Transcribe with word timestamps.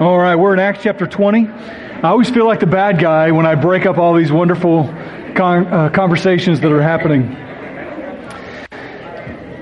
All 0.00 0.16
right, 0.16 0.34
we're 0.34 0.54
in 0.54 0.60
Acts 0.60 0.82
chapter 0.82 1.06
20. 1.06 1.46
I 1.46 2.00
always 2.04 2.30
feel 2.30 2.46
like 2.46 2.60
the 2.60 2.66
bad 2.66 2.98
guy 2.98 3.32
when 3.32 3.44
I 3.44 3.54
break 3.54 3.84
up 3.84 3.98
all 3.98 4.14
these 4.14 4.32
wonderful 4.32 4.84
con- 5.34 5.66
uh, 5.66 5.90
conversations 5.90 6.58
that 6.60 6.72
are 6.72 6.80
happening. 6.80 7.34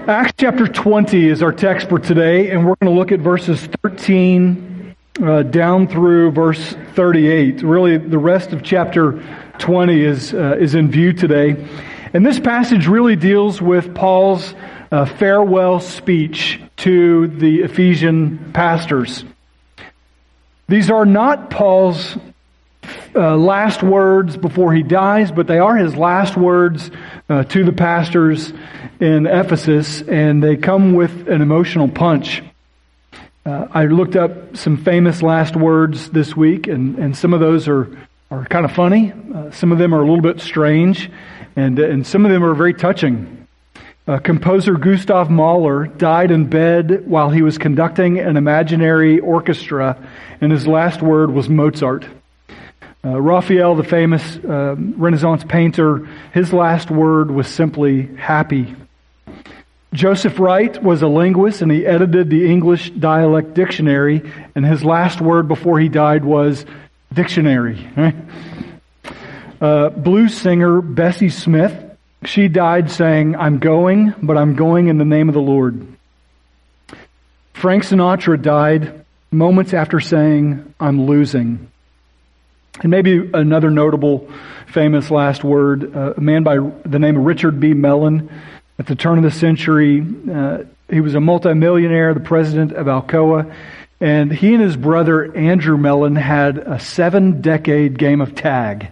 Acts 0.06 0.34
chapter 0.36 0.68
20 0.68 1.26
is 1.26 1.42
our 1.42 1.50
text 1.50 1.88
for 1.88 1.98
today, 1.98 2.50
and 2.50 2.60
we're 2.60 2.76
going 2.76 2.94
to 2.94 2.96
look 2.96 3.10
at 3.10 3.18
verses 3.18 3.66
13 3.82 4.94
uh, 5.20 5.42
down 5.42 5.88
through 5.88 6.30
verse 6.30 6.76
38. 6.94 7.62
Really, 7.62 7.98
the 7.98 8.16
rest 8.16 8.52
of 8.52 8.62
chapter 8.62 9.20
20 9.58 10.00
is, 10.00 10.34
uh, 10.34 10.56
is 10.56 10.76
in 10.76 10.88
view 10.88 11.12
today. 11.12 11.68
And 12.12 12.24
this 12.24 12.38
passage 12.38 12.86
really 12.86 13.16
deals 13.16 13.60
with 13.60 13.92
Paul's 13.92 14.54
uh, 14.92 15.04
farewell 15.04 15.80
speech 15.80 16.60
to 16.76 17.26
the 17.26 17.62
Ephesian 17.62 18.52
pastors. 18.52 19.24
These 20.68 20.90
are 20.90 21.06
not 21.06 21.48
Paul's 21.48 22.18
uh, 23.14 23.36
last 23.36 23.82
words 23.82 24.36
before 24.36 24.74
he 24.74 24.82
dies, 24.82 25.32
but 25.32 25.46
they 25.46 25.58
are 25.58 25.74
his 25.74 25.96
last 25.96 26.36
words 26.36 26.90
uh, 27.30 27.44
to 27.44 27.64
the 27.64 27.72
pastors 27.72 28.52
in 29.00 29.26
Ephesus, 29.26 30.02
and 30.02 30.42
they 30.42 30.56
come 30.56 30.92
with 30.92 31.26
an 31.26 31.40
emotional 31.40 31.88
punch. 31.88 32.42
Uh, 33.46 33.66
I 33.70 33.86
looked 33.86 34.14
up 34.14 34.58
some 34.58 34.76
famous 34.76 35.22
last 35.22 35.56
words 35.56 36.10
this 36.10 36.36
week, 36.36 36.66
and, 36.66 36.98
and 36.98 37.16
some 37.16 37.32
of 37.32 37.40
those 37.40 37.66
are, 37.66 37.88
are 38.30 38.44
kind 38.44 38.66
of 38.66 38.72
funny. 38.72 39.14
Uh, 39.34 39.50
some 39.50 39.72
of 39.72 39.78
them 39.78 39.94
are 39.94 40.02
a 40.02 40.06
little 40.06 40.20
bit 40.20 40.38
strange, 40.38 41.10
and, 41.56 41.78
and 41.78 42.06
some 42.06 42.26
of 42.26 42.30
them 42.30 42.44
are 42.44 42.54
very 42.54 42.74
touching. 42.74 43.37
Uh, 44.08 44.18
composer 44.18 44.72
Gustav 44.72 45.28
Mahler 45.28 45.86
died 45.86 46.30
in 46.30 46.46
bed 46.46 47.06
while 47.06 47.28
he 47.28 47.42
was 47.42 47.58
conducting 47.58 48.18
an 48.18 48.38
imaginary 48.38 49.20
orchestra, 49.20 49.98
and 50.40 50.50
his 50.50 50.66
last 50.66 51.02
word 51.02 51.30
was 51.30 51.50
Mozart. 51.50 52.06
Uh, 53.04 53.20
Raphael, 53.20 53.74
the 53.74 53.84
famous 53.84 54.38
uh, 54.38 54.76
Renaissance 54.78 55.44
painter, 55.44 56.08
his 56.32 56.54
last 56.54 56.90
word 56.90 57.30
was 57.30 57.48
simply 57.48 58.06
happy. 58.16 58.74
Joseph 59.92 60.38
Wright 60.38 60.82
was 60.82 61.02
a 61.02 61.06
linguist 61.06 61.60
and 61.60 61.70
he 61.70 61.84
edited 61.84 62.30
the 62.30 62.50
English 62.50 62.88
dialect 62.88 63.52
dictionary, 63.52 64.22
and 64.54 64.64
his 64.64 64.82
last 64.82 65.20
word 65.20 65.48
before 65.48 65.78
he 65.78 65.90
died 65.90 66.24
was 66.24 66.64
dictionary. 67.12 67.86
Uh, 69.60 69.88
blues 69.88 70.36
singer 70.36 70.80
Bessie 70.80 71.30
Smith 71.30 71.87
she 72.28 72.48
died 72.48 72.90
saying, 72.90 73.36
I'm 73.36 73.58
going, 73.58 74.14
but 74.22 74.36
I'm 74.36 74.54
going 74.54 74.88
in 74.88 74.98
the 74.98 75.04
name 75.04 75.28
of 75.28 75.34
the 75.34 75.40
Lord. 75.40 75.86
Frank 77.54 77.84
Sinatra 77.84 78.40
died 78.40 79.04
moments 79.30 79.72
after 79.72 79.98
saying, 79.98 80.74
I'm 80.78 81.06
losing. 81.06 81.70
And 82.80 82.90
maybe 82.90 83.30
another 83.32 83.70
notable, 83.70 84.30
famous 84.66 85.10
last 85.10 85.42
word, 85.42 85.96
uh, 85.96 86.14
a 86.16 86.20
man 86.20 86.42
by 86.42 86.58
the 86.84 86.98
name 86.98 87.16
of 87.16 87.24
Richard 87.24 87.58
B. 87.58 87.72
Mellon. 87.72 88.30
At 88.78 88.86
the 88.86 88.94
turn 88.94 89.18
of 89.18 89.24
the 89.24 89.30
century, 89.30 90.06
uh, 90.30 90.58
he 90.88 91.00
was 91.00 91.14
a 91.14 91.20
multimillionaire, 91.20 92.14
the 92.14 92.20
president 92.20 92.72
of 92.72 92.86
Alcoa, 92.86 93.52
and 94.00 94.30
he 94.30 94.54
and 94.54 94.62
his 94.62 94.76
brother 94.76 95.34
Andrew 95.34 95.76
Mellon 95.76 96.14
had 96.14 96.58
a 96.58 96.78
seven 96.78 97.40
decade 97.40 97.98
game 97.98 98.20
of 98.20 98.36
tag. 98.36 98.88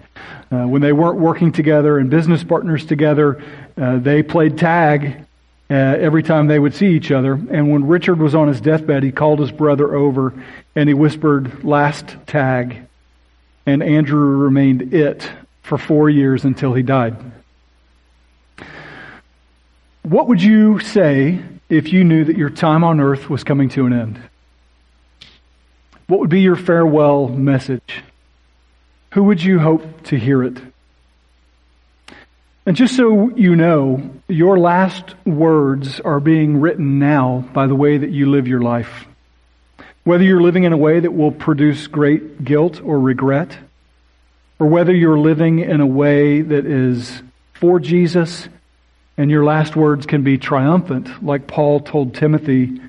Uh, 0.51 0.65
when 0.67 0.81
they 0.81 0.93
weren't 0.93 1.19
working 1.19 1.51
together 1.51 1.99
and 1.99 2.09
business 2.09 2.45
partners 2.45 2.87
together, 2.87 3.43
uh, 3.77 3.99
they 3.99 4.23
played 4.23 4.57
tag 4.57 5.27
uh, 5.69 5.75
every 5.75 6.23
time 6.23 6.47
they 6.47 6.59
would 6.59 6.75
see 6.75 6.89
each 6.89 7.11
other. 7.11 7.33
And 7.33 7.71
when 7.73 7.87
Richard 7.87 8.21
was 8.21 8.35
on 8.35 8.49
his 8.49 8.61
deathbed, 8.61 9.03
he 9.03 9.11
called 9.11 9.41
his 9.41 9.51
brother 9.51 9.95
over 9.95 10.33
and 10.77 10.89
he 10.89 10.95
whispered, 10.95 11.65
Last 11.65 12.17
tag. 12.27 12.87
And 13.67 13.83
Andrew 13.83 14.37
remained 14.37 14.95
it 14.95 15.29
for 15.63 15.77
four 15.77 16.09
years 16.09 16.45
until 16.45 16.73
he 16.73 16.83
died. 16.85 17.17
What 20.03 20.29
would 20.29 20.41
you 20.41 20.79
say 20.79 21.41
if 21.69 21.93
you 21.93 22.05
knew 22.05 22.25
that 22.25 22.37
your 22.37 22.51
time 22.51 22.85
on 22.85 23.01
earth 23.01 23.29
was 23.29 23.43
coming 23.43 23.69
to 23.71 23.87
an 23.87 23.93
end? 23.93 24.21
What 26.07 26.21
would 26.21 26.31
be 26.31 26.43
your 26.43 26.55
farewell 26.55 27.27
message? 27.27 28.05
Who 29.17 29.25
would 29.25 29.43
you 29.43 29.59
hope 29.59 30.03
to 30.09 30.19
hear 30.19 30.43
it? 30.43 30.59
And 32.67 32.77
just 32.77 32.95
so 32.95 33.31
you 33.35 33.57
know, 33.57 34.11
your 34.29 34.59
last 34.59 35.15
words 35.25 36.01
are 36.01 36.21
being 36.21 36.61
written 36.61 36.99
now 36.99 37.49
by 37.55 37.67
the 37.67 37.75
way 37.75 37.97
that 37.97 38.11
you 38.11 38.31
live 38.31 38.47
your 38.47 38.61
life. 38.61 39.07
Whether 40.05 40.23
you're 40.23 40.43
living 40.43 40.65
in 40.65 40.75
a 40.75 40.77
way 40.77 41.01
that 41.01 41.15
will 41.15 41.33
produce 41.33 41.87
great 41.87 42.45
guilt 42.45 42.83
or 42.83 43.01
regret, 43.01 43.57
or 44.59 44.67
whether 44.67 44.95
you're 44.95 45.19
living 45.19 45.61
in 45.61 45.81
a 45.81 45.87
way 45.87 46.43
that 46.43 46.67
is 46.67 47.23
for 47.55 47.81
Jesus 47.81 48.51
and 49.17 49.31
your 49.31 49.45
last 49.45 49.75
words 49.77 50.05
can 50.05 50.25
be 50.25 50.37
triumphant, 50.37 51.25
like 51.25 51.47
Paul 51.47 51.81
told 51.81 52.15
Timothy 52.15 52.83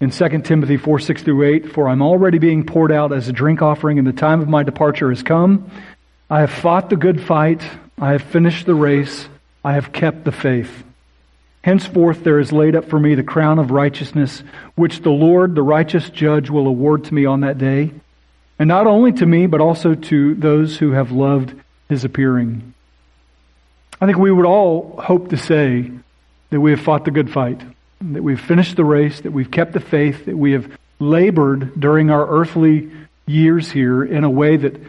in 0.00 0.10
2 0.10 0.28
Timothy 0.40 0.76
4 0.76 0.98
6 0.98 1.22
through 1.22 1.42
8, 1.42 1.72
For 1.72 1.88
I'm 1.88 2.02
already 2.02 2.38
being 2.38 2.64
poured 2.64 2.92
out 2.92 3.12
as 3.12 3.28
a 3.28 3.32
drink 3.32 3.62
offering, 3.62 3.98
and 3.98 4.06
the 4.06 4.12
time 4.12 4.40
of 4.40 4.48
my 4.48 4.62
departure 4.62 5.08
has 5.10 5.22
come. 5.22 5.70
I 6.28 6.40
have 6.40 6.50
fought 6.50 6.90
the 6.90 6.96
good 6.96 7.20
fight, 7.20 7.62
I 7.98 8.12
have 8.12 8.22
finished 8.22 8.66
the 8.66 8.74
race, 8.74 9.28
I 9.64 9.72
have 9.74 9.92
kept 9.92 10.24
the 10.24 10.32
faith. 10.32 10.84
Henceforth 11.62 12.22
there 12.22 12.38
is 12.38 12.52
laid 12.52 12.76
up 12.76 12.88
for 12.88 13.00
me 13.00 13.14
the 13.14 13.22
crown 13.22 13.58
of 13.58 13.70
righteousness, 13.70 14.42
which 14.74 15.00
the 15.00 15.10
Lord, 15.10 15.54
the 15.54 15.62
righteous 15.62 16.10
judge, 16.10 16.50
will 16.50 16.66
award 16.66 17.04
to 17.04 17.14
me 17.14 17.24
on 17.24 17.40
that 17.40 17.58
day. 17.58 17.92
And 18.58 18.68
not 18.68 18.86
only 18.86 19.12
to 19.12 19.26
me, 19.26 19.46
but 19.46 19.60
also 19.60 19.94
to 19.94 20.34
those 20.34 20.76
who 20.76 20.92
have 20.92 21.10
loved 21.10 21.54
his 21.88 22.04
appearing. 22.04 22.74
I 24.00 24.06
think 24.06 24.18
we 24.18 24.30
would 24.30 24.46
all 24.46 25.00
hope 25.02 25.30
to 25.30 25.36
say 25.36 25.90
that 26.50 26.60
we 26.60 26.70
have 26.70 26.80
fought 26.80 27.04
the 27.04 27.10
good 27.10 27.30
fight 27.30 27.60
that 28.00 28.22
we've 28.22 28.40
finished 28.40 28.76
the 28.76 28.84
race, 28.84 29.20
that 29.20 29.32
we've 29.32 29.50
kept 29.50 29.72
the 29.72 29.80
faith, 29.80 30.26
that 30.26 30.36
we 30.36 30.52
have 30.52 30.70
labored 30.98 31.78
during 31.78 32.10
our 32.10 32.26
earthly 32.28 32.90
years 33.26 33.70
here 33.70 34.04
in 34.04 34.24
a 34.24 34.30
way 34.30 34.56
that 34.56 34.80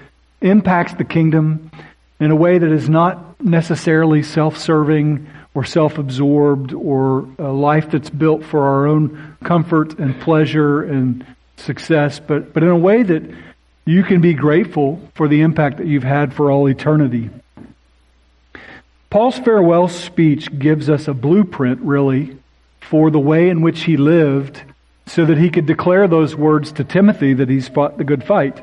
impacts 0.41 0.93
the 0.93 1.03
kingdom, 1.03 1.71
in 2.19 2.31
a 2.31 2.35
way 2.35 2.57
that 2.57 2.71
is 2.71 2.89
not 2.89 3.41
necessarily 3.43 4.23
self 4.23 4.57
serving 4.57 5.27
or 5.53 5.63
self 5.63 5.97
absorbed 5.97 6.73
or 6.73 7.27
a 7.39 7.51
life 7.51 7.91
that's 7.91 8.09
built 8.09 8.43
for 8.43 8.67
our 8.67 8.87
own 8.87 9.37
comfort 9.43 9.97
and 9.99 10.19
pleasure 10.21 10.83
and 10.83 11.25
success, 11.57 12.19
but, 12.19 12.53
but 12.53 12.63
in 12.63 12.69
a 12.69 12.77
way 12.77 13.03
that 13.03 13.23
you 13.85 14.03
can 14.03 14.21
be 14.21 14.33
grateful 14.33 15.01
for 15.15 15.27
the 15.27 15.41
impact 15.41 15.77
that 15.77 15.87
you've 15.87 16.03
had 16.03 16.33
for 16.33 16.51
all 16.51 16.67
eternity. 16.67 17.29
Paul's 19.09 19.39
farewell 19.39 19.87
speech 19.87 20.59
gives 20.59 20.89
us 20.89 21.07
a 21.07 21.13
blueprint, 21.13 21.81
really, 21.81 22.37
for 22.89 23.11
the 23.11 23.19
way 23.19 23.49
in 23.49 23.61
which 23.61 23.83
he 23.83 23.97
lived 23.97 24.61
so 25.05 25.25
that 25.25 25.37
he 25.37 25.49
could 25.49 25.65
declare 25.65 26.07
those 26.07 26.35
words 26.35 26.71
to 26.73 26.83
Timothy 26.83 27.33
that 27.35 27.49
he's 27.49 27.67
fought 27.67 27.97
the 27.97 28.03
good 28.03 28.23
fight. 28.23 28.59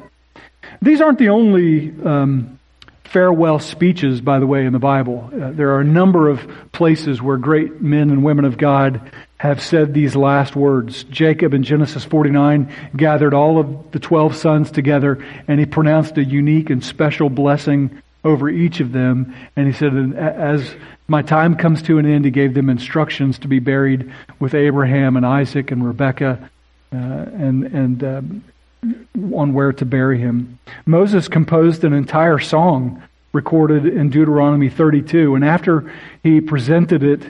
These 0.83 1.01
aren't 1.01 1.19
the 1.19 1.31
only 1.31 1.95
um, 2.05 2.59
farewell 3.05 3.59
speeches, 3.59 4.21
by 4.21 4.39
the 4.39 4.47
way, 4.47 4.67
in 4.67 4.73
the 4.73 4.79
Bible. 4.79 5.31
Uh, 5.33 5.53
there 5.53 5.71
are 5.75 5.81
a 5.81 5.85
number 5.85 6.29
of 6.29 6.47
places 6.73 7.23
where 7.23 7.37
great 7.37 7.81
men 7.81 8.11
and 8.11 8.25
women 8.25 8.45
of 8.45 8.59
God 8.59 9.13
have 9.37 9.63
said 9.63 9.93
these 9.93 10.17
last 10.17 10.57
words. 10.57 11.05
Jacob 11.05 11.55
in 11.55 11.63
Genesis 11.63 12.05
49 12.05 12.73
gathered 12.97 13.35
all 13.35 13.59
of 13.59 13.91
the 13.93 13.99
12 13.99 14.37
sons 14.37 14.71
together 14.71 15.25
and 15.47 15.61
he 15.61 15.67
pronounced 15.67 16.17
a 16.19 16.25
unique 16.25 16.71
and 16.71 16.83
special 16.83 17.29
blessing 17.29 18.03
over 18.25 18.49
each 18.49 18.81
of 18.81 18.93
them. 18.93 19.35
And 19.55 19.67
he 19.67 19.73
said, 19.73 19.95
as 20.17 20.75
my 21.07 21.23
time 21.23 21.57
comes 21.57 21.83
to 21.83 21.99
an 21.99 22.07
end, 22.07 22.25
he 22.25 22.31
gave 22.31 22.55
them 22.55 22.71
instructions 22.71 23.39
to 23.41 23.49
be 23.49 23.59
buried 23.59 24.13
with 24.41 24.55
Abraham 24.55 25.17
and 25.17 25.27
Isaac 25.27 25.71
and 25.71 25.87
Rebekah 25.87 26.51
uh, 26.93 26.97
and, 26.97 27.65
and 27.65 28.05
uh, 28.05 28.23
on 29.37 29.53
where 29.53 29.73
to 29.73 29.85
bury 29.85 30.19
him. 30.19 30.59
Moses 30.87 31.29
composed 31.29 31.85
an 31.85 31.93
entire 31.93 32.39
song 32.39 33.03
recorded 33.33 33.85
in 33.85 34.11
Deuteronomy 34.11 34.71
32. 34.71 35.35
And 35.35 35.45
after 35.45 35.93
he 36.23 36.41
presented 36.41 37.03
it 37.03 37.23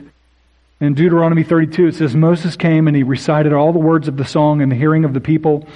in 0.81 0.95
Deuteronomy 0.95 1.43
32, 1.43 1.89
it 1.89 1.95
says, 1.95 2.15
Moses 2.15 2.57
came 2.57 2.87
and 2.87 2.97
he 2.97 3.03
recited 3.03 3.53
all 3.53 3.73
the 3.73 3.79
words 3.79 4.07
of 4.07 4.17
the 4.17 4.25
song 4.25 4.61
in 4.61 4.69
the 4.69 4.77
hearing 4.77 5.05
of 5.05 5.15
the 5.15 5.21
people. 5.21 5.67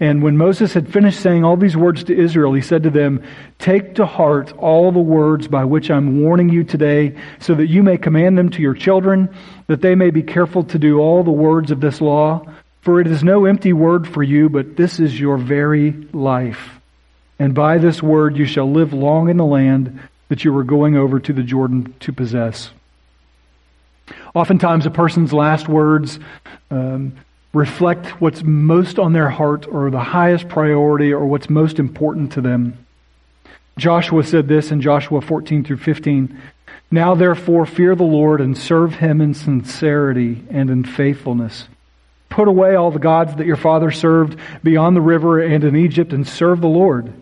And 0.00 0.22
when 0.22 0.36
Moses 0.36 0.74
had 0.74 0.92
finished 0.92 1.20
saying 1.20 1.44
all 1.44 1.56
these 1.56 1.76
words 1.76 2.04
to 2.04 2.18
Israel, 2.18 2.52
he 2.52 2.62
said 2.62 2.82
to 2.82 2.90
them, 2.90 3.22
Take 3.58 3.94
to 3.94 4.06
heart 4.06 4.52
all 4.58 4.90
the 4.90 4.98
words 4.98 5.46
by 5.46 5.64
which 5.64 5.90
I'm 5.90 6.22
warning 6.22 6.48
you 6.48 6.64
today, 6.64 7.16
so 7.38 7.54
that 7.54 7.68
you 7.68 7.82
may 7.82 7.96
command 7.96 8.36
them 8.36 8.50
to 8.50 8.62
your 8.62 8.74
children, 8.74 9.34
that 9.68 9.82
they 9.82 9.94
may 9.94 10.10
be 10.10 10.22
careful 10.22 10.64
to 10.64 10.78
do 10.78 10.98
all 10.98 11.22
the 11.22 11.30
words 11.30 11.70
of 11.70 11.80
this 11.80 12.00
law. 12.00 12.44
For 12.82 13.00
it 13.00 13.06
is 13.06 13.22
no 13.24 13.46
empty 13.46 13.72
word 13.72 14.06
for 14.06 14.22
you, 14.22 14.48
but 14.48 14.76
this 14.76 14.98
is 14.98 15.18
your 15.18 15.38
very 15.38 15.92
life. 16.12 16.80
And 17.38 17.54
by 17.54 17.78
this 17.78 18.02
word 18.02 18.36
you 18.36 18.44
shall 18.44 18.70
live 18.70 18.92
long 18.92 19.30
in 19.30 19.36
the 19.36 19.44
land 19.44 20.00
that 20.28 20.44
you 20.44 20.56
are 20.58 20.64
going 20.64 20.96
over 20.96 21.20
to 21.20 21.32
the 21.32 21.42
Jordan 21.42 21.94
to 22.00 22.12
possess. 22.12 22.70
Oftentimes, 24.34 24.84
a 24.84 24.90
person's 24.90 25.32
last 25.32 25.68
words 25.68 26.18
um, 26.70 27.16
reflect 27.54 28.20
what's 28.20 28.42
most 28.42 28.98
on 28.98 29.12
their 29.12 29.30
heart 29.30 29.66
or 29.66 29.90
the 29.90 30.00
highest 30.00 30.48
priority 30.48 31.12
or 31.12 31.24
what's 31.24 31.48
most 31.48 31.78
important 31.78 32.32
to 32.32 32.40
them. 32.40 32.76
Joshua 33.78 34.22
said 34.24 34.48
this 34.48 34.70
in 34.70 34.80
Joshua 34.80 35.20
14 35.20 35.64
through 35.64 35.78
15. 35.78 36.40
Now 36.90 37.14
therefore 37.14 37.66
fear 37.66 37.94
the 37.94 38.02
Lord 38.02 38.40
and 38.40 38.56
serve 38.56 38.94
him 38.94 39.20
in 39.20 39.34
sincerity 39.34 40.42
and 40.50 40.70
in 40.70 40.84
faithfulness. 40.84 41.68
Put 42.28 42.48
away 42.48 42.74
all 42.74 42.90
the 42.90 42.98
gods 42.98 43.36
that 43.36 43.46
your 43.46 43.56
father 43.56 43.90
served 43.90 44.38
beyond 44.62 44.96
the 44.96 45.00
river 45.00 45.40
and 45.40 45.62
in 45.64 45.76
Egypt 45.76 46.12
and 46.12 46.26
serve 46.26 46.60
the 46.60 46.66
Lord. 46.66 47.12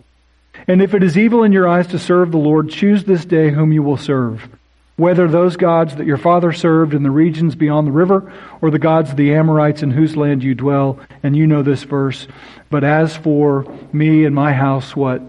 And 0.67 0.81
if 0.81 0.93
it 0.93 1.03
is 1.03 1.17
evil 1.17 1.43
in 1.43 1.51
your 1.51 1.67
eyes 1.67 1.87
to 1.87 1.99
serve 1.99 2.31
the 2.31 2.37
Lord, 2.37 2.69
choose 2.69 3.03
this 3.03 3.25
day 3.25 3.51
whom 3.51 3.71
you 3.71 3.83
will 3.83 3.97
serve 3.97 4.47
whether 4.95 5.27
those 5.27 5.57
gods 5.57 5.95
that 5.95 6.05
your 6.05 6.17
father 6.17 6.51
served 6.51 6.93
in 6.93 7.03
the 7.03 7.11
regions 7.11 7.55
beyond 7.55 7.87
the 7.87 7.91
river, 7.91 8.31
or 8.61 8.69
the 8.69 8.79
gods 8.79 9.11
of 9.11 9.17
the 9.17 9.33
Amorites 9.33 9.81
in 9.81 9.91
whose 9.91 10.15
land 10.15 10.43
you 10.43 10.53
dwell. 10.53 10.99
And 11.23 11.35
you 11.35 11.47
know 11.47 11.63
this 11.63 11.83
verse. 11.83 12.27
But 12.69 12.83
as 12.83 13.15
for 13.15 13.65
me 13.91 14.25
and 14.25 14.35
my 14.35 14.53
house, 14.53 14.95
what? 14.95 15.21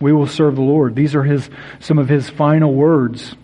We 0.00 0.12
will 0.12 0.26
serve 0.26 0.56
the 0.56 0.62
Lord. 0.62 0.94
These 0.94 1.14
are 1.14 1.24
his, 1.24 1.50
some 1.78 1.98
of 1.98 2.08
his 2.08 2.30
final 2.30 2.72
words. 2.72 3.34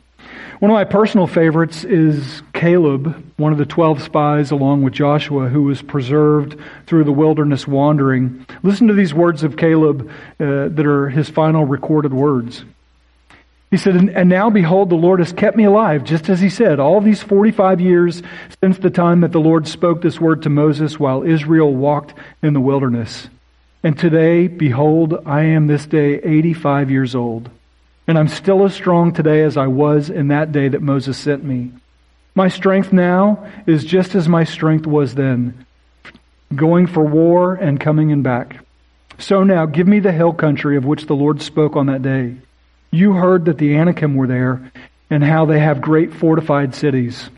One 0.58 0.70
of 0.70 0.74
my 0.74 0.84
personal 0.84 1.26
favorites 1.26 1.84
is 1.84 2.42
Caleb, 2.54 3.34
one 3.36 3.52
of 3.52 3.58
the 3.58 3.66
12 3.66 4.02
spies 4.02 4.50
along 4.52 4.82
with 4.82 4.94
Joshua, 4.94 5.48
who 5.48 5.64
was 5.64 5.82
preserved 5.82 6.58
through 6.86 7.04
the 7.04 7.12
wilderness 7.12 7.68
wandering. 7.68 8.46
Listen 8.62 8.88
to 8.88 8.94
these 8.94 9.12
words 9.12 9.42
of 9.42 9.58
Caleb 9.58 10.08
uh, 10.40 10.68
that 10.68 10.86
are 10.86 11.10
his 11.10 11.28
final 11.28 11.66
recorded 11.66 12.14
words. 12.14 12.64
He 13.70 13.76
said, 13.76 13.96
And 13.96 14.28
now 14.28 14.48
behold, 14.48 14.90
the 14.90 14.94
Lord 14.94 15.18
has 15.18 15.32
kept 15.32 15.56
me 15.56 15.64
alive, 15.64 16.04
just 16.04 16.28
as 16.28 16.40
he 16.40 16.48
said, 16.48 16.78
all 16.78 17.00
these 17.00 17.22
45 17.22 17.80
years 17.80 18.22
since 18.62 18.78
the 18.78 18.90
time 18.90 19.22
that 19.22 19.32
the 19.32 19.40
Lord 19.40 19.66
spoke 19.66 20.02
this 20.02 20.20
word 20.20 20.42
to 20.42 20.50
Moses 20.50 21.00
while 21.00 21.24
Israel 21.24 21.74
walked 21.74 22.14
in 22.42 22.54
the 22.54 22.60
wilderness. 22.60 23.28
And 23.82 23.98
today, 23.98 24.46
behold, 24.46 25.20
I 25.26 25.42
am 25.42 25.66
this 25.66 25.86
day 25.86 26.20
85 26.22 26.90
years 26.90 27.14
old. 27.14 27.50
And 28.06 28.16
I'm 28.16 28.28
still 28.28 28.64
as 28.64 28.74
strong 28.74 29.12
today 29.12 29.42
as 29.42 29.56
I 29.56 29.66
was 29.66 30.10
in 30.10 30.28
that 30.28 30.52
day 30.52 30.68
that 30.68 30.82
Moses 30.82 31.18
sent 31.18 31.42
me. 31.42 31.72
My 32.36 32.48
strength 32.48 32.92
now 32.92 33.50
is 33.66 33.84
just 33.84 34.14
as 34.14 34.28
my 34.28 34.44
strength 34.44 34.86
was 34.86 35.14
then, 35.14 35.66
going 36.54 36.86
for 36.86 37.02
war 37.02 37.54
and 37.54 37.80
coming 37.80 38.12
and 38.12 38.22
back. 38.22 38.64
So 39.18 39.42
now 39.42 39.66
give 39.66 39.88
me 39.88 39.98
the 39.98 40.12
hill 40.12 40.32
country 40.32 40.76
of 40.76 40.84
which 40.84 41.06
the 41.06 41.16
Lord 41.16 41.42
spoke 41.42 41.74
on 41.74 41.86
that 41.86 42.02
day. 42.02 42.36
You 42.96 43.12
heard 43.12 43.44
that 43.44 43.58
the 43.58 43.76
Anakim 43.76 44.14
were 44.14 44.26
there 44.26 44.72
and 45.10 45.22
how 45.22 45.44
they 45.44 45.60
have 45.60 45.82
great 45.82 46.14
fortified 46.14 46.74
cities. 46.74 47.28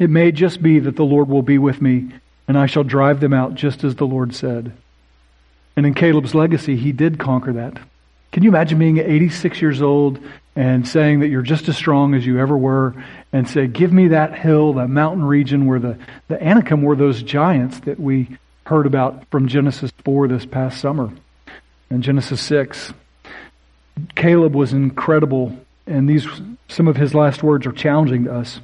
It 0.00 0.10
may 0.10 0.32
just 0.32 0.60
be 0.60 0.80
that 0.80 0.96
the 0.96 1.04
Lord 1.04 1.28
will 1.28 1.42
be 1.42 1.58
with 1.58 1.80
me 1.80 2.10
and 2.48 2.58
I 2.58 2.66
shall 2.66 2.82
drive 2.82 3.20
them 3.20 3.32
out 3.32 3.54
just 3.54 3.84
as 3.84 3.94
the 3.94 4.06
Lord 4.06 4.34
said. 4.34 4.72
And 5.76 5.86
in 5.86 5.94
Caleb's 5.94 6.34
legacy, 6.34 6.76
he 6.76 6.90
did 6.90 7.20
conquer 7.20 7.52
that. 7.52 7.78
Can 8.32 8.42
you 8.42 8.48
imagine 8.48 8.80
being 8.80 8.98
86 8.98 9.62
years 9.62 9.80
old 9.80 10.18
and 10.56 10.86
saying 10.86 11.20
that 11.20 11.28
you're 11.28 11.42
just 11.42 11.68
as 11.68 11.76
strong 11.76 12.14
as 12.14 12.26
you 12.26 12.40
ever 12.40 12.56
were 12.56 12.96
and 13.32 13.48
say, 13.48 13.68
give 13.68 13.92
me 13.92 14.08
that 14.08 14.36
hill, 14.36 14.72
that 14.74 14.88
mountain 14.88 15.24
region 15.24 15.66
where 15.66 15.78
the, 15.78 15.98
the 16.26 16.42
Anakim 16.42 16.82
were 16.82 16.96
those 16.96 17.22
giants 17.22 17.78
that 17.80 18.00
we 18.00 18.38
heard 18.66 18.86
about 18.86 19.30
from 19.30 19.46
Genesis 19.46 19.92
4 20.04 20.26
this 20.26 20.44
past 20.46 20.80
summer 20.80 21.12
and 21.90 22.02
Genesis 22.02 22.40
6. 22.40 22.92
Caleb 24.14 24.54
was 24.54 24.72
incredible, 24.72 25.56
and 25.86 26.08
these 26.08 26.26
some 26.68 26.88
of 26.88 26.96
his 26.96 27.14
last 27.14 27.42
words 27.42 27.66
are 27.66 27.72
challenging 27.72 28.24
to 28.24 28.34
us. 28.34 28.60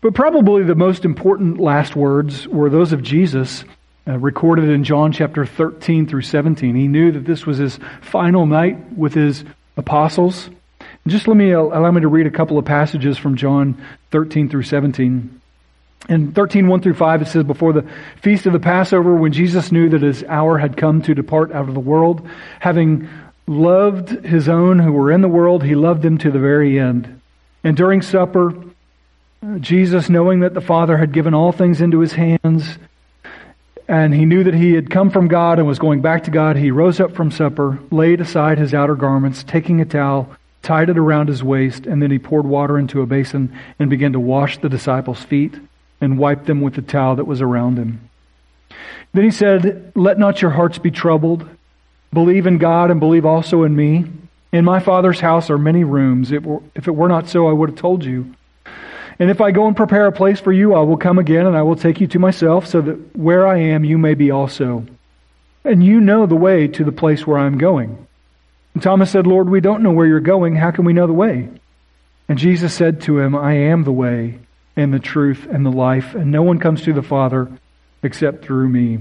But 0.00 0.14
probably 0.14 0.62
the 0.62 0.74
most 0.74 1.04
important 1.04 1.58
last 1.58 1.96
words 1.96 2.46
were 2.48 2.70
those 2.70 2.92
of 2.92 3.02
Jesus, 3.02 3.64
uh, 4.06 4.18
recorded 4.18 4.68
in 4.68 4.84
John 4.84 5.12
chapter 5.12 5.46
13 5.46 6.06
through 6.06 6.22
17. 6.22 6.74
He 6.74 6.88
knew 6.88 7.12
that 7.12 7.24
this 7.24 7.46
was 7.46 7.58
his 7.58 7.78
final 8.02 8.46
night 8.46 8.96
with 8.96 9.14
his 9.14 9.44
apostles. 9.76 10.50
Just 11.06 11.28
let 11.28 11.36
me 11.36 11.52
allow 11.52 11.90
me 11.90 12.00
to 12.00 12.08
read 12.08 12.26
a 12.26 12.30
couple 12.30 12.58
of 12.58 12.64
passages 12.64 13.18
from 13.18 13.36
John 13.36 13.82
13 14.10 14.48
through 14.48 14.62
17. 14.62 15.40
In 16.08 16.32
13, 16.32 16.68
1 16.68 16.82
through 16.82 16.94
5, 16.94 17.22
it 17.22 17.28
says, 17.28 17.44
Before 17.44 17.72
the 17.72 17.88
feast 18.20 18.44
of 18.44 18.52
the 18.52 18.58
Passover, 18.58 19.14
when 19.14 19.32
Jesus 19.32 19.72
knew 19.72 19.88
that 19.88 20.02
his 20.02 20.22
hour 20.24 20.58
had 20.58 20.76
come 20.76 21.00
to 21.02 21.14
depart 21.14 21.52
out 21.52 21.68
of 21.68 21.74
the 21.74 21.80
world, 21.80 22.28
having 22.60 23.08
loved 23.46 24.10
his 24.24 24.48
own 24.48 24.78
who 24.78 24.92
were 24.92 25.12
in 25.12 25.20
the 25.20 25.28
world, 25.28 25.62
he 25.62 25.74
loved 25.74 26.02
them 26.02 26.18
to 26.18 26.30
the 26.30 26.38
very 26.38 26.78
end. 26.78 27.20
And 27.62 27.76
during 27.76 28.02
supper, 28.02 28.54
Jesus, 29.60 30.08
knowing 30.08 30.40
that 30.40 30.54
the 30.54 30.60
Father 30.60 30.96
had 30.96 31.12
given 31.12 31.34
all 31.34 31.52
things 31.52 31.80
into 31.80 32.00
his 32.00 32.12
hands, 32.12 32.78
and 33.86 34.14
he 34.14 34.24
knew 34.24 34.44
that 34.44 34.54
he 34.54 34.72
had 34.72 34.90
come 34.90 35.10
from 35.10 35.28
God 35.28 35.58
and 35.58 35.68
was 35.68 35.78
going 35.78 36.00
back 36.00 36.24
to 36.24 36.30
God, 36.30 36.56
he 36.56 36.70
rose 36.70 37.00
up 37.00 37.14
from 37.14 37.30
supper, 37.30 37.78
laid 37.90 38.20
aside 38.20 38.58
his 38.58 38.72
outer 38.72 38.94
garments, 38.94 39.44
taking 39.44 39.80
a 39.80 39.84
towel, 39.84 40.34
tied 40.62 40.88
it 40.88 40.96
around 40.96 41.28
his 41.28 41.44
waist, 41.44 41.86
and 41.86 42.00
then 42.00 42.10
he 42.10 42.18
poured 42.18 42.46
water 42.46 42.78
into 42.78 43.02
a 43.02 43.06
basin 43.06 43.54
and 43.78 43.90
began 43.90 44.12
to 44.12 44.20
wash 44.20 44.58
the 44.58 44.70
disciples' 44.70 45.22
feet 45.22 45.54
and 46.00 46.18
wipe 46.18 46.46
them 46.46 46.62
with 46.62 46.74
the 46.74 46.82
towel 46.82 47.16
that 47.16 47.26
was 47.26 47.42
around 47.42 47.76
him. 47.76 48.08
Then 49.12 49.24
he 49.24 49.30
said, 49.30 49.92
Let 49.94 50.18
not 50.18 50.40
your 50.40 50.50
hearts 50.52 50.78
be 50.78 50.90
troubled. 50.90 51.48
Believe 52.14 52.46
in 52.46 52.56
God 52.58 52.90
and 52.90 53.00
believe 53.00 53.26
also 53.26 53.64
in 53.64 53.76
me. 53.76 54.06
In 54.52 54.64
my 54.64 54.78
Father's 54.78 55.20
house 55.20 55.50
are 55.50 55.58
many 55.58 55.84
rooms. 55.84 56.30
If 56.30 56.88
it 56.88 56.94
were 56.94 57.08
not 57.08 57.28
so, 57.28 57.48
I 57.48 57.52
would 57.52 57.70
have 57.70 57.78
told 57.78 58.04
you. 58.04 58.34
And 59.18 59.30
if 59.30 59.40
I 59.40 59.50
go 59.50 59.66
and 59.66 59.76
prepare 59.76 60.06
a 60.06 60.12
place 60.12 60.40
for 60.40 60.52
you, 60.52 60.74
I 60.74 60.80
will 60.80 60.96
come 60.96 61.18
again 61.18 61.46
and 61.46 61.56
I 61.56 61.62
will 61.62 61.76
take 61.76 62.00
you 62.00 62.06
to 62.06 62.18
myself, 62.18 62.66
so 62.66 62.80
that 62.80 63.16
where 63.16 63.46
I 63.46 63.58
am, 63.58 63.84
you 63.84 63.98
may 63.98 64.14
be 64.14 64.30
also. 64.30 64.86
And 65.64 65.84
you 65.84 66.00
know 66.00 66.26
the 66.26 66.34
way 66.36 66.68
to 66.68 66.84
the 66.84 66.92
place 66.92 67.26
where 67.26 67.38
I 67.38 67.46
am 67.46 67.58
going. 67.58 68.06
And 68.74 68.82
Thomas 68.82 69.10
said, 69.10 69.26
Lord, 69.26 69.48
we 69.48 69.60
don't 69.60 69.82
know 69.82 69.92
where 69.92 70.06
you're 70.06 70.20
going. 70.20 70.56
How 70.56 70.70
can 70.70 70.84
we 70.84 70.92
know 70.92 71.06
the 71.06 71.12
way? 71.12 71.48
And 72.28 72.38
Jesus 72.38 72.74
said 72.74 73.02
to 73.02 73.18
him, 73.18 73.34
I 73.34 73.54
am 73.54 73.84
the 73.84 73.92
way 73.92 74.38
and 74.76 74.92
the 74.92 74.98
truth 74.98 75.46
and 75.50 75.64
the 75.64 75.70
life, 75.70 76.14
and 76.14 76.30
no 76.30 76.42
one 76.42 76.58
comes 76.58 76.82
to 76.82 76.92
the 76.92 77.02
Father 77.02 77.50
except 78.02 78.44
through 78.44 78.68
me. 78.68 78.98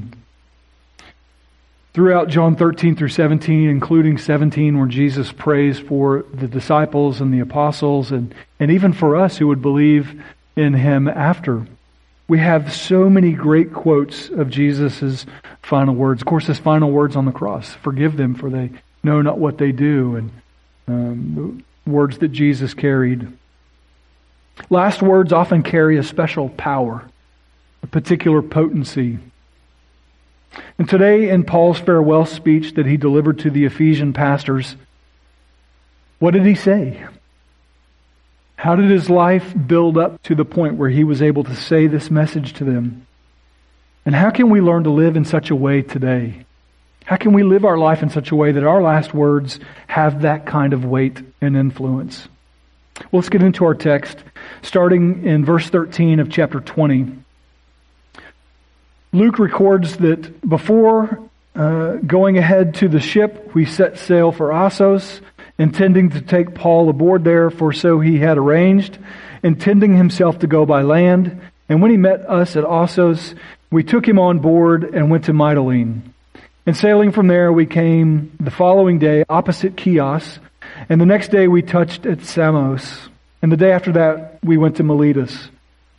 Throughout 1.94 2.28
John 2.28 2.56
13 2.56 2.96
through 2.96 3.10
17, 3.10 3.70
including 3.70 4.18
17, 4.18 4.80
where 4.80 4.88
Jesus 4.88 5.32
prays 5.32 5.78
for 5.78 6.26
the 6.34 6.48
disciples 6.48 7.22
and 7.22 7.32
the 7.32 7.40
apostles, 7.40 8.12
and, 8.12 8.34
and 8.60 8.72
even 8.72 8.94
for 8.94 9.16
us 9.16 9.38
who 9.38 9.48
would 9.48 9.62
believe 9.62 10.20
in 10.56 10.74
him 10.74 11.08
after. 11.08 11.68
We 12.28 12.40
have 12.40 12.74
so 12.74 13.12
many 13.12 13.34
great 13.34 13.74
quotes 13.74 14.30
of 14.30 14.50
Jesus' 14.50 15.28
final 15.62 15.94
words. 15.94 16.24
Of 16.24 16.26
course, 16.26 16.48
his 16.48 16.58
final 16.58 16.90
words 16.90 17.16
on 17.16 17.26
the 17.26 17.32
cross 17.32 17.76
forgive 17.76 18.18
them, 18.18 18.34
for 18.34 18.50
they 18.50 18.72
know 19.04 19.22
not 19.22 19.38
what 19.38 19.60
they 19.60 19.72
do, 19.72 20.16
and 20.16 20.32
um, 20.88 21.64
words 21.86 22.18
that 22.20 22.30
Jesus 22.30 22.74
carried. 22.74 23.28
Last 24.72 25.04
words 25.04 25.32
often 25.32 25.62
carry 25.62 25.98
a 25.98 26.04
special 26.04 26.50
power, 26.50 27.08
a 27.84 27.88
particular 27.88 28.42
potency. 28.42 29.20
And 30.78 30.88
today, 30.88 31.30
in 31.30 31.44
Paul's 31.44 31.80
farewell 31.80 32.26
speech 32.26 32.74
that 32.76 32.86
he 32.86 32.98
delivered 32.98 33.40
to 33.40 33.50
the 33.50 33.66
Ephesian 33.66 34.14
pastors, 34.14 34.76
what 36.20 36.32
did 36.32 36.46
he 36.46 36.56
say? 36.56 37.06
How 38.56 38.76
did 38.76 38.90
his 38.90 39.10
life 39.10 39.54
build 39.68 39.98
up 39.98 40.22
to 40.24 40.36
the 40.36 40.46
point 40.46 40.76
where 40.76 40.90
he 40.90 41.04
was 41.04 41.22
able 41.22 41.44
to 41.44 41.56
say 41.56 41.88
this 41.88 42.10
message 42.10 42.54
to 42.54 42.64
them? 42.64 43.06
And 44.06 44.16
how 44.16 44.30
can 44.30 44.50
we 44.50 44.62
learn 44.62 44.84
to 44.86 44.90
live 44.90 45.16
in 45.18 45.26
such 45.26 45.50
a 45.50 45.56
way 45.56 45.82
today? 45.82 46.46
How 47.06 47.18
can 47.18 47.34
we 47.34 47.44
live 47.44 47.66
our 47.66 47.78
life 47.78 48.02
in 48.02 48.10
such 48.10 48.32
a 48.32 48.36
way 48.36 48.52
that 48.52 48.64
our 48.64 48.82
last 48.82 49.14
words 49.14 49.60
have 49.88 50.22
that 50.22 50.46
kind 50.46 50.74
of 50.74 50.86
weight 50.86 51.22
and 51.42 51.58
influence? 51.58 52.28
Well, 53.00 53.20
let's 53.20 53.30
get 53.30 53.42
into 53.42 53.66
our 53.66 53.76
text, 53.76 54.24
starting 54.62 55.26
in 55.26 55.44
verse 55.44 55.70
13 55.70 56.20
of 56.20 56.30
chapter 56.30 56.60
20. 56.60 57.23
Luke 59.14 59.38
records 59.38 59.98
that 59.98 60.42
before 60.48 61.20
uh, 61.56 61.98
going 61.98 62.40
ahead 62.40 62.74
to 62.74 62.88
the 62.88 63.00
ship, 63.00 63.52
we 63.54 63.64
set 63.64 64.00
sail 64.00 64.32
for 64.32 64.52
Assos, 64.52 65.22
intending 65.60 66.10
to 66.10 66.22
take 66.22 66.56
Paul 66.56 66.90
aboard 66.90 67.24
there, 67.24 67.52
for 67.52 67.72
so 67.74 68.00
he 68.00 68.18
had 68.18 68.40
arranged, 68.40 68.98
intending 69.44 69.96
himself 69.96 70.40
to 70.40 70.48
go 70.48 70.66
by 70.66 70.82
land. 70.82 71.40
And 71.70 71.80
when 71.80 71.92
he 71.92 71.98
met 71.98 72.28
us 72.28 72.56
at 72.56 72.66
Assos, 72.66 73.36
we 73.70 73.84
took 73.84 74.08
him 74.08 74.18
on 74.18 74.40
board 74.40 74.84
and 74.96 75.12
went 75.12 75.26
to 75.26 75.32
Mytilene. 75.32 76.02
And 76.66 76.76
sailing 76.76 77.12
from 77.12 77.28
there, 77.28 77.54
we 77.54 77.68
came 77.68 78.36
the 78.40 78.50
following 78.50 78.98
day 78.98 79.26
opposite 79.30 79.80
Chios, 79.80 80.40
and 80.90 81.00
the 81.00 81.06
next 81.06 81.30
day 81.30 81.48
we 81.48 81.62
touched 81.62 82.08
at 82.08 82.26
Samos. 82.26 83.10
And 83.44 83.52
the 83.52 83.58
day 83.58 83.74
after 83.74 83.92
that, 83.92 84.40
we 84.44 84.58
went 84.58 84.78
to 84.78 84.84
Miletus. 84.84 85.50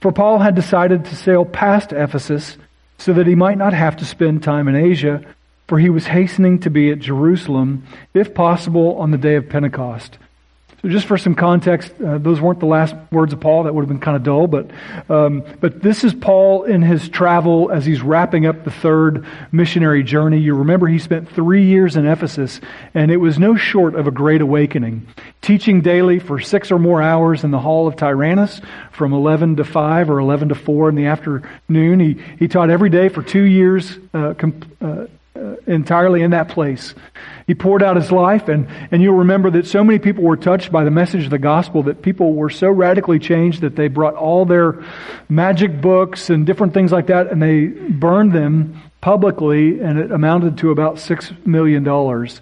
For 0.00 0.10
Paul 0.10 0.40
had 0.40 0.56
decided 0.56 1.04
to 1.04 1.16
sail 1.16 1.44
past 1.44 1.92
Ephesus 1.92 2.56
so 2.98 3.12
that 3.12 3.26
he 3.26 3.34
might 3.34 3.58
not 3.58 3.72
have 3.72 3.96
to 3.96 4.04
spend 4.04 4.42
time 4.42 4.68
in 4.68 4.76
Asia, 4.76 5.22
for 5.66 5.78
he 5.78 5.90
was 5.90 6.06
hastening 6.06 6.58
to 6.60 6.70
be 6.70 6.90
at 6.90 6.98
Jerusalem, 6.98 7.86
if 8.12 8.34
possible, 8.34 8.96
on 8.98 9.10
the 9.10 9.18
day 9.18 9.34
of 9.34 9.48
Pentecost. 9.48 10.18
So, 10.84 10.90
just 10.90 11.06
for 11.06 11.16
some 11.16 11.34
context, 11.34 11.94
uh, 11.98 12.18
those 12.18 12.42
weren't 12.42 12.60
the 12.60 12.66
last 12.66 12.94
words 13.10 13.32
of 13.32 13.40
Paul. 13.40 13.62
That 13.62 13.74
would 13.74 13.80
have 13.80 13.88
been 13.88 14.00
kind 14.00 14.18
of 14.18 14.22
dull, 14.22 14.46
but 14.46 14.70
um, 15.08 15.42
but 15.58 15.80
this 15.80 16.04
is 16.04 16.12
Paul 16.12 16.64
in 16.64 16.82
his 16.82 17.08
travel 17.08 17.70
as 17.72 17.86
he's 17.86 18.02
wrapping 18.02 18.44
up 18.44 18.64
the 18.64 18.70
third 18.70 19.24
missionary 19.50 20.02
journey. 20.02 20.40
You 20.40 20.54
remember 20.54 20.86
he 20.86 20.98
spent 20.98 21.30
three 21.30 21.64
years 21.64 21.96
in 21.96 22.04
Ephesus, 22.04 22.60
and 22.92 23.10
it 23.10 23.16
was 23.16 23.38
no 23.38 23.56
short 23.56 23.94
of 23.94 24.06
a 24.06 24.10
great 24.10 24.42
awakening. 24.42 25.06
Teaching 25.40 25.80
daily 25.80 26.18
for 26.18 26.38
six 26.38 26.70
or 26.70 26.78
more 26.78 27.00
hours 27.00 27.44
in 27.44 27.50
the 27.50 27.60
hall 27.60 27.88
of 27.88 27.96
Tyrannus, 27.96 28.60
from 28.92 29.14
eleven 29.14 29.56
to 29.56 29.64
five 29.64 30.10
or 30.10 30.18
eleven 30.18 30.50
to 30.50 30.54
four 30.54 30.90
in 30.90 30.96
the 30.96 31.06
afternoon. 31.06 31.98
He 31.98 32.22
he 32.38 32.46
taught 32.46 32.68
every 32.68 32.90
day 32.90 33.08
for 33.08 33.22
two 33.22 33.44
years. 33.44 33.98
Uh, 34.12 34.34
uh, 34.82 35.06
uh, 35.36 35.56
entirely 35.66 36.22
in 36.22 36.30
that 36.30 36.48
place. 36.48 36.94
He 37.46 37.54
poured 37.54 37.82
out 37.82 37.96
his 37.96 38.12
life, 38.12 38.48
and, 38.48 38.68
and 38.90 39.02
you'll 39.02 39.18
remember 39.18 39.50
that 39.50 39.66
so 39.66 39.82
many 39.82 39.98
people 39.98 40.24
were 40.24 40.36
touched 40.36 40.70
by 40.70 40.84
the 40.84 40.90
message 40.90 41.24
of 41.24 41.30
the 41.30 41.38
gospel 41.38 41.82
that 41.84 42.02
people 42.02 42.34
were 42.34 42.50
so 42.50 42.68
radically 42.68 43.18
changed 43.18 43.62
that 43.62 43.76
they 43.76 43.88
brought 43.88 44.14
all 44.14 44.44
their 44.44 44.84
magic 45.28 45.80
books 45.80 46.30
and 46.30 46.46
different 46.46 46.72
things 46.72 46.92
like 46.92 47.08
that, 47.08 47.32
and 47.32 47.42
they 47.42 47.66
burned 47.66 48.32
them 48.32 48.80
publicly, 49.00 49.80
and 49.80 49.98
it 49.98 50.12
amounted 50.12 50.56
to 50.58 50.70
about 50.70 50.98
six 50.98 51.32
million 51.44 51.82
dollars. 51.82 52.40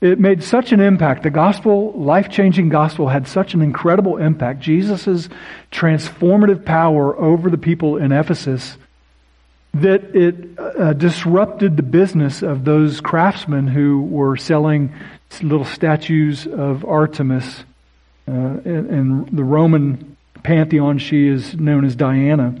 It 0.00 0.18
made 0.18 0.42
such 0.42 0.72
an 0.72 0.80
impact. 0.80 1.22
The 1.22 1.30
gospel, 1.30 1.92
life 1.92 2.28
changing 2.28 2.70
gospel, 2.70 3.08
had 3.08 3.28
such 3.28 3.54
an 3.54 3.62
incredible 3.62 4.16
impact. 4.16 4.58
Jesus' 4.58 5.28
transformative 5.70 6.64
power 6.64 7.16
over 7.16 7.48
the 7.50 7.58
people 7.58 7.98
in 7.98 8.10
Ephesus 8.10 8.78
that 9.74 10.14
it 10.14 10.58
uh, 10.58 10.92
disrupted 10.92 11.76
the 11.76 11.82
business 11.82 12.42
of 12.42 12.64
those 12.64 13.00
craftsmen 13.00 13.66
who 13.66 14.02
were 14.02 14.36
selling 14.36 14.92
little 15.40 15.64
statues 15.64 16.46
of 16.46 16.84
Artemis. 16.84 17.64
Uh, 18.28 18.56
the 18.64 19.44
Roman 19.44 20.16
pantheon, 20.42 20.98
she 20.98 21.26
is 21.26 21.54
known 21.54 21.84
as 21.84 21.96
Diana. 21.96 22.54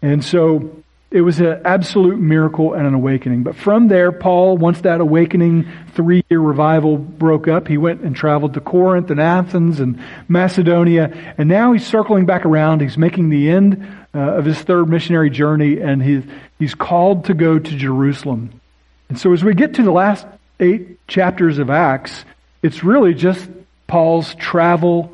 And 0.00 0.24
so 0.24 0.82
it 1.10 1.22
was 1.22 1.40
an 1.40 1.62
absolute 1.64 2.18
miracle 2.18 2.74
and 2.74 2.86
an 2.86 2.94
awakening. 2.94 3.42
But 3.42 3.56
from 3.56 3.88
there, 3.88 4.12
Paul, 4.12 4.58
once 4.58 4.82
that 4.82 5.00
awakening 5.00 5.66
three 5.94 6.22
year 6.30 6.38
revival 6.38 6.98
broke 6.98 7.48
up, 7.48 7.66
he 7.66 7.78
went 7.78 8.02
and 8.02 8.14
traveled 8.14 8.54
to 8.54 8.60
Corinth 8.60 9.10
and 9.10 9.20
Athens 9.20 9.80
and 9.80 10.00
Macedonia. 10.28 11.34
And 11.38 11.48
now 11.48 11.72
he's 11.72 11.86
circling 11.86 12.26
back 12.26 12.44
around. 12.44 12.82
He's 12.82 12.98
making 12.98 13.30
the 13.30 13.50
end 13.50 13.97
uh, 14.14 14.18
of 14.18 14.44
his 14.44 14.58
third 14.58 14.88
missionary 14.88 15.30
journey, 15.30 15.80
and 15.80 16.02
he, 16.02 16.22
he's 16.58 16.74
called 16.74 17.26
to 17.26 17.34
go 17.34 17.58
to 17.58 17.76
Jerusalem. 17.76 18.60
And 19.08 19.18
so 19.18 19.32
as 19.32 19.42
we 19.44 19.54
get 19.54 19.74
to 19.74 19.82
the 19.82 19.92
last 19.92 20.26
eight 20.60 21.06
chapters 21.06 21.58
of 21.58 21.70
Acts, 21.70 22.24
it's 22.62 22.82
really 22.82 23.14
just 23.14 23.48
Paul's 23.86 24.34
travel 24.34 25.12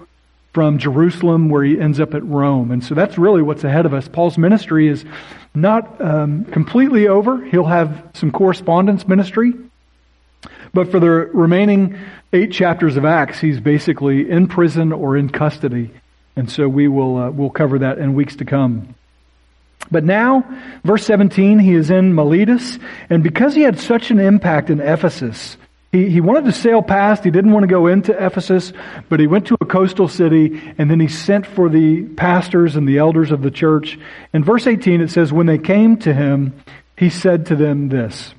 from 0.52 0.78
Jerusalem 0.78 1.48
where 1.48 1.64
he 1.64 1.78
ends 1.78 1.98
up 1.98 2.14
at 2.14 2.24
Rome. 2.24 2.70
And 2.70 2.82
so 2.82 2.94
that's 2.94 3.18
really 3.18 3.42
what's 3.42 3.64
ahead 3.64 3.86
of 3.86 3.94
us. 3.94 4.06
Paul's 4.08 4.38
ministry 4.38 4.88
is 4.88 5.04
not 5.54 6.00
um, 6.00 6.44
completely 6.44 7.08
over. 7.08 7.44
He'll 7.44 7.64
have 7.64 8.10
some 8.14 8.30
correspondence 8.30 9.06
ministry. 9.06 9.52
But 10.72 10.90
for 10.90 10.98
the 11.00 11.08
remaining 11.10 11.98
eight 12.32 12.52
chapters 12.52 12.96
of 12.96 13.04
Acts, 13.04 13.40
he's 13.40 13.60
basically 13.60 14.28
in 14.28 14.46
prison 14.46 14.92
or 14.92 15.16
in 15.16 15.28
custody. 15.28 15.90
And 16.36 16.50
so 16.50 16.68
we 16.68 16.88
will 16.88 17.16
uh, 17.16 17.30
we'll 17.30 17.50
cover 17.50 17.80
that 17.80 17.98
in 17.98 18.14
weeks 18.14 18.36
to 18.36 18.44
come. 18.44 18.94
But 19.90 20.04
now, 20.04 20.44
verse 20.82 21.04
17, 21.04 21.58
he 21.58 21.74
is 21.74 21.90
in 21.90 22.14
Miletus, 22.14 22.78
and 23.10 23.22
because 23.22 23.54
he 23.54 23.62
had 23.62 23.78
such 23.78 24.10
an 24.10 24.18
impact 24.18 24.70
in 24.70 24.80
Ephesus, 24.80 25.56
he, 25.92 26.08
he 26.08 26.20
wanted 26.20 26.46
to 26.46 26.52
sail 26.52 26.82
past. 26.82 27.22
He 27.22 27.30
didn't 27.30 27.52
want 27.52 27.64
to 27.64 27.68
go 27.68 27.86
into 27.86 28.12
Ephesus, 28.12 28.72
but 29.08 29.20
he 29.20 29.26
went 29.26 29.46
to 29.48 29.56
a 29.60 29.66
coastal 29.66 30.08
city, 30.08 30.60
and 30.78 30.90
then 30.90 31.00
he 31.00 31.08
sent 31.08 31.46
for 31.46 31.68
the 31.68 32.02
pastors 32.02 32.76
and 32.76 32.88
the 32.88 32.98
elders 32.98 33.30
of 33.30 33.42
the 33.42 33.50
church. 33.50 33.98
In 34.32 34.42
verse 34.42 34.66
18, 34.66 35.00
it 35.00 35.10
says, 35.10 35.32
When 35.32 35.46
they 35.46 35.58
came 35.58 35.98
to 35.98 36.14
him, 36.14 36.54
he 36.96 37.10
said 37.10 37.46
to 37.46 37.56
them 37.56 37.90
this 37.90 38.34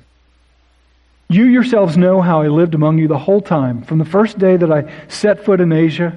You 1.28 1.44
yourselves 1.44 1.96
know 1.96 2.20
how 2.20 2.42
I 2.42 2.48
lived 2.48 2.74
among 2.74 2.98
you 2.98 3.08
the 3.08 3.18
whole 3.18 3.40
time, 3.40 3.82
from 3.82 3.98
the 3.98 4.04
first 4.04 4.38
day 4.38 4.56
that 4.56 4.72
I 4.72 4.92
set 5.08 5.44
foot 5.44 5.60
in 5.60 5.72
Asia 5.72 6.16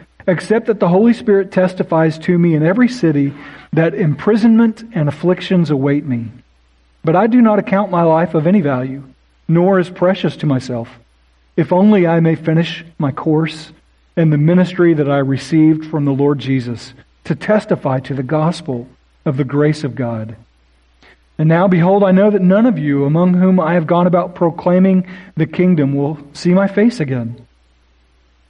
except 0.27 0.67
that 0.67 0.79
the 0.79 0.87
Holy 0.87 1.13
Spirit 1.13 1.51
testifies 1.51 2.17
to 2.19 2.37
me 2.37 2.55
in 2.55 2.63
every 2.63 2.87
city 2.87 3.33
that 3.73 3.93
imprisonment 3.93 4.83
and 4.93 5.07
afflictions 5.07 5.69
await 5.69 6.05
me. 6.05 6.31
But 7.03 7.15
I 7.15 7.27
do 7.27 7.41
not 7.41 7.59
account 7.59 7.91
my 7.91 8.03
life 8.03 8.33
of 8.33 8.47
any 8.47 8.61
value, 8.61 9.03
nor 9.47 9.79
as 9.79 9.89
precious 9.89 10.37
to 10.37 10.45
myself, 10.45 10.89
if 11.57 11.73
only 11.73 12.05
I 12.05 12.19
may 12.19 12.35
finish 12.35 12.85
my 12.97 13.11
course 13.11 13.71
and 14.15 14.31
the 14.31 14.37
ministry 14.37 14.93
that 14.93 15.09
I 15.09 15.17
received 15.17 15.85
from 15.85 16.05
the 16.05 16.11
Lord 16.11 16.39
Jesus 16.39 16.93
to 17.23 17.35
testify 17.35 17.99
to 18.01 18.13
the 18.13 18.23
gospel 18.23 18.87
of 19.25 19.37
the 19.37 19.43
grace 19.43 19.83
of 19.83 19.95
God. 19.95 20.35
And 21.37 21.49
now, 21.49 21.67
behold, 21.67 22.03
I 22.03 22.11
know 22.11 22.29
that 22.29 22.41
none 22.41 22.65
of 22.65 22.77
you 22.77 23.05
among 23.05 23.33
whom 23.33 23.59
I 23.59 23.73
have 23.73 23.87
gone 23.87 24.05
about 24.05 24.35
proclaiming 24.35 25.07
the 25.35 25.47
kingdom 25.47 25.95
will 25.95 26.19
see 26.33 26.53
my 26.53 26.67
face 26.67 26.99
again. 26.99 27.47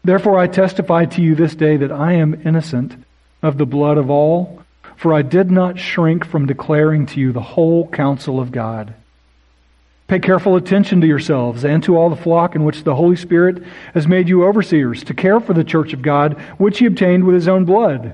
Therefore 0.04 0.40
I 0.40 0.48
testify 0.48 1.06
to 1.06 1.22
you 1.22 1.36
this 1.36 1.56
day 1.56 1.78
that 1.78 1.92
I 1.92 2.14
am 2.14 2.42
innocent 2.46 2.96
of 3.44 3.58
the 3.58 3.66
blood 3.66 3.98
of 3.98 4.10
all, 4.10 4.64
for 4.96 5.14
I 5.14 5.22
did 5.22 5.52
not 5.52 5.80
shrink 5.80 6.26
from 6.26 6.46
declaring 6.46 7.06
to 7.08 7.20
you 7.20 7.32
the 7.32 7.42
whole 7.42 7.88
counsel 7.88 8.40
of 8.40 8.52
God. 8.52 8.94
Pay 10.08 10.20
careful 10.20 10.56
attention 10.56 11.00
to 11.02 11.08
yourselves 11.08 11.64
and 11.64 11.82
to 11.84 11.96
all 11.96 12.10
the 12.10 12.16
flock 12.16 12.54
in 12.54 12.66
which 12.66 12.84
the 12.84 12.96
Holy 12.96 13.16
Spirit 13.16 13.64
has 13.94 14.08
made 14.08 14.28
you 14.28 14.44
overseers, 14.44 15.04
to 15.06 15.14
care 15.14 15.40
for 15.40 15.54
the 15.54 15.64
church 15.64 15.94
of 15.94 16.02
God, 16.02 16.34
which 16.58 16.80
he 16.80 16.86
obtained 16.86 17.24
with 17.24 17.36
his 17.36 17.48
own 17.48 17.64
blood. 17.64 18.14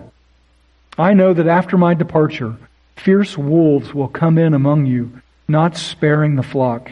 I 0.97 1.13
know 1.13 1.33
that 1.33 1.47
after 1.47 1.77
my 1.77 1.93
departure, 1.93 2.55
fierce 2.95 3.37
wolves 3.37 3.93
will 3.93 4.07
come 4.07 4.37
in 4.37 4.53
among 4.53 4.85
you, 4.85 5.21
not 5.47 5.75
sparing 5.75 6.35
the 6.35 6.43
flock. 6.43 6.91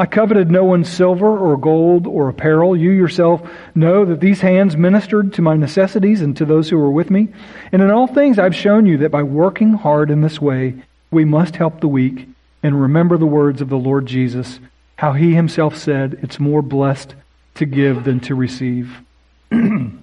I 0.00 0.06
coveted 0.06 0.48
no 0.48 0.64
one's 0.64 0.88
silver 0.88 1.36
or 1.36 1.56
gold 1.56 2.06
or 2.06 2.28
apparel. 2.28 2.76
You 2.76 2.92
yourself 2.92 3.42
know 3.74 4.04
that 4.04 4.20
these 4.20 4.40
hands 4.40 4.76
ministered 4.76 5.32
to 5.34 5.42
my 5.42 5.56
necessities 5.56 6.20
and 6.20 6.36
to 6.36 6.44
those 6.44 6.70
who 6.70 6.78
were 6.78 6.90
with 6.90 7.10
me. 7.10 7.28
And 7.72 7.82
in 7.82 7.90
all 7.90 8.06
things 8.06 8.38
I've 8.38 8.54
shown 8.54 8.86
you 8.86 8.98
that 8.98 9.10
by 9.10 9.24
working 9.24 9.72
hard 9.72 10.12
in 10.12 10.20
this 10.20 10.40
way, 10.40 10.76
we 11.10 11.24
must 11.24 11.56
help 11.56 11.80
the 11.80 11.88
weak 11.88 12.28
and 12.62 12.80
remember 12.80 13.18
the 13.18 13.26
words 13.26 13.60
of 13.60 13.70
the 13.70 13.76
Lord 13.76 14.06
Jesus, 14.06 14.60
how 14.96 15.14
he 15.14 15.34
himself 15.34 15.76
said, 15.76 16.20
It's 16.22 16.38
more 16.38 16.62
blessed 16.62 17.16
to 17.56 17.66
give 17.66 18.04
than 18.04 18.20
to 18.20 18.36
receive. 18.36 18.98
and 19.50 20.02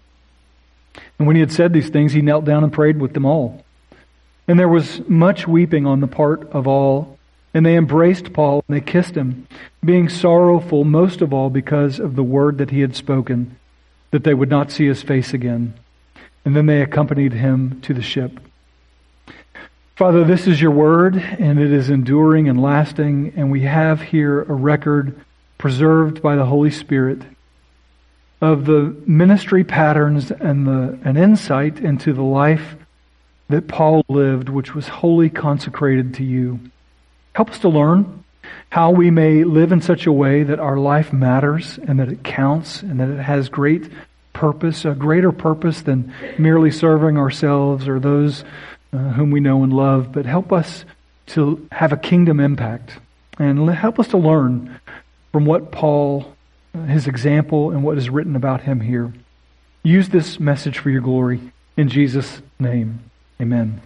when 1.17 1.37
he 1.37 1.39
had 1.39 1.53
said 1.53 1.71
these 1.71 1.89
things, 1.89 2.11
he 2.11 2.21
knelt 2.21 2.43
down 2.43 2.65
and 2.65 2.73
prayed 2.73 2.99
with 2.99 3.13
them 3.13 3.25
all. 3.25 3.63
And 4.45 4.59
there 4.59 4.67
was 4.67 5.01
much 5.07 5.47
weeping 5.47 5.85
on 5.85 6.01
the 6.01 6.07
part 6.07 6.49
of 6.51 6.67
all 6.67 7.14
and 7.55 7.65
they 7.65 7.77
embraced 7.77 8.33
Paul 8.33 8.63
and 8.67 8.75
they 8.75 8.81
kissed 8.81 9.15
him, 9.15 9.47
being 9.83 10.09
sorrowful 10.09 10.83
most 10.83 11.21
of 11.21 11.33
all 11.33 11.49
because 11.49 12.01
of 12.01 12.17
the 12.17 12.23
word 12.23 12.57
that 12.57 12.69
he 12.69 12.81
had 12.81 12.97
spoken, 12.97 13.57
that 14.11 14.25
they 14.25 14.33
would 14.33 14.49
not 14.49 14.71
see 14.71 14.85
his 14.85 15.01
face 15.01 15.33
again. 15.33 15.73
And 16.43 16.53
then 16.53 16.65
they 16.65 16.81
accompanied 16.81 17.31
him 17.31 17.79
to 17.83 17.93
the 17.93 18.01
ship. 18.01 18.41
Father, 19.95 20.25
this 20.25 20.47
is 20.47 20.61
your 20.61 20.71
word, 20.71 21.15
and 21.15 21.57
it 21.57 21.71
is 21.71 21.89
enduring 21.89 22.49
and 22.49 22.61
lasting, 22.61 23.31
and 23.37 23.49
we 23.49 23.61
have 23.61 24.01
here 24.01 24.41
a 24.41 24.53
record 24.53 25.17
preserved 25.57 26.21
by 26.21 26.35
the 26.35 26.45
Holy 26.45 26.69
Spirit 26.69 27.21
of 28.41 28.65
the 28.65 29.01
ministry 29.07 29.63
patterns 29.63 30.29
and 30.29 30.67
the 30.67 30.99
an 31.05 31.15
insight 31.15 31.79
into 31.79 32.11
the 32.11 32.21
life 32.21 32.75
that 33.47 33.69
Paul 33.69 34.03
lived, 34.09 34.49
which 34.49 34.75
was 34.75 34.89
wholly 34.89 35.29
consecrated 35.29 36.13
to 36.15 36.25
you. 36.25 36.59
Help 37.35 37.49
us 37.49 37.59
to 37.59 37.67
learn 37.67 38.23
how 38.69 38.91
we 38.91 39.11
may 39.11 39.43
live 39.43 39.73
in 39.73 39.81
such 39.81 40.05
a 40.05 40.11
way 40.11 40.43
that 40.43 40.57
our 40.57 40.77
life 40.77 41.11
matters 41.11 41.77
and 41.85 41.99
that 41.99 42.07
it 42.07 42.23
counts 42.23 42.81
and 42.81 42.97
that 43.01 43.09
it 43.09 43.21
has 43.21 43.49
great 43.49 43.91
purpose, 44.31 44.85
a 44.85 44.95
greater 44.95 45.33
purpose 45.33 45.81
than 45.81 46.13
merely 46.37 46.71
serving 46.71 47.17
ourselves 47.17 47.89
or 47.89 47.99
those 47.99 48.45
uh, 48.93 48.97
whom 48.97 49.31
we 49.31 49.41
know 49.41 49.63
and 49.63 49.73
love, 49.73 50.13
but 50.13 50.25
help 50.25 50.53
us 50.53 50.85
to 51.25 51.67
have 51.73 51.91
a 51.91 51.97
kingdom 51.97 52.39
impact 52.39 52.99
and 53.37 53.69
help 53.69 53.99
us 53.99 54.07
to 54.07 54.17
learn 54.17 54.79
from 55.33 55.45
what 55.45 55.73
Paul, 55.73 56.33
uh, 56.73 56.83
his 56.83 57.05
example, 57.05 57.71
and 57.71 57.83
what 57.83 57.97
is 57.97 58.09
written 58.09 58.37
about 58.37 58.61
him 58.61 58.79
here. 58.79 59.11
Use 59.83 60.07
this 60.07 60.39
message 60.39 60.79
for 60.79 60.89
your 60.89 61.01
glory. 61.01 61.51
In 61.75 61.89
Jesus' 61.89 62.41
name, 62.59 63.11
amen. 63.41 63.81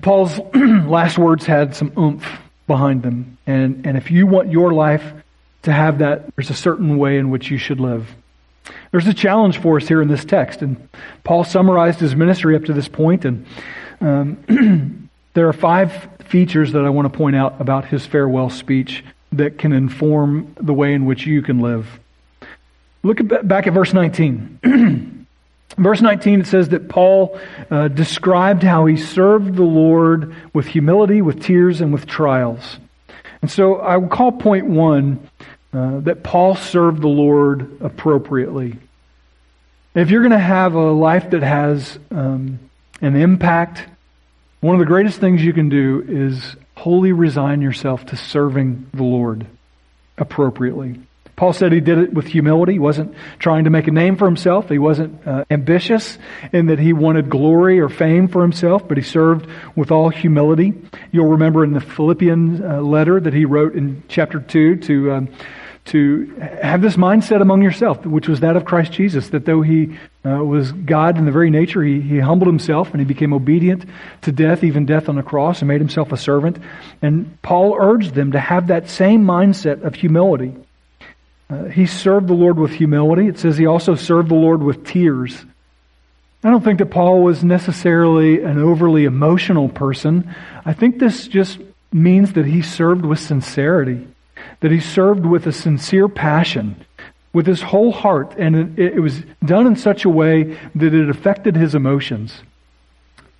Paul's 0.00 0.38
last 0.54 1.18
words 1.18 1.46
had 1.46 1.74
some 1.74 1.92
oomph 1.98 2.24
behind 2.66 3.02
them. 3.02 3.38
And, 3.46 3.86
and 3.86 3.96
if 3.96 4.10
you 4.10 4.26
want 4.26 4.50
your 4.50 4.72
life 4.72 5.04
to 5.62 5.72
have 5.72 5.98
that, 5.98 6.34
there's 6.36 6.50
a 6.50 6.54
certain 6.54 6.96
way 6.98 7.18
in 7.18 7.30
which 7.30 7.50
you 7.50 7.58
should 7.58 7.80
live. 7.80 8.08
There's 8.92 9.06
a 9.06 9.14
challenge 9.14 9.58
for 9.58 9.76
us 9.76 9.88
here 9.88 10.00
in 10.00 10.08
this 10.08 10.24
text. 10.24 10.62
And 10.62 10.88
Paul 11.24 11.44
summarized 11.44 12.00
his 12.00 12.14
ministry 12.14 12.54
up 12.56 12.64
to 12.66 12.72
this 12.72 12.88
point, 12.88 13.24
and 13.24 13.46
um, 14.00 15.08
there 15.34 15.48
are 15.48 15.52
five 15.52 16.08
features 16.26 16.72
that 16.72 16.84
I 16.84 16.90
want 16.90 17.12
to 17.12 17.16
point 17.16 17.36
out 17.36 17.60
about 17.60 17.86
his 17.86 18.06
farewell 18.06 18.50
speech 18.50 19.04
that 19.32 19.58
can 19.58 19.72
inform 19.72 20.54
the 20.60 20.74
way 20.74 20.92
in 20.94 21.06
which 21.06 21.26
you 21.26 21.42
can 21.42 21.60
live. 21.60 22.00
Look 23.02 23.20
at, 23.20 23.48
back 23.48 23.66
at 23.66 23.72
verse 23.72 23.92
19. 23.92 25.16
verse 25.76 26.00
19, 26.00 26.40
it 26.40 26.46
says 26.46 26.70
that 26.70 26.88
Paul 26.88 27.38
uh, 27.70 27.88
described 27.88 28.62
how 28.62 28.86
he 28.86 28.96
served 28.96 29.56
the 29.56 29.62
Lord 29.62 30.34
with 30.52 30.66
humility, 30.66 31.22
with 31.22 31.42
tears, 31.42 31.80
and 31.80 31.92
with 31.92 32.06
trials. 32.06 32.78
And 33.42 33.50
so 33.50 33.76
I 33.76 33.96
will 33.96 34.08
call 34.08 34.32
point 34.32 34.66
one 34.66 35.28
uh, 35.72 36.00
that 36.00 36.22
Paul 36.22 36.56
served 36.56 37.00
the 37.00 37.08
Lord 37.08 37.80
appropriately. 37.80 38.76
If 39.94 40.10
you're 40.10 40.20
going 40.20 40.32
to 40.32 40.38
have 40.38 40.74
a 40.74 40.90
life 40.90 41.30
that 41.30 41.42
has 41.42 41.98
um, 42.10 42.58
an 43.00 43.16
impact, 43.16 43.86
one 44.60 44.74
of 44.74 44.80
the 44.80 44.86
greatest 44.86 45.20
things 45.20 45.42
you 45.42 45.52
can 45.52 45.68
do 45.68 46.04
is 46.06 46.56
wholly 46.76 47.12
resign 47.12 47.62
yourself 47.62 48.06
to 48.06 48.16
serving 48.16 48.86
the 48.92 49.02
Lord 49.02 49.46
appropriately. 50.18 51.00
Paul 51.40 51.54
said 51.54 51.72
he 51.72 51.80
did 51.80 51.96
it 51.96 52.12
with 52.12 52.26
humility. 52.26 52.74
He 52.74 52.78
wasn't 52.78 53.14
trying 53.38 53.64
to 53.64 53.70
make 53.70 53.88
a 53.88 53.90
name 53.90 54.18
for 54.18 54.26
himself. 54.26 54.68
He 54.68 54.76
wasn't 54.76 55.26
uh, 55.26 55.46
ambitious 55.48 56.18
in 56.52 56.66
that 56.66 56.78
he 56.78 56.92
wanted 56.92 57.30
glory 57.30 57.80
or 57.80 57.88
fame 57.88 58.28
for 58.28 58.42
himself, 58.42 58.86
but 58.86 58.98
he 58.98 59.02
served 59.02 59.48
with 59.74 59.90
all 59.90 60.10
humility. 60.10 60.74
You'll 61.12 61.30
remember 61.30 61.64
in 61.64 61.72
the 61.72 61.80
Philippian 61.80 62.62
uh, 62.62 62.82
letter 62.82 63.18
that 63.18 63.32
he 63.32 63.46
wrote 63.46 63.74
in 63.74 64.02
chapter 64.06 64.38
2 64.38 64.76
to 64.80 65.12
um, 65.12 65.28
to 65.86 66.26
have 66.62 66.82
this 66.82 66.96
mindset 66.96 67.40
among 67.40 67.62
yourself, 67.62 68.04
which 68.04 68.28
was 68.28 68.40
that 68.40 68.54
of 68.54 68.66
Christ 68.66 68.92
Jesus, 68.92 69.30
that 69.30 69.46
though 69.46 69.62
he 69.62 69.96
uh, 70.26 70.44
was 70.44 70.72
God 70.72 71.16
in 71.16 71.24
the 71.24 71.32
very 71.32 71.48
nature, 71.48 71.82
he, 71.82 72.02
he 72.02 72.18
humbled 72.18 72.48
himself 72.48 72.90
and 72.90 73.00
he 73.00 73.06
became 73.06 73.32
obedient 73.32 73.86
to 74.20 74.30
death, 74.30 74.62
even 74.62 74.84
death 74.84 75.08
on 75.08 75.16
the 75.16 75.22
cross, 75.22 75.62
and 75.62 75.68
made 75.68 75.80
himself 75.80 76.12
a 76.12 76.18
servant. 76.18 76.58
And 77.00 77.40
Paul 77.40 77.78
urged 77.80 78.14
them 78.14 78.32
to 78.32 78.38
have 78.38 78.66
that 78.66 78.90
same 78.90 79.24
mindset 79.24 79.82
of 79.82 79.94
humility. 79.94 80.54
Uh, 81.50 81.64
he 81.64 81.86
served 81.86 82.28
the 82.28 82.34
Lord 82.34 82.58
with 82.58 82.72
humility. 82.72 83.26
It 83.26 83.38
says 83.38 83.58
he 83.58 83.66
also 83.66 83.94
served 83.94 84.28
the 84.28 84.34
Lord 84.34 84.62
with 84.62 84.86
tears. 84.86 85.44
I 86.44 86.50
don't 86.50 86.62
think 86.62 86.78
that 86.78 86.90
Paul 86.90 87.22
was 87.22 87.42
necessarily 87.42 88.42
an 88.42 88.58
overly 88.58 89.04
emotional 89.04 89.68
person. 89.68 90.34
I 90.64 90.72
think 90.72 90.98
this 90.98 91.28
just 91.28 91.58
means 91.92 92.34
that 92.34 92.46
he 92.46 92.62
served 92.62 93.04
with 93.04 93.18
sincerity 93.18 94.06
that 94.60 94.70
he 94.70 94.80
served 94.80 95.26
with 95.26 95.46
a 95.46 95.52
sincere 95.52 96.08
passion, 96.08 96.76
with 97.32 97.46
his 97.46 97.62
whole 97.62 97.92
heart, 97.92 98.34
and 98.38 98.78
it, 98.78 98.94
it 98.94 99.00
was 99.00 99.22
done 99.44 99.66
in 99.66 99.76
such 99.76 100.04
a 100.04 100.10
way 100.10 100.58
that 100.74 100.94
it 100.94 101.08
affected 101.08 101.56
his 101.56 101.74
emotions. 101.74 102.42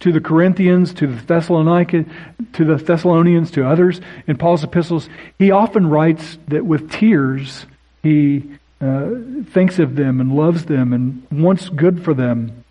To 0.01 0.13
the 0.13 0.21
Corinthians, 0.21 0.95
to 0.95 1.07
the 1.07 1.23
Thessalonians, 1.23 2.07
to 2.55 2.65
the 2.65 2.77
Thessalonians, 2.77 3.51
to 3.51 3.67
others 3.67 4.01
in 4.27 4.39
Paul's 4.39 4.65
epistles, 4.65 5.11
he 5.39 5.51
often 5.51 5.91
writes 5.91 6.39
that 6.49 6.65
with 6.65 6.91
tears 6.91 7.67
he 8.03 8.51
uh, 8.81 9.11
thinks 9.51 9.79
of 9.79 9.97
them 9.97 10.21
and 10.21 10.35
loves 10.35 10.65
them 10.67 10.93
and 10.93 11.27
wants 11.31 11.69
good 11.69 12.05
for 12.05 12.15
them. 12.15 12.65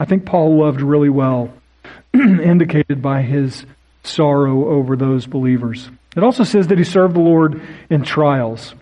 I 0.00 0.04
think 0.04 0.24
Paul 0.24 0.58
loved 0.58 0.80
really 0.80 1.08
well, 1.08 1.52
indicated 2.14 3.00
by 3.00 3.22
his 3.22 3.64
sorrow 4.02 4.68
over 4.68 4.96
those 4.96 5.26
believers. 5.26 5.88
It 6.16 6.22
also 6.22 6.44
says 6.44 6.68
that 6.68 6.78
he 6.78 6.84
served 6.84 7.14
the 7.14 7.20
Lord 7.20 7.62
in 7.88 8.02
trials, 8.02 8.74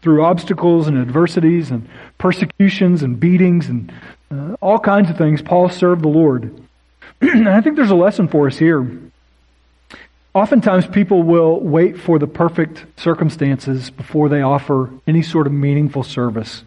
through 0.00 0.24
obstacles 0.24 0.86
and 0.86 0.96
adversities 0.96 1.70
and 1.70 1.88
persecutions 2.18 3.02
and 3.02 3.18
beatings 3.18 3.68
and 3.68 3.92
uh, 4.30 4.54
all 4.60 4.78
kinds 4.78 5.10
of 5.10 5.18
things. 5.18 5.42
Paul 5.42 5.68
served 5.68 6.02
the 6.02 6.08
Lord. 6.08 6.62
and 7.20 7.48
I 7.48 7.60
think 7.60 7.76
there's 7.76 7.90
a 7.90 7.96
lesson 7.96 8.28
for 8.28 8.46
us 8.46 8.56
here. 8.56 8.86
Oftentimes, 10.38 10.86
people 10.86 11.24
will 11.24 11.58
wait 11.58 11.98
for 11.98 12.20
the 12.20 12.28
perfect 12.28 12.86
circumstances 12.96 13.90
before 13.90 14.28
they 14.28 14.40
offer 14.40 14.88
any 15.04 15.20
sort 15.20 15.48
of 15.48 15.52
meaningful 15.52 16.04
service. 16.04 16.62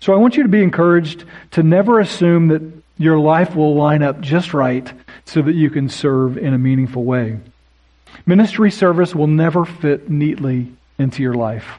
So 0.00 0.12
I 0.12 0.16
want 0.16 0.36
you 0.36 0.42
to 0.42 0.50
be 0.50 0.62
encouraged 0.62 1.24
to 1.52 1.62
never 1.62 1.98
assume 1.98 2.48
that 2.48 2.60
your 2.98 3.18
life 3.18 3.56
will 3.56 3.74
line 3.74 4.02
up 4.02 4.20
just 4.20 4.52
right 4.52 4.92
so 5.24 5.40
that 5.40 5.54
you 5.54 5.70
can 5.70 5.88
serve 5.88 6.36
in 6.36 6.52
a 6.52 6.58
meaningful 6.58 7.04
way. 7.04 7.38
Ministry 8.26 8.70
service 8.70 9.14
will 9.14 9.28
never 9.28 9.64
fit 9.64 10.10
neatly 10.10 10.70
into 10.98 11.22
your 11.22 11.32
life. 11.32 11.78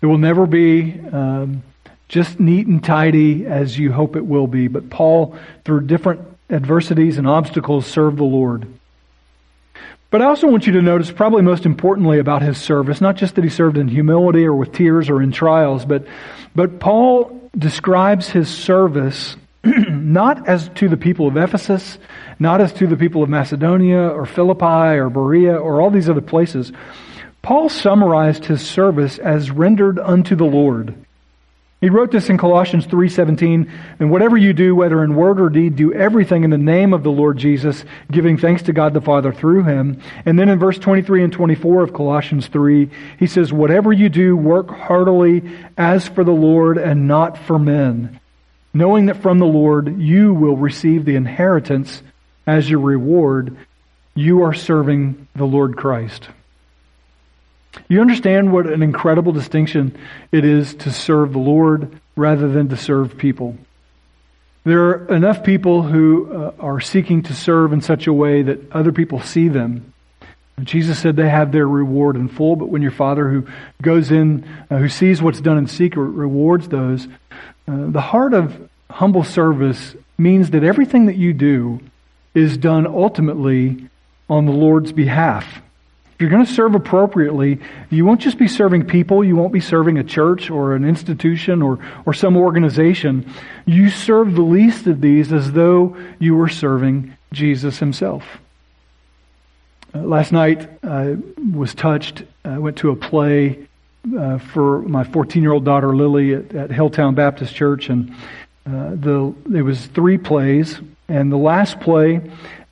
It 0.00 0.06
will 0.06 0.16
never 0.16 0.46
be 0.46 0.98
um, 1.12 1.62
just 2.08 2.40
neat 2.40 2.66
and 2.66 2.82
tidy 2.82 3.44
as 3.44 3.78
you 3.78 3.92
hope 3.92 4.16
it 4.16 4.24
will 4.24 4.46
be. 4.46 4.66
But 4.66 4.88
Paul, 4.88 5.38
through 5.66 5.82
different 5.82 6.22
adversities 6.48 7.18
and 7.18 7.28
obstacles, 7.28 7.84
served 7.86 8.16
the 8.16 8.24
Lord. 8.24 8.66
But 10.10 10.22
I 10.22 10.24
also 10.24 10.46
want 10.48 10.66
you 10.66 10.72
to 10.72 10.82
notice, 10.82 11.10
probably 11.10 11.42
most 11.42 11.66
importantly 11.66 12.18
about 12.18 12.40
his 12.40 12.56
service, 12.56 13.00
not 13.00 13.16
just 13.16 13.34
that 13.34 13.44
he 13.44 13.50
served 13.50 13.76
in 13.76 13.88
humility 13.88 14.44
or 14.44 14.54
with 14.54 14.72
tears 14.72 15.10
or 15.10 15.20
in 15.20 15.32
trials, 15.32 15.84
but, 15.84 16.06
but 16.54 16.80
Paul 16.80 17.50
describes 17.56 18.28
his 18.30 18.48
service 18.48 19.36
not 19.64 20.48
as 20.48 20.70
to 20.76 20.88
the 20.88 20.96
people 20.96 21.26
of 21.28 21.36
Ephesus, 21.36 21.98
not 22.38 22.60
as 22.60 22.72
to 22.74 22.86
the 22.86 22.96
people 22.96 23.22
of 23.22 23.28
Macedonia 23.28 24.08
or 24.08 24.24
Philippi 24.24 24.96
or 24.98 25.10
Berea 25.10 25.56
or 25.56 25.80
all 25.80 25.90
these 25.90 26.08
other 26.08 26.22
places. 26.22 26.72
Paul 27.42 27.68
summarized 27.68 28.46
his 28.46 28.62
service 28.66 29.18
as 29.18 29.50
rendered 29.50 29.98
unto 29.98 30.36
the 30.36 30.44
Lord. 30.44 30.94
He 31.80 31.90
wrote 31.90 32.10
this 32.10 32.28
in 32.28 32.38
Colossians 32.38 32.86
3:17, 32.86 33.68
"And 34.00 34.10
whatever 34.10 34.36
you 34.36 34.52
do, 34.52 34.74
whether 34.74 35.04
in 35.04 35.14
word 35.14 35.40
or 35.40 35.48
deed, 35.48 35.76
do 35.76 35.92
everything 35.92 36.42
in 36.42 36.50
the 36.50 36.58
name 36.58 36.92
of 36.92 37.04
the 37.04 37.12
Lord 37.12 37.36
Jesus, 37.36 37.84
giving 38.10 38.36
thanks 38.36 38.62
to 38.62 38.72
God 38.72 38.94
the 38.94 39.00
Father 39.00 39.30
through 39.30 39.62
him." 39.62 39.98
And 40.26 40.36
then 40.36 40.48
in 40.48 40.58
verse 40.58 40.78
23 40.78 41.22
and 41.22 41.32
24 41.32 41.84
of 41.84 41.92
Colossians 41.92 42.48
3, 42.48 42.90
he 43.16 43.26
says, 43.26 43.52
"Whatever 43.52 43.92
you 43.92 44.08
do, 44.08 44.36
work 44.36 44.70
heartily 44.70 45.42
as 45.76 46.08
for 46.08 46.24
the 46.24 46.32
Lord 46.32 46.78
and 46.78 47.06
not 47.06 47.38
for 47.38 47.60
men, 47.60 48.18
knowing 48.74 49.06
that 49.06 49.22
from 49.22 49.38
the 49.38 49.46
Lord 49.46 49.98
you 49.98 50.34
will 50.34 50.56
receive 50.56 51.04
the 51.04 51.14
inheritance 51.14 52.02
as 52.44 52.68
your 52.68 52.80
reward, 52.80 53.52
you 54.16 54.42
are 54.42 54.52
serving 54.52 55.14
the 55.36 55.46
Lord 55.46 55.76
Christ. 55.76 56.28
You 57.88 58.00
understand 58.00 58.52
what 58.52 58.66
an 58.66 58.82
incredible 58.82 59.32
distinction 59.32 59.96
it 60.32 60.44
is 60.44 60.74
to 60.76 60.92
serve 60.92 61.32
the 61.32 61.38
Lord 61.38 62.00
rather 62.16 62.48
than 62.48 62.68
to 62.68 62.76
serve 62.76 63.16
people. 63.16 63.56
There 64.64 64.88
are 64.88 65.14
enough 65.14 65.44
people 65.44 65.82
who 65.82 66.32
uh, 66.32 66.52
are 66.58 66.80
seeking 66.80 67.22
to 67.22 67.34
serve 67.34 67.72
in 67.72 67.80
such 67.80 68.06
a 68.06 68.12
way 68.12 68.42
that 68.42 68.72
other 68.72 68.92
people 68.92 69.20
see 69.20 69.48
them. 69.48 69.92
Jesus 70.62 70.98
said 70.98 71.16
they 71.16 71.28
have 71.28 71.52
their 71.52 71.68
reward 71.68 72.16
in 72.16 72.28
full, 72.28 72.56
but 72.56 72.68
when 72.68 72.82
your 72.82 72.90
Father 72.90 73.28
who 73.28 73.46
goes 73.80 74.10
in, 74.10 74.44
uh, 74.70 74.78
who 74.78 74.88
sees 74.88 75.22
what's 75.22 75.40
done 75.40 75.56
in 75.56 75.68
secret, 75.68 76.02
rewards 76.02 76.68
those, 76.68 77.06
uh, 77.68 77.86
the 77.90 78.00
heart 78.00 78.34
of 78.34 78.68
humble 78.90 79.24
service 79.24 79.94
means 80.18 80.50
that 80.50 80.64
everything 80.64 81.06
that 81.06 81.16
you 81.16 81.32
do 81.32 81.80
is 82.34 82.58
done 82.58 82.86
ultimately 82.86 83.88
on 84.28 84.46
the 84.46 84.52
Lord's 84.52 84.92
behalf. 84.92 85.62
If 86.18 86.22
you're 86.22 86.30
going 86.30 86.44
to 86.44 86.52
serve 86.52 86.74
appropriately, 86.74 87.60
you 87.90 88.04
won't 88.04 88.20
just 88.20 88.38
be 88.38 88.48
serving 88.48 88.86
people, 88.86 89.22
you 89.22 89.36
won't 89.36 89.52
be 89.52 89.60
serving 89.60 89.98
a 89.98 90.02
church 90.02 90.50
or 90.50 90.74
an 90.74 90.84
institution 90.84 91.62
or, 91.62 91.78
or 92.06 92.12
some 92.12 92.36
organization. 92.36 93.32
You 93.66 93.88
serve 93.88 94.34
the 94.34 94.42
least 94.42 94.88
of 94.88 95.00
these 95.00 95.32
as 95.32 95.52
though 95.52 95.96
you 96.18 96.34
were 96.34 96.48
serving 96.48 97.16
Jesus 97.32 97.78
himself. 97.78 98.24
Uh, 99.94 100.00
last 100.00 100.32
night, 100.32 100.68
I 100.82 101.18
was 101.52 101.72
touched. 101.72 102.24
I 102.44 102.58
went 102.58 102.78
to 102.78 102.90
a 102.90 102.96
play 102.96 103.68
uh, 104.18 104.38
for 104.38 104.82
my 104.82 105.04
14 105.04 105.40
year 105.40 105.52
old 105.52 105.64
daughter 105.64 105.94
Lily 105.94 106.34
at, 106.34 106.52
at 106.52 106.70
Hilltown 106.70 107.14
Baptist 107.14 107.54
Church, 107.54 107.90
and 107.90 108.12
Uh, 108.68 108.90
the, 108.96 109.34
it 109.54 109.62
was 109.62 109.86
three 109.86 110.18
plays, 110.18 110.78
and 111.08 111.32
the 111.32 111.38
last 111.38 111.80
play 111.80 112.20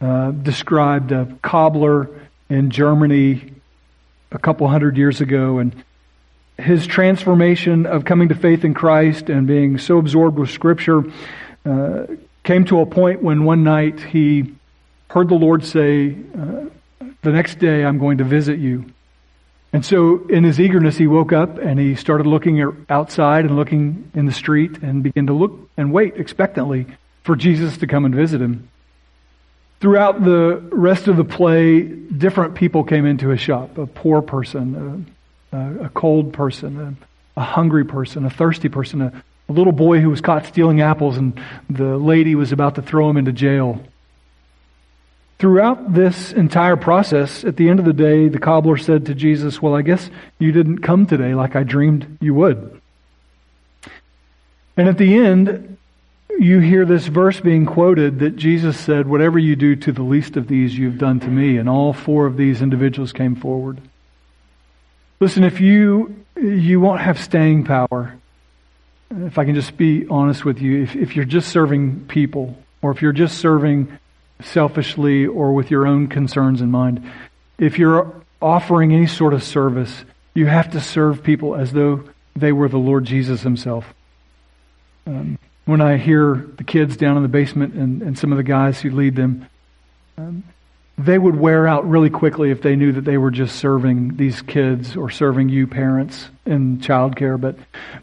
uh, 0.02 0.30
described 0.30 1.10
a 1.10 1.26
cobbler 1.40 2.10
in 2.48 2.70
Germany 2.70 3.52
a 4.32 4.38
couple 4.38 4.68
hundred 4.68 4.96
years 4.96 5.20
ago, 5.20 5.58
and 5.58 5.74
his 6.58 6.86
transformation 6.86 7.86
of 7.86 8.04
coming 8.04 8.28
to 8.28 8.34
faith 8.34 8.64
in 8.64 8.74
Christ 8.74 9.28
and 9.28 9.46
being 9.46 9.78
so 9.78 9.98
absorbed 9.98 10.38
with 10.38 10.50
Scripture 10.50 11.04
uh, 11.64 12.06
came 12.44 12.64
to 12.66 12.80
a 12.80 12.86
point 12.86 13.22
when 13.22 13.44
one 13.44 13.64
night 13.64 14.00
he 14.00 14.54
heard 15.08 15.28
the 15.28 15.34
Lord 15.34 15.64
say, 15.64 16.16
uh, 16.38 16.66
The 17.22 17.32
next 17.32 17.58
day 17.58 17.84
I'm 17.84 17.98
going 17.98 18.18
to 18.18 18.24
visit 18.24 18.58
you. 18.58 18.86
And 19.72 19.84
so, 19.84 20.26
in 20.28 20.44
his 20.44 20.58
eagerness, 20.58 20.96
he 20.96 21.06
woke 21.06 21.32
up 21.32 21.58
and 21.58 21.78
he 21.78 21.96
started 21.96 22.26
looking 22.26 22.86
outside 22.88 23.44
and 23.44 23.56
looking 23.56 24.10
in 24.14 24.24
the 24.24 24.32
street 24.32 24.78
and 24.78 25.02
began 25.02 25.26
to 25.26 25.34
look 25.34 25.68
and 25.76 25.92
wait 25.92 26.16
expectantly 26.16 26.86
for 27.24 27.36
Jesus 27.36 27.76
to 27.78 27.86
come 27.86 28.04
and 28.04 28.14
visit 28.14 28.40
him. 28.40 28.68
Throughout 29.80 30.24
the 30.24 30.62
rest 30.72 31.06
of 31.06 31.16
the 31.16 31.24
play, 31.24 31.82
different 31.82 32.54
people 32.54 32.82
came 32.84 33.04
into 33.04 33.28
his 33.28 33.40
shop 33.40 33.76
a 33.76 33.86
poor 33.86 34.22
person, 34.22 35.06
a, 35.52 35.84
a 35.84 35.88
cold 35.90 36.32
person, 36.32 36.98
a, 37.36 37.40
a, 37.40 37.44
hungry 37.44 37.84
person, 37.84 38.24
a 38.24 38.30
thirsty 38.30 38.68
person, 38.68 39.02
a, 39.02 39.22
a 39.48 39.52
little 39.52 39.72
boy 39.72 40.00
who 40.00 40.08
was 40.08 40.20
caught 40.20 40.46
stealing 40.46 40.80
apples, 40.80 41.18
and 41.18 41.40
the 41.68 41.98
lady 41.98 42.34
was 42.34 42.52
about 42.52 42.76
to 42.76 42.82
throw 42.82 43.10
him 43.10 43.18
into 43.18 43.32
jail. 43.32 43.82
Throughout 45.38 45.92
this 45.92 46.32
entire 46.32 46.76
process, 46.76 47.44
at 47.44 47.56
the 47.56 47.68
end 47.68 47.78
of 47.78 47.84
the 47.84 47.92
day, 47.92 48.28
the 48.28 48.38
cobbler 48.38 48.78
said 48.78 49.04
to 49.06 49.14
Jesus, 49.14 49.60
Well, 49.60 49.74
I 49.74 49.82
guess 49.82 50.10
you 50.38 50.50
didn't 50.52 50.78
come 50.78 51.06
today 51.06 51.34
like 51.34 51.54
I 51.54 51.62
dreamed 51.62 52.16
you 52.22 52.32
would. 52.32 52.80
And 54.78 54.88
at 54.88 54.96
the 54.96 55.14
end, 55.14 55.75
you 56.38 56.60
hear 56.60 56.84
this 56.84 57.06
verse 57.06 57.40
being 57.40 57.66
quoted 57.66 58.18
that 58.20 58.36
Jesus 58.36 58.78
said, 58.78 59.06
Whatever 59.06 59.38
you 59.38 59.56
do 59.56 59.76
to 59.76 59.92
the 59.92 60.02
least 60.02 60.36
of 60.36 60.48
these, 60.48 60.76
you've 60.76 60.98
done 60.98 61.20
to 61.20 61.28
me. 61.28 61.56
And 61.56 61.68
all 61.68 61.92
four 61.92 62.26
of 62.26 62.36
these 62.36 62.62
individuals 62.62 63.12
came 63.12 63.36
forward. 63.36 63.80
Listen, 65.20 65.44
if 65.44 65.60
you, 65.60 66.24
you 66.36 66.80
won't 66.80 67.00
have 67.00 67.18
staying 67.18 67.64
power, 67.64 68.14
if 69.10 69.38
I 69.38 69.44
can 69.44 69.54
just 69.54 69.76
be 69.76 70.06
honest 70.08 70.44
with 70.44 70.60
you, 70.60 70.82
if, 70.82 70.96
if 70.96 71.16
you're 71.16 71.24
just 71.24 71.48
serving 71.48 72.06
people, 72.06 72.56
or 72.82 72.90
if 72.90 73.00
you're 73.00 73.12
just 73.12 73.38
serving 73.38 73.96
selfishly 74.42 75.26
or 75.26 75.54
with 75.54 75.70
your 75.70 75.86
own 75.86 76.08
concerns 76.08 76.60
in 76.60 76.70
mind, 76.70 77.08
if 77.58 77.78
you're 77.78 78.12
offering 78.42 78.92
any 78.92 79.06
sort 79.06 79.32
of 79.32 79.42
service, 79.42 80.04
you 80.34 80.46
have 80.46 80.70
to 80.72 80.80
serve 80.80 81.22
people 81.22 81.54
as 81.54 81.72
though 81.72 82.04
they 82.34 82.52
were 82.52 82.68
the 82.68 82.76
Lord 82.76 83.04
Jesus 83.04 83.40
Himself. 83.40 83.94
Um, 85.06 85.38
when 85.66 85.80
I 85.80 85.96
hear 85.96 86.48
the 86.56 86.64
kids 86.64 86.96
down 86.96 87.16
in 87.16 87.22
the 87.22 87.28
basement 87.28 87.74
and, 87.74 88.00
and 88.00 88.18
some 88.18 88.32
of 88.32 88.38
the 88.38 88.44
guys 88.44 88.80
who 88.80 88.90
lead 88.90 89.16
them, 89.16 89.46
um, 90.16 90.44
they 90.96 91.18
would 91.18 91.36
wear 91.36 91.68
out 91.68 91.86
really 91.86 92.08
quickly 92.08 92.50
if 92.50 92.62
they 92.62 92.74
knew 92.74 92.92
that 92.92 93.04
they 93.04 93.18
were 93.18 93.30
just 93.30 93.56
serving 93.56 94.16
these 94.16 94.40
kids 94.40 94.96
or 94.96 95.10
serving 95.10 95.50
you 95.50 95.66
parents 95.66 96.30
in 96.46 96.78
childcare. 96.78 97.38
But, 97.38 97.56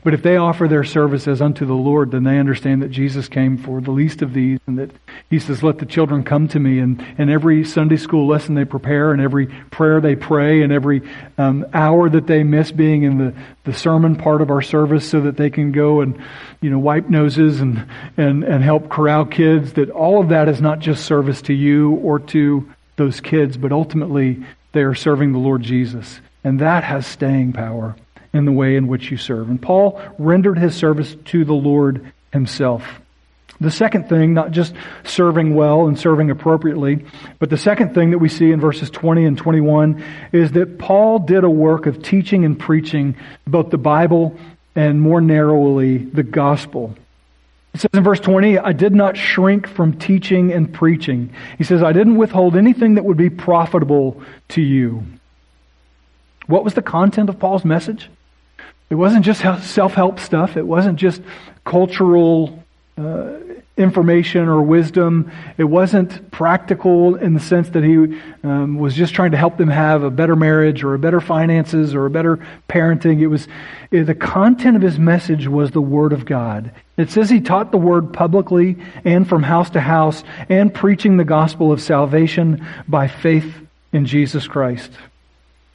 but 0.03 0.13
if 0.13 0.21
they 0.21 0.37
offer 0.37 0.67
their 0.67 0.83
service 0.83 1.27
as 1.27 1.41
unto 1.41 1.65
the 1.65 1.73
Lord, 1.73 2.11
then 2.11 2.23
they 2.23 2.37
understand 2.37 2.83
that 2.83 2.91
Jesus 2.91 3.27
came 3.27 3.57
for 3.57 3.81
the 3.81 3.91
least 3.91 4.21
of 4.21 4.33
these 4.33 4.59
and 4.67 4.77
that 4.77 4.91
He 5.29 5.39
says, 5.39 5.63
let 5.63 5.79
the 5.79 5.85
children 5.85 6.23
come 6.23 6.47
to 6.49 6.59
me. 6.59 6.79
And, 6.79 7.05
and 7.17 7.29
every 7.29 7.63
Sunday 7.63 7.97
school 7.97 8.27
lesson 8.27 8.55
they 8.55 8.65
prepare 8.65 9.11
and 9.11 9.21
every 9.21 9.47
prayer 9.47 10.01
they 10.01 10.15
pray 10.15 10.61
and 10.61 10.71
every 10.71 11.01
um, 11.37 11.65
hour 11.73 12.09
that 12.09 12.27
they 12.27 12.43
miss 12.43 12.71
being 12.71 13.03
in 13.03 13.17
the, 13.17 13.33
the 13.63 13.73
sermon 13.73 14.15
part 14.15 14.41
of 14.41 14.51
our 14.51 14.61
service 14.61 15.09
so 15.09 15.21
that 15.21 15.37
they 15.37 15.49
can 15.49 15.71
go 15.71 16.01
and, 16.01 16.21
you 16.61 16.69
know, 16.69 16.79
wipe 16.79 17.09
noses 17.09 17.61
and, 17.61 17.87
and, 18.17 18.43
and 18.43 18.63
help 18.63 18.89
corral 18.89 19.25
kids, 19.25 19.73
that 19.73 19.89
all 19.89 20.21
of 20.21 20.29
that 20.29 20.49
is 20.49 20.61
not 20.61 20.79
just 20.79 21.05
service 21.05 21.41
to 21.43 21.53
you 21.53 21.91
or 21.95 22.19
to 22.19 22.71
those 22.95 23.19
kids, 23.19 23.57
but 23.57 23.71
ultimately 23.71 24.43
they 24.71 24.81
are 24.81 24.95
serving 24.95 25.31
the 25.31 25.39
Lord 25.39 25.61
Jesus. 25.61 26.19
And 26.43 26.59
that 26.59 26.83
has 26.83 27.07
staying 27.07 27.53
power 27.53 27.95
in 28.33 28.45
the 28.45 28.51
way 28.51 28.75
in 28.75 28.87
which 28.87 29.11
you 29.11 29.17
serve. 29.17 29.49
And 29.49 29.61
Paul 29.61 30.01
rendered 30.17 30.57
his 30.57 30.75
service 30.75 31.15
to 31.25 31.45
the 31.45 31.53
Lord 31.53 32.11
himself. 32.31 32.99
The 33.63 33.71
second 33.71 34.09
thing, 34.09 34.33
not 34.33 34.51
just 34.51 34.73
serving 35.05 35.55
well 35.55 35.87
and 35.87 35.97
serving 35.97 36.29
appropriately, 36.29 37.05
but 37.39 37.49
the 37.49 37.57
second 37.57 37.93
thing 37.93 38.11
that 38.11 38.17
we 38.17 38.27
see 38.27 38.51
in 38.51 38.59
verses 38.59 38.89
20 38.89 39.23
and 39.23 39.37
21 39.37 40.03
is 40.33 40.51
that 40.51 40.77
Paul 40.77 41.19
did 41.19 41.45
a 41.45 41.49
work 41.49 41.85
of 41.85 42.03
teaching 42.03 42.43
and 42.43 42.59
preaching 42.59 43.15
both 43.47 43.69
the 43.69 43.77
Bible 43.77 44.37
and 44.75 44.99
more 44.99 45.21
narrowly 45.21 45.97
the 45.97 46.23
gospel. 46.23 46.93
It 47.73 47.79
says 47.79 47.89
in 47.93 48.03
verse 48.03 48.19
20, 48.19 48.59
I 48.59 48.73
did 48.73 48.93
not 48.93 49.15
shrink 49.15 49.65
from 49.65 49.97
teaching 49.97 50.51
and 50.51 50.71
preaching. 50.71 51.33
He 51.57 51.63
says, 51.63 51.81
I 51.81 51.93
didn't 51.93 52.17
withhold 52.17 52.57
anything 52.57 52.95
that 52.95 53.05
would 53.05 53.17
be 53.17 53.29
profitable 53.29 54.21
to 54.49 54.61
you. 54.61 55.05
What 56.47 56.65
was 56.65 56.73
the 56.73 56.81
content 56.81 57.29
of 57.29 57.39
Paul's 57.39 57.63
message? 57.63 58.09
It 58.89 58.95
wasn't 58.95 59.23
just 59.23 59.41
self 59.63 59.93
help 59.93 60.19
stuff, 60.19 60.57
it 60.57 60.67
wasn't 60.67 60.99
just 60.99 61.21
cultural 61.63 62.61
uh, 62.97 63.37
information 63.75 64.47
or 64.47 64.61
wisdom. 64.61 65.31
It 65.57 65.63
wasn't 65.63 66.29
practical 66.29 67.15
in 67.15 67.33
the 67.33 67.39
sense 67.39 67.69
that 67.69 67.83
he 67.83 68.19
um, 68.43 68.77
was 68.77 68.93
just 68.93 69.15
trying 69.15 69.31
to 69.31 69.37
help 69.37 69.57
them 69.57 69.69
have 69.69 70.03
a 70.03 70.11
better 70.11 70.35
marriage 70.35 70.83
or 70.83 70.93
a 70.93 70.99
better 70.99 71.19
finances 71.19 71.95
or 71.95 72.05
a 72.05 72.09
better 72.09 72.45
parenting. 72.69 73.19
It 73.21 73.27
was 73.27 73.47
it, 73.89 74.03
the 74.03 74.13
content 74.13 74.75
of 74.75 74.83
his 74.83 74.99
message 74.99 75.47
was 75.47 75.71
the 75.71 75.81
Word 75.81 76.13
of 76.13 76.25
God. 76.25 76.71
It 76.97 77.09
says 77.09 77.31
he 77.31 77.41
taught 77.41 77.71
the 77.71 77.77
Word 77.77 78.13
publicly 78.13 78.77
and 79.03 79.27
from 79.27 79.41
house 79.41 79.71
to 79.71 79.81
house 79.81 80.23
and 80.49 80.71
preaching 80.71 81.17
the 81.17 81.25
gospel 81.25 81.71
of 81.71 81.81
salvation 81.81 82.65
by 82.87 83.07
faith 83.07 83.55
in 83.91 84.05
Jesus 84.05 84.47
Christ. 84.47 84.91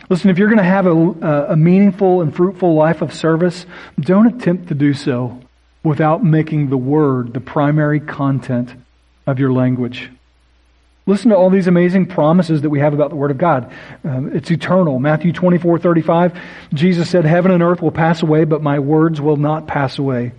Listen, 0.08 0.30
if 0.30 0.38
you're 0.38 0.48
going 0.48 0.58
to 0.58 0.64
have 0.64 0.86
a, 0.86 1.50
a 1.52 1.56
meaningful 1.56 2.22
and 2.22 2.34
fruitful 2.34 2.74
life 2.74 3.02
of 3.02 3.12
service, 3.12 3.66
don't 4.00 4.26
attempt 4.26 4.68
to 4.68 4.74
do 4.74 4.94
so 4.94 5.40
without 5.88 6.22
making 6.22 6.70
the 6.70 6.76
word 6.76 7.34
the 7.34 7.40
primary 7.40 7.98
content 7.98 8.74
of 9.26 9.38
your 9.38 9.52
language. 9.52 10.10
Listen 11.06 11.30
to 11.30 11.36
all 11.36 11.48
these 11.48 11.66
amazing 11.66 12.04
promises 12.04 12.60
that 12.60 12.68
we 12.68 12.80
have 12.80 12.92
about 12.92 13.08
the 13.08 13.16
Word 13.16 13.30
of 13.30 13.38
God. 13.38 13.72
Um, 14.04 14.30
it's 14.36 14.50
eternal. 14.50 14.98
Matthew 14.98 15.32
24, 15.32 15.78
35, 15.78 16.38
Jesus 16.74 17.08
said, 17.08 17.24
Heaven 17.24 17.50
and 17.50 17.62
earth 17.62 17.80
will 17.80 17.90
pass 17.90 18.22
away, 18.22 18.44
but 18.44 18.62
my 18.62 18.78
words 18.78 19.18
will 19.18 19.38
not 19.38 19.66
pass 19.66 19.98
away. 19.98 20.32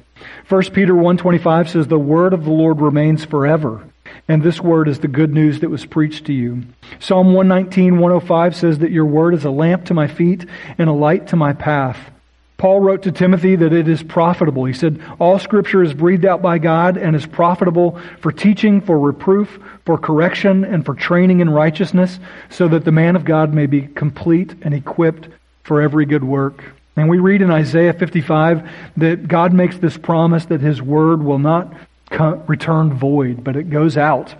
1 0.47 0.61
Peter 0.71 0.93
1.25 0.93 1.69
says, 1.69 1.87
The 1.87 1.97
word 1.97 2.33
of 2.33 2.43
the 2.43 2.51
Lord 2.51 2.81
remains 2.81 3.25
forever. 3.25 3.83
And 4.27 4.43
this 4.43 4.61
word 4.61 4.87
is 4.87 4.99
the 4.99 5.07
good 5.07 5.33
news 5.33 5.61
that 5.61 5.71
was 5.71 5.87
preached 5.87 6.25
to 6.25 6.33
you. 6.33 6.61
Psalm 6.99 7.33
119, 7.33 7.97
105 7.97 8.55
says 8.55 8.79
that 8.79 8.91
your 8.91 9.05
word 9.05 9.33
is 9.33 9.45
a 9.45 9.49
lamp 9.49 9.85
to 9.85 9.95
my 9.95 10.07
feet 10.07 10.45
and 10.77 10.87
a 10.87 10.93
light 10.93 11.27
to 11.29 11.35
my 11.35 11.53
path. 11.53 12.11
Paul 12.59 12.81
wrote 12.81 13.03
to 13.03 13.11
Timothy 13.13 13.55
that 13.55 13.71
it 13.71 13.87
is 13.87 14.03
profitable. 14.03 14.65
He 14.65 14.73
said, 14.73 15.01
All 15.17 15.39
scripture 15.39 15.81
is 15.81 15.93
breathed 15.93 16.25
out 16.25 16.41
by 16.41 16.57
God 16.57 16.97
and 16.97 17.15
is 17.15 17.25
profitable 17.25 17.97
for 18.19 18.33
teaching, 18.33 18.81
for 18.81 18.99
reproof, 18.99 19.57
for 19.85 19.97
correction, 19.97 20.65
and 20.65 20.85
for 20.85 20.93
training 20.93 21.39
in 21.39 21.49
righteousness, 21.49 22.19
so 22.49 22.67
that 22.67 22.83
the 22.83 22.91
man 22.91 23.15
of 23.15 23.23
God 23.23 23.53
may 23.53 23.65
be 23.65 23.83
complete 23.83 24.53
and 24.61 24.73
equipped 24.73 25.29
for 25.63 25.81
every 25.81 26.05
good 26.05 26.23
work. 26.23 26.61
And 26.97 27.07
we 27.07 27.19
read 27.19 27.41
in 27.41 27.49
Isaiah 27.49 27.93
55 27.93 28.69
that 28.97 29.29
God 29.29 29.53
makes 29.53 29.77
this 29.77 29.95
promise 29.95 30.43
that 30.47 30.59
his 30.59 30.81
word 30.81 31.23
will 31.23 31.39
not 31.39 31.73
return 32.45 32.93
void, 32.93 33.41
but 33.41 33.55
it 33.55 33.69
goes 33.69 33.95
out 33.95 34.35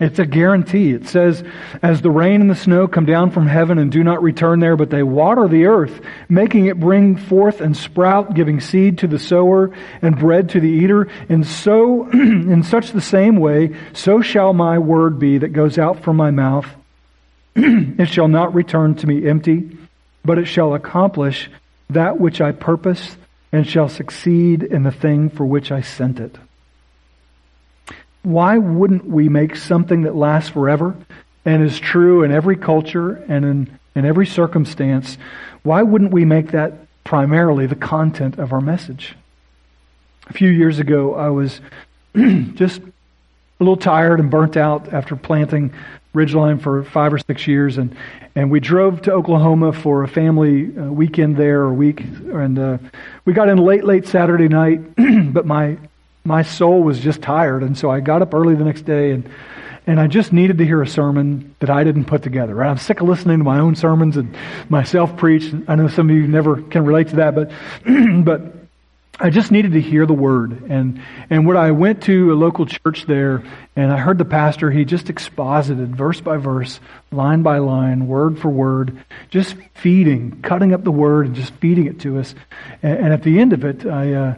it's 0.00 0.18
a 0.18 0.24
guarantee. 0.24 0.92
It 0.92 1.06
says, 1.06 1.44
As 1.82 2.00
the 2.00 2.10
rain 2.10 2.40
and 2.40 2.50
the 2.50 2.54
snow 2.54 2.88
come 2.88 3.04
down 3.04 3.30
from 3.30 3.46
heaven 3.46 3.78
and 3.78 3.92
do 3.92 4.02
not 4.02 4.22
return 4.22 4.58
there, 4.58 4.74
but 4.74 4.88
they 4.88 5.02
water 5.02 5.46
the 5.46 5.66
earth, 5.66 6.00
making 6.26 6.66
it 6.66 6.80
bring 6.80 7.18
forth 7.18 7.60
and 7.60 7.76
sprout, 7.76 8.32
giving 8.32 8.60
seed 8.60 8.98
to 8.98 9.06
the 9.06 9.18
sower 9.18 9.70
and 10.00 10.18
bread 10.18 10.48
to 10.50 10.60
the 10.60 10.70
eater, 10.70 11.08
and 11.28 11.46
so, 11.46 12.08
in 12.12 12.62
such 12.62 12.92
the 12.92 13.00
same 13.02 13.36
way, 13.36 13.76
so 13.92 14.22
shall 14.22 14.54
my 14.54 14.78
word 14.78 15.18
be 15.18 15.36
that 15.36 15.52
goes 15.52 15.76
out 15.76 16.02
from 16.02 16.16
my 16.16 16.30
mouth. 16.30 16.66
it 17.54 18.08
shall 18.08 18.28
not 18.28 18.54
return 18.54 18.94
to 18.94 19.06
me 19.06 19.28
empty, 19.28 19.76
but 20.24 20.38
it 20.38 20.46
shall 20.46 20.72
accomplish 20.72 21.50
that 21.90 22.18
which 22.18 22.40
I 22.40 22.52
purpose 22.52 23.16
and 23.52 23.68
shall 23.68 23.90
succeed 23.90 24.62
in 24.62 24.82
the 24.82 24.92
thing 24.92 25.28
for 25.28 25.44
which 25.44 25.70
I 25.70 25.82
sent 25.82 26.20
it 26.20 26.38
why 28.22 28.58
wouldn't 28.58 29.06
we 29.06 29.28
make 29.28 29.56
something 29.56 30.02
that 30.02 30.14
lasts 30.14 30.50
forever 30.50 30.96
and 31.44 31.62
is 31.62 31.78
true 31.78 32.22
in 32.22 32.32
every 32.32 32.56
culture 32.56 33.14
and 33.28 33.44
in, 33.44 33.78
in 33.94 34.04
every 34.04 34.26
circumstance? 34.26 35.16
Why 35.62 35.82
wouldn't 35.82 36.12
we 36.12 36.24
make 36.24 36.50
that 36.52 36.74
primarily 37.04 37.66
the 37.66 37.74
content 37.74 38.38
of 38.38 38.52
our 38.52 38.60
message? 38.60 39.16
A 40.28 40.32
few 40.32 40.50
years 40.50 40.78
ago, 40.78 41.14
I 41.14 41.30
was 41.30 41.60
just 42.54 42.80
a 42.80 42.92
little 43.60 43.76
tired 43.76 44.20
and 44.20 44.30
burnt 44.30 44.56
out 44.56 44.92
after 44.92 45.16
planting 45.16 45.72
Ridgeline 46.14 46.60
for 46.60 46.82
five 46.82 47.12
or 47.12 47.18
six 47.18 47.46
years, 47.46 47.78
and 47.78 47.96
and 48.34 48.50
we 48.50 48.58
drove 48.58 49.02
to 49.02 49.12
Oklahoma 49.12 49.72
for 49.72 50.02
a 50.02 50.08
family 50.08 50.76
uh, 50.76 50.90
weekend 50.90 51.36
there 51.36 51.60
or 51.60 51.72
week, 51.72 52.00
and 52.00 52.58
uh, 52.58 52.78
we 53.24 53.32
got 53.32 53.48
in 53.48 53.58
late, 53.58 53.84
late 53.84 54.08
Saturday 54.08 54.48
night. 54.48 54.80
but 55.32 55.46
my 55.46 55.78
my 56.30 56.42
soul 56.42 56.82
was 56.82 57.00
just 57.00 57.20
tired. 57.20 57.64
And 57.64 57.76
so 57.76 57.90
I 57.90 57.98
got 57.98 58.22
up 58.22 58.32
early 58.32 58.54
the 58.54 58.64
next 58.64 58.82
day 58.82 59.10
and, 59.10 59.28
and 59.84 59.98
I 59.98 60.06
just 60.06 60.32
needed 60.32 60.58
to 60.58 60.64
hear 60.64 60.80
a 60.80 60.86
sermon 60.86 61.56
that 61.58 61.68
I 61.68 61.82
didn't 61.82 62.04
put 62.04 62.22
together. 62.22 62.54
Right? 62.54 62.70
I'm 62.70 62.78
sick 62.78 63.00
of 63.00 63.08
listening 63.08 63.38
to 63.38 63.44
my 63.44 63.58
own 63.58 63.74
sermons 63.74 64.16
and 64.16 64.36
myself 64.68 65.16
preach. 65.16 65.52
I 65.66 65.74
know 65.74 65.88
some 65.88 66.08
of 66.08 66.14
you 66.14 66.28
never 66.28 66.62
can 66.62 66.84
relate 66.84 67.08
to 67.08 67.16
that, 67.16 67.34
but, 67.34 67.50
but 68.24 68.54
I 69.18 69.30
just 69.30 69.50
needed 69.50 69.72
to 69.72 69.80
hear 69.80 70.06
the 70.06 70.14
word. 70.14 70.70
And, 70.70 71.02
and 71.28 71.48
when 71.48 71.56
I 71.56 71.72
went 71.72 72.04
to 72.04 72.32
a 72.32 72.34
local 72.34 72.64
church 72.64 73.06
there 73.06 73.42
and 73.74 73.92
I 73.92 73.98
heard 73.98 74.16
the 74.16 74.24
pastor, 74.24 74.70
he 74.70 74.84
just 74.84 75.10
exposited 75.10 75.96
verse 75.96 76.20
by 76.20 76.36
verse, 76.36 76.78
line 77.10 77.42
by 77.42 77.58
line, 77.58 78.06
word 78.06 78.38
for 78.38 78.50
word, 78.50 79.02
just 79.30 79.56
feeding, 79.74 80.40
cutting 80.42 80.72
up 80.72 80.84
the 80.84 80.92
word 80.92 81.26
and 81.26 81.34
just 81.34 81.52
feeding 81.54 81.86
it 81.86 81.98
to 82.00 82.20
us. 82.20 82.36
And, 82.84 82.98
and 82.98 83.12
at 83.12 83.24
the 83.24 83.40
end 83.40 83.52
of 83.52 83.64
it, 83.64 83.84
I, 83.84 84.12
uh, 84.14 84.34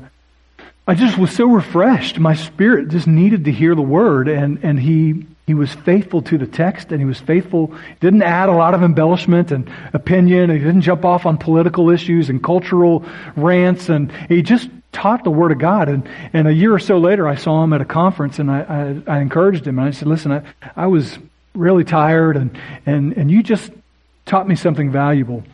I 0.87 0.95
just 0.95 1.17
was 1.17 1.31
so 1.31 1.47
refreshed. 1.47 2.19
My 2.19 2.35
spirit 2.35 2.89
just 2.89 3.07
needed 3.07 3.45
to 3.45 3.53
hear 3.53 3.75
the 3.75 3.83
word. 3.83 4.29
And, 4.29 4.59
and 4.65 4.81
he, 4.81 5.27
he 5.47 5.55
was 5.55 5.73
faithful 5.73 6.23
to 6.23 6.39
the 6.39 6.47
text 6.47 6.91
and 6.91 7.01
he 7.01 7.05
was 7.05 7.21
faithful, 7.21 7.75
didn't 8.01 8.23
add 8.23 8.49
a 8.49 8.53
lot 8.53 8.75
of 8.75 8.83
embellishment 8.83 9.53
and 9.53 9.71
opinion. 9.93 10.51
He 10.51 10.59
didn't 10.59 10.83
jump 10.83 11.05
off 11.05 11.25
on 11.25 11.39
political 11.39 11.89
issues 11.91 12.29
and 12.29 12.43
cultural 12.43 13.05
rants 13.37 13.89
and 13.89 14.11
he 14.29 14.43
just 14.43 14.71
taught 14.91 15.23
the 15.23 15.31
Word 15.31 15.53
of 15.53 15.59
God. 15.59 15.89
And, 15.89 16.09
and 16.33 16.49
a 16.49 16.53
year 16.53 16.75
or 16.75 16.81
so 16.81 16.99
later, 16.99 17.29
I 17.29 17.37
saw 17.37 17.63
him 17.63 17.73
at 17.73 17.81
a 17.81 17.85
conference 17.85 18.41
and 18.41 18.51
I, 18.51 19.03
I, 19.07 19.17
I 19.17 19.21
encouraged 19.21 19.67
him 19.67 19.79
and 19.79 19.87
I 19.87 19.93
said, 19.93 20.09
listen, 20.09 20.33
I, 20.33 20.43
I 20.77 20.87
was 20.87 21.17
really 21.55 21.85
tired 21.85 22.37
and, 22.37 22.59
and, 22.87 23.13
and 23.17 23.31
you 23.31 23.43
just 23.45 23.71
taught 24.27 24.49
me 24.49 24.57
something 24.57 24.91
valuable. 24.91 25.45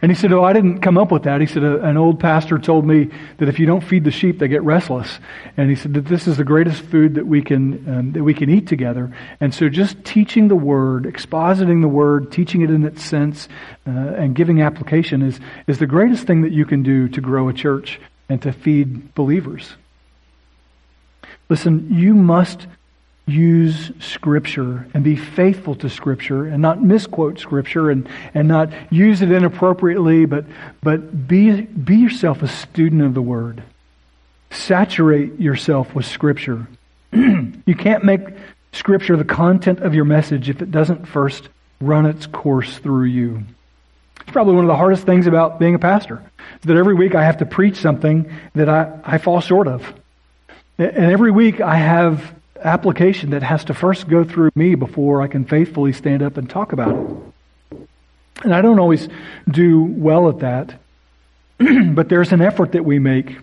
And 0.00 0.12
he 0.12 0.14
said, 0.14 0.32
Oh, 0.32 0.44
I 0.44 0.52
didn't 0.52 0.80
come 0.80 0.96
up 0.96 1.10
with 1.10 1.24
that. 1.24 1.40
He 1.40 1.46
said, 1.46 1.64
An 1.64 1.96
old 1.96 2.20
pastor 2.20 2.58
told 2.58 2.86
me 2.86 3.10
that 3.38 3.48
if 3.48 3.58
you 3.58 3.66
don't 3.66 3.82
feed 3.82 4.04
the 4.04 4.10
sheep, 4.10 4.38
they 4.38 4.46
get 4.46 4.62
restless. 4.62 5.18
And 5.56 5.70
he 5.70 5.76
said 5.76 5.94
that 5.94 6.06
this 6.06 6.28
is 6.28 6.36
the 6.36 6.44
greatest 6.44 6.82
food 6.82 7.14
that 7.14 7.26
we 7.26 7.42
can, 7.42 7.88
um, 7.88 8.12
that 8.12 8.22
we 8.22 8.32
can 8.32 8.48
eat 8.48 8.68
together. 8.68 9.12
And 9.40 9.52
so 9.52 9.68
just 9.68 10.04
teaching 10.04 10.48
the 10.48 10.56
word, 10.56 11.04
expositing 11.04 11.80
the 11.80 11.88
word, 11.88 12.30
teaching 12.30 12.62
it 12.62 12.70
in 12.70 12.84
its 12.84 13.02
sense, 13.04 13.48
uh, 13.86 13.90
and 13.90 14.36
giving 14.36 14.62
application 14.62 15.22
is, 15.22 15.40
is 15.66 15.78
the 15.78 15.86
greatest 15.86 16.26
thing 16.26 16.42
that 16.42 16.52
you 16.52 16.64
can 16.64 16.84
do 16.84 17.08
to 17.08 17.20
grow 17.20 17.48
a 17.48 17.52
church 17.52 18.00
and 18.28 18.40
to 18.42 18.52
feed 18.52 19.14
believers. 19.14 19.74
Listen, 21.48 21.88
you 21.90 22.14
must 22.14 22.66
use 23.28 23.92
Scripture 24.00 24.86
and 24.94 25.04
be 25.04 25.16
faithful 25.16 25.74
to 25.76 25.90
Scripture 25.90 26.46
and 26.46 26.62
not 26.62 26.82
misquote 26.82 27.38
Scripture 27.38 27.90
and, 27.90 28.08
and 28.34 28.48
not 28.48 28.72
use 28.90 29.22
it 29.22 29.30
inappropriately, 29.30 30.24
but, 30.24 30.44
but 30.82 31.28
be, 31.28 31.62
be 31.62 31.96
yourself 31.96 32.42
a 32.42 32.48
student 32.48 33.02
of 33.02 33.14
the 33.14 33.22
Word. 33.22 33.62
Saturate 34.50 35.38
yourself 35.38 35.94
with 35.94 36.06
Scripture. 36.06 36.66
you 37.12 37.74
can't 37.76 38.04
make 38.04 38.20
Scripture 38.72 39.16
the 39.16 39.24
content 39.24 39.80
of 39.80 39.94
your 39.94 40.04
message 40.04 40.48
if 40.48 40.62
it 40.62 40.70
doesn't 40.70 41.06
first 41.06 41.48
run 41.80 42.06
its 42.06 42.26
course 42.26 42.78
through 42.78 43.04
you. 43.04 43.44
It's 44.20 44.32
probably 44.32 44.54
one 44.54 44.64
of 44.64 44.68
the 44.68 44.76
hardest 44.76 45.04
things 45.04 45.26
about 45.26 45.58
being 45.58 45.74
a 45.74 45.78
pastor. 45.78 46.22
That 46.62 46.76
every 46.76 46.94
week 46.94 47.14
I 47.14 47.24
have 47.24 47.38
to 47.38 47.46
preach 47.46 47.76
something 47.76 48.30
that 48.54 48.68
I, 48.68 48.98
I 49.04 49.18
fall 49.18 49.40
short 49.40 49.68
of. 49.68 49.94
And 50.76 50.96
every 50.96 51.30
week 51.30 51.60
I 51.60 51.76
have 51.76 52.34
application 52.62 53.30
that 53.30 53.42
has 53.42 53.64
to 53.64 53.74
first 53.74 54.08
go 54.08 54.24
through 54.24 54.50
me 54.54 54.74
before 54.74 55.22
I 55.22 55.28
can 55.28 55.44
faithfully 55.44 55.92
stand 55.92 56.22
up 56.22 56.36
and 56.36 56.48
talk 56.48 56.72
about 56.72 56.96
it. 56.96 57.88
And 58.44 58.54
I 58.54 58.60
don't 58.60 58.78
always 58.78 59.08
do 59.50 59.82
well 59.82 60.28
at 60.28 60.38
that, 60.40 60.80
but 61.94 62.08
there's 62.08 62.32
an 62.32 62.40
effort 62.40 62.72
that 62.72 62.84
we 62.84 62.98
make. 62.98 63.38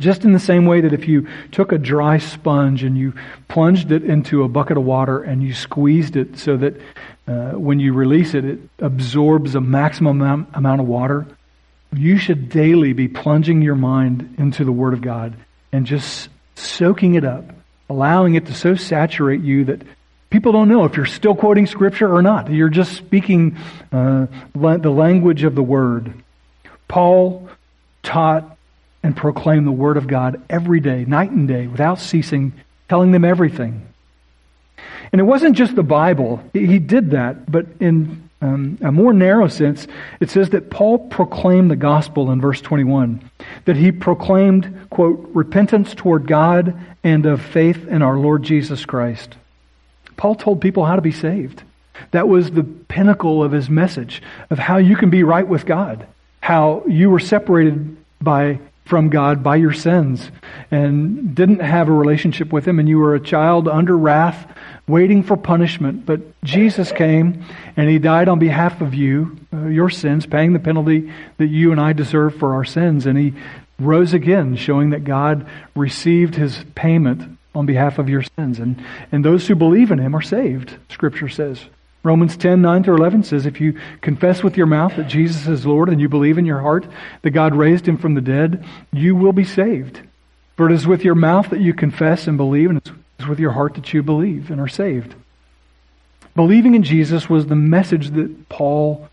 Just 0.00 0.24
in 0.24 0.32
the 0.32 0.38
same 0.38 0.66
way 0.66 0.80
that 0.82 0.92
if 0.92 1.08
you 1.08 1.28
took 1.50 1.72
a 1.72 1.78
dry 1.78 2.18
sponge 2.18 2.84
and 2.84 2.96
you 2.96 3.14
plunged 3.48 3.90
it 3.90 4.04
into 4.04 4.44
a 4.44 4.48
bucket 4.48 4.76
of 4.76 4.84
water 4.84 5.22
and 5.22 5.42
you 5.42 5.54
squeezed 5.54 6.16
it 6.16 6.38
so 6.38 6.56
that 6.56 6.80
uh, 7.26 7.50
when 7.52 7.80
you 7.80 7.92
release 7.92 8.34
it, 8.34 8.44
it 8.44 8.60
absorbs 8.78 9.54
a 9.54 9.60
maximum 9.60 10.20
amount, 10.20 10.48
amount 10.54 10.80
of 10.80 10.86
water, 10.86 11.26
you 11.92 12.16
should 12.16 12.48
daily 12.48 12.92
be 12.92 13.08
plunging 13.08 13.62
your 13.62 13.74
mind 13.74 14.36
into 14.38 14.64
the 14.64 14.72
Word 14.72 14.92
of 14.92 15.00
God 15.00 15.34
and 15.72 15.86
just 15.86 16.28
soaking 16.54 17.14
it 17.14 17.24
up 17.24 17.44
allowing 17.88 18.34
it 18.34 18.46
to 18.46 18.54
so 18.54 18.74
saturate 18.74 19.40
you 19.40 19.64
that 19.66 19.82
people 20.30 20.52
don't 20.52 20.68
know 20.68 20.84
if 20.84 20.96
you're 20.96 21.06
still 21.06 21.34
quoting 21.34 21.66
Scripture 21.66 22.12
or 22.12 22.22
not. 22.22 22.50
You're 22.50 22.68
just 22.68 22.92
speaking 22.92 23.56
uh, 23.92 24.26
the 24.54 24.90
language 24.90 25.44
of 25.44 25.54
the 25.54 25.62
Word. 25.62 26.12
Paul 26.86 27.48
taught 28.02 28.56
and 29.02 29.16
proclaimed 29.16 29.66
the 29.66 29.72
Word 29.72 29.96
of 29.96 30.06
God 30.06 30.42
every 30.50 30.80
day, 30.80 31.04
night 31.04 31.30
and 31.30 31.48
day, 31.48 31.66
without 31.66 31.98
ceasing, 31.98 32.52
telling 32.88 33.12
them 33.12 33.24
everything. 33.24 33.86
And 35.12 35.20
it 35.20 35.24
wasn't 35.24 35.56
just 35.56 35.74
the 35.74 35.82
Bible. 35.82 36.42
He 36.52 36.78
did 36.78 37.12
that, 37.12 37.50
but 37.50 37.66
in 37.80 38.27
um, 38.40 38.78
a 38.80 38.92
more 38.92 39.12
narrow 39.12 39.48
sense, 39.48 39.86
it 40.20 40.30
says 40.30 40.50
that 40.50 40.70
Paul 40.70 40.98
proclaimed 41.08 41.70
the 41.70 41.76
gospel 41.76 42.30
in 42.30 42.40
verse 42.40 42.60
21, 42.60 43.28
that 43.64 43.76
he 43.76 43.90
proclaimed, 43.90 44.88
quote, 44.90 45.28
repentance 45.34 45.94
toward 45.94 46.26
God 46.26 46.78
and 47.02 47.26
of 47.26 47.42
faith 47.42 47.88
in 47.88 48.02
our 48.02 48.16
Lord 48.16 48.44
Jesus 48.44 48.84
Christ. 48.84 49.36
Paul 50.16 50.34
told 50.34 50.60
people 50.60 50.84
how 50.84 50.96
to 50.96 51.02
be 51.02 51.12
saved. 51.12 51.62
That 52.12 52.28
was 52.28 52.50
the 52.50 52.62
pinnacle 52.62 53.42
of 53.42 53.52
his 53.52 53.68
message 53.68 54.22
of 54.50 54.58
how 54.58 54.76
you 54.76 54.96
can 54.96 55.10
be 55.10 55.24
right 55.24 55.46
with 55.46 55.66
God, 55.66 56.06
how 56.40 56.84
you 56.86 57.10
were 57.10 57.18
separated 57.18 57.96
by 58.20 58.60
from 58.88 59.10
God 59.10 59.42
by 59.42 59.56
your 59.56 59.74
sins 59.74 60.30
and 60.70 61.34
didn't 61.34 61.60
have 61.60 61.88
a 61.88 61.92
relationship 61.92 62.50
with 62.54 62.66
him 62.66 62.78
and 62.78 62.88
you 62.88 62.98
were 62.98 63.14
a 63.14 63.20
child 63.20 63.68
under 63.68 63.96
wrath 63.96 64.50
waiting 64.86 65.22
for 65.22 65.36
punishment. 65.36 66.06
But 66.06 66.20
Jesus 66.42 66.90
came 66.90 67.44
and 67.76 67.90
he 67.90 67.98
died 67.98 68.30
on 68.30 68.38
behalf 68.38 68.80
of 68.80 68.94
you, 68.94 69.36
uh, 69.52 69.66
your 69.66 69.90
sins, 69.90 70.24
paying 70.24 70.54
the 70.54 70.58
penalty 70.58 71.12
that 71.36 71.48
you 71.48 71.70
and 71.70 71.78
I 71.78 71.92
deserve 71.92 72.36
for 72.36 72.54
our 72.54 72.64
sins. 72.64 73.04
And 73.04 73.18
he 73.18 73.34
rose 73.78 74.14
again, 74.14 74.56
showing 74.56 74.90
that 74.90 75.04
God 75.04 75.46
received 75.76 76.34
his 76.34 76.64
payment 76.74 77.38
on 77.54 77.66
behalf 77.66 77.98
of 77.98 78.08
your 78.08 78.22
sins. 78.38 78.58
And, 78.58 78.82
and 79.12 79.22
those 79.22 79.46
who 79.46 79.54
believe 79.54 79.90
in 79.90 79.98
him 79.98 80.16
are 80.16 80.22
saved, 80.22 80.76
Scripture 80.88 81.28
says. 81.28 81.66
Romans 82.04 82.36
10, 82.36 82.62
9 82.62 82.82
to 82.84 82.94
11 82.94 83.24
says, 83.24 83.44
If 83.44 83.60
you 83.60 83.78
confess 84.00 84.42
with 84.42 84.56
your 84.56 84.66
mouth 84.66 84.94
that 84.96 85.08
Jesus 85.08 85.46
is 85.48 85.66
Lord 85.66 85.88
and 85.88 86.00
you 86.00 86.08
believe 86.08 86.38
in 86.38 86.46
your 86.46 86.60
heart 86.60 86.86
that 87.22 87.30
God 87.30 87.54
raised 87.54 87.86
him 87.86 87.98
from 87.98 88.14
the 88.14 88.20
dead, 88.20 88.64
you 88.92 89.16
will 89.16 89.32
be 89.32 89.44
saved. 89.44 90.00
For 90.56 90.70
it 90.70 90.72
is 90.72 90.86
with 90.86 91.04
your 91.04 91.14
mouth 91.14 91.50
that 91.50 91.60
you 91.60 91.74
confess 91.74 92.26
and 92.26 92.36
believe, 92.36 92.70
and 92.70 92.78
it's 92.78 93.28
with 93.28 93.40
your 93.40 93.52
heart 93.52 93.74
that 93.74 93.92
you 93.92 94.02
believe 94.02 94.50
and 94.50 94.60
are 94.60 94.68
saved. 94.68 95.14
Believing 96.34 96.74
in 96.74 96.84
Jesus 96.84 97.28
was 97.28 97.46
the 97.46 97.56
message 97.56 98.10
that 98.10 98.48
Paul 98.48 99.08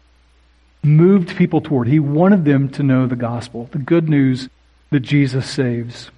moved 0.83 1.35
people 1.35 1.61
toward. 1.61 1.87
He 1.87 1.99
wanted 1.99 2.45
them 2.45 2.69
to 2.69 2.83
know 2.83 3.07
the 3.07 3.15
gospel, 3.15 3.67
the 3.71 3.79
good 3.79 4.07
news 4.07 4.47
that 4.91 4.99
Jesus 4.99 5.49
saves. 5.49 6.11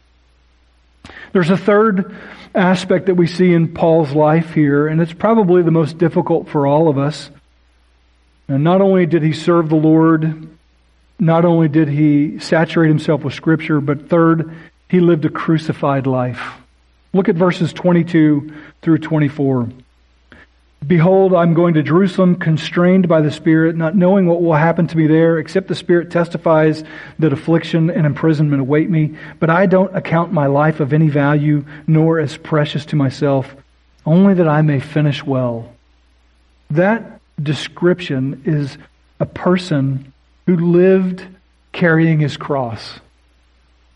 There's 1.32 1.49
a 1.49 1.58
third 1.58 2.13
aspect 2.55 3.07
that 3.07 3.15
we 3.15 3.27
see 3.27 3.53
in 3.53 3.73
Paul's 3.73 4.13
life 4.13 4.53
here, 4.53 4.88
and 4.88 5.01
it's 5.01 5.13
probably 5.13 5.62
the 5.62 5.71
most 5.71 5.97
difficult 5.97 6.49
for 6.49 6.67
all 6.67 6.89
of 6.89 6.97
us. 6.97 7.29
And 8.47 8.63
not 8.63 8.81
only 8.81 9.05
did 9.05 9.23
he 9.23 9.33
serve 9.33 9.69
the 9.69 9.75
Lord, 9.75 10.47
not 11.19 11.45
only 11.45 11.67
did 11.67 11.89
he 11.89 12.39
saturate 12.39 12.89
himself 12.89 13.23
with 13.23 13.33
Scripture, 13.33 13.81
but 13.81 14.10
third, 14.10 14.55
he 14.89 14.99
lived 14.99 15.25
a 15.25 15.29
crucified 15.29 16.07
life. 16.07 16.41
Look 17.13 17.29
at 17.29 17.36
verses 17.36 17.73
22 17.73 18.53
through 18.81 18.99
24. 18.99 19.69
Behold, 20.85 21.33
I'm 21.33 21.53
going 21.53 21.73
to 21.73 21.83
Jerusalem 21.83 22.35
constrained 22.35 23.07
by 23.07 23.21
the 23.21 23.31
Spirit, 23.31 23.75
not 23.75 23.95
knowing 23.95 24.27
what 24.27 24.41
will 24.41 24.53
happen 24.53 24.87
to 24.87 24.97
me 24.97 25.07
there, 25.07 25.37
except 25.37 25.67
the 25.67 25.75
Spirit 25.75 26.11
testifies 26.11 26.83
that 27.19 27.33
affliction 27.33 27.89
and 27.89 28.05
imprisonment 28.05 28.61
await 28.61 28.89
me. 28.89 29.17
But 29.39 29.49
I 29.49 29.65
don't 29.65 29.95
account 29.95 30.31
my 30.31 30.45
life 30.45 30.79
of 30.79 30.93
any 30.93 31.09
value, 31.09 31.65
nor 31.87 32.19
as 32.19 32.37
precious 32.37 32.85
to 32.87 32.95
myself, 32.95 33.55
only 34.05 34.35
that 34.35 34.47
I 34.47 34.61
may 34.61 34.79
finish 34.79 35.23
well. 35.23 35.73
That 36.69 37.19
description 37.41 38.43
is 38.45 38.77
a 39.19 39.25
person 39.25 40.13
who 40.45 40.55
lived 40.57 41.25
carrying 41.73 42.19
his 42.19 42.37
cross, 42.37 42.97
a 42.97 43.01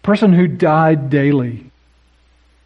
person 0.03 0.33
who 0.33 0.47
died 0.47 1.09
daily, 1.09 1.70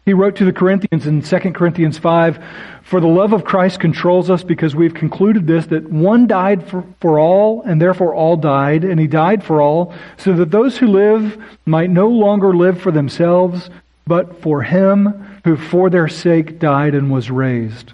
he 0.06 0.14
wrote 0.14 0.36
to 0.36 0.44
the 0.44 0.52
Corinthians 0.52 1.04
in 1.04 1.20
2 1.20 1.52
Corinthians 1.52 1.98
5, 1.98 2.38
For 2.84 3.00
the 3.00 3.08
love 3.08 3.32
of 3.32 3.44
Christ 3.44 3.80
controls 3.80 4.30
us 4.30 4.44
because 4.44 4.76
we've 4.76 4.94
concluded 4.94 5.48
this, 5.48 5.66
that 5.66 5.90
one 5.90 6.28
died 6.28 6.68
for, 6.68 6.84
for 7.00 7.18
all, 7.18 7.62
and 7.62 7.82
therefore 7.82 8.14
all 8.14 8.36
died, 8.36 8.84
and 8.84 9.00
he 9.00 9.08
died 9.08 9.42
for 9.42 9.60
all, 9.60 9.92
so 10.16 10.32
that 10.34 10.52
those 10.52 10.78
who 10.78 10.86
live 10.86 11.36
might 11.66 11.90
no 11.90 12.06
longer 12.06 12.54
live 12.54 12.80
for 12.80 12.92
themselves, 12.92 13.68
but 14.06 14.40
for 14.40 14.62
him 14.62 15.40
who 15.44 15.56
for 15.56 15.90
their 15.90 16.06
sake 16.06 16.60
died 16.60 16.94
and 16.94 17.10
was 17.10 17.28
raised. 17.28 17.92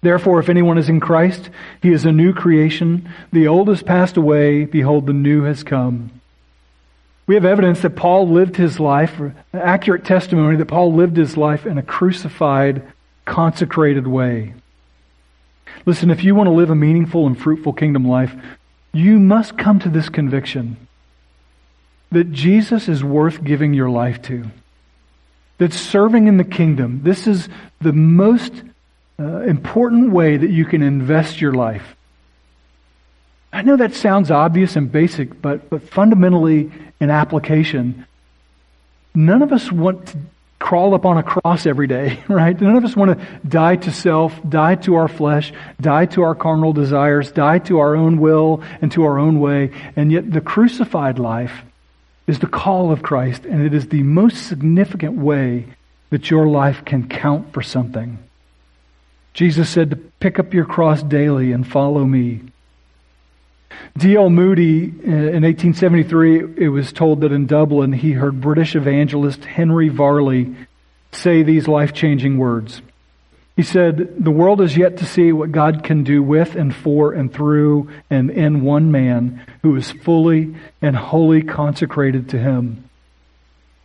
Therefore, 0.00 0.40
if 0.40 0.48
anyone 0.48 0.78
is 0.78 0.88
in 0.88 1.00
Christ, 1.00 1.50
he 1.82 1.92
is 1.92 2.06
a 2.06 2.12
new 2.12 2.32
creation. 2.32 3.10
The 3.30 3.46
old 3.46 3.68
has 3.68 3.82
passed 3.82 4.16
away. 4.16 4.64
Behold, 4.64 5.06
the 5.06 5.12
new 5.12 5.42
has 5.42 5.62
come. 5.62 6.12
We 7.26 7.34
have 7.34 7.44
evidence 7.44 7.80
that 7.80 7.96
Paul 7.96 8.28
lived 8.28 8.56
his 8.56 8.78
life, 8.78 9.20
accurate 9.52 10.04
testimony 10.04 10.56
that 10.56 10.66
Paul 10.66 10.94
lived 10.94 11.16
his 11.16 11.36
life 11.36 11.66
in 11.66 11.76
a 11.76 11.82
crucified, 11.82 12.82
consecrated 13.24 14.06
way. 14.06 14.54
Listen, 15.84 16.10
if 16.10 16.22
you 16.22 16.34
want 16.34 16.46
to 16.46 16.52
live 16.52 16.70
a 16.70 16.76
meaningful 16.76 17.26
and 17.26 17.38
fruitful 17.38 17.72
kingdom 17.72 18.06
life, 18.06 18.32
you 18.92 19.18
must 19.18 19.58
come 19.58 19.78
to 19.80 19.88
this 19.88 20.08
conviction 20.08 20.76
that 22.12 22.32
Jesus 22.32 22.88
is 22.88 23.02
worth 23.02 23.42
giving 23.42 23.74
your 23.74 23.90
life 23.90 24.22
to. 24.22 24.46
That 25.58 25.72
serving 25.72 26.28
in 26.28 26.36
the 26.36 26.44
kingdom, 26.44 27.00
this 27.02 27.26
is 27.26 27.48
the 27.80 27.92
most 27.92 28.52
uh, 29.18 29.40
important 29.40 30.12
way 30.12 30.36
that 30.36 30.50
you 30.50 30.64
can 30.64 30.82
invest 30.82 31.40
your 31.40 31.52
life. 31.52 31.96
I 33.56 33.62
know 33.62 33.78
that 33.78 33.94
sounds 33.94 34.30
obvious 34.30 34.76
and 34.76 34.92
basic, 34.92 35.40
but, 35.40 35.70
but 35.70 35.88
fundamentally 35.88 36.70
in 37.00 37.08
application, 37.08 38.04
none 39.14 39.40
of 39.40 39.50
us 39.50 39.72
want 39.72 40.08
to 40.08 40.18
crawl 40.58 40.94
up 40.94 41.06
on 41.06 41.16
a 41.16 41.22
cross 41.22 41.64
every 41.64 41.86
day, 41.86 42.22
right? 42.28 42.60
None 42.60 42.76
of 42.76 42.84
us 42.84 42.94
want 42.94 43.18
to 43.18 43.26
die 43.48 43.76
to 43.76 43.90
self, 43.90 44.38
die 44.46 44.74
to 44.74 44.96
our 44.96 45.08
flesh, 45.08 45.54
die 45.80 46.04
to 46.04 46.22
our 46.22 46.34
carnal 46.34 46.74
desires, 46.74 47.32
die 47.32 47.58
to 47.60 47.78
our 47.78 47.96
own 47.96 48.20
will 48.20 48.62
and 48.82 48.92
to 48.92 49.04
our 49.04 49.18
own 49.18 49.40
way. 49.40 49.70
And 49.96 50.12
yet 50.12 50.30
the 50.30 50.42
crucified 50.42 51.18
life 51.18 51.62
is 52.26 52.40
the 52.40 52.46
call 52.46 52.92
of 52.92 53.02
Christ, 53.02 53.46
and 53.46 53.64
it 53.64 53.72
is 53.72 53.88
the 53.88 54.02
most 54.02 54.48
significant 54.48 55.16
way 55.16 55.64
that 56.10 56.30
your 56.30 56.46
life 56.46 56.84
can 56.84 57.08
count 57.08 57.54
for 57.54 57.62
something. 57.62 58.18
Jesus 59.32 59.70
said 59.70 59.88
to 59.88 59.96
pick 59.96 60.38
up 60.38 60.52
your 60.52 60.66
cross 60.66 61.02
daily 61.02 61.52
and 61.52 61.66
follow 61.66 62.04
me. 62.04 62.42
D.L. 63.96 64.30
Moody, 64.30 64.84
in 64.84 65.42
1873, 65.42 66.56
it 66.56 66.68
was 66.68 66.92
told 66.92 67.22
that 67.22 67.32
in 67.32 67.46
Dublin 67.46 67.92
he 67.92 68.12
heard 68.12 68.40
British 68.40 68.76
evangelist 68.76 69.44
Henry 69.44 69.88
Varley 69.88 70.54
say 71.12 71.42
these 71.42 71.66
life 71.66 71.92
changing 71.92 72.38
words. 72.38 72.82
He 73.56 73.62
said, 73.62 74.22
The 74.22 74.30
world 74.30 74.60
is 74.60 74.76
yet 74.76 74.98
to 74.98 75.06
see 75.06 75.32
what 75.32 75.50
God 75.50 75.82
can 75.82 76.04
do 76.04 76.22
with 76.22 76.56
and 76.56 76.74
for 76.74 77.12
and 77.12 77.32
through 77.32 77.90
and 78.10 78.30
in 78.30 78.60
one 78.60 78.92
man 78.92 79.42
who 79.62 79.74
is 79.76 79.90
fully 79.90 80.54
and 80.82 80.94
wholly 80.94 81.42
consecrated 81.42 82.28
to 82.30 82.38
Him. 82.38 82.86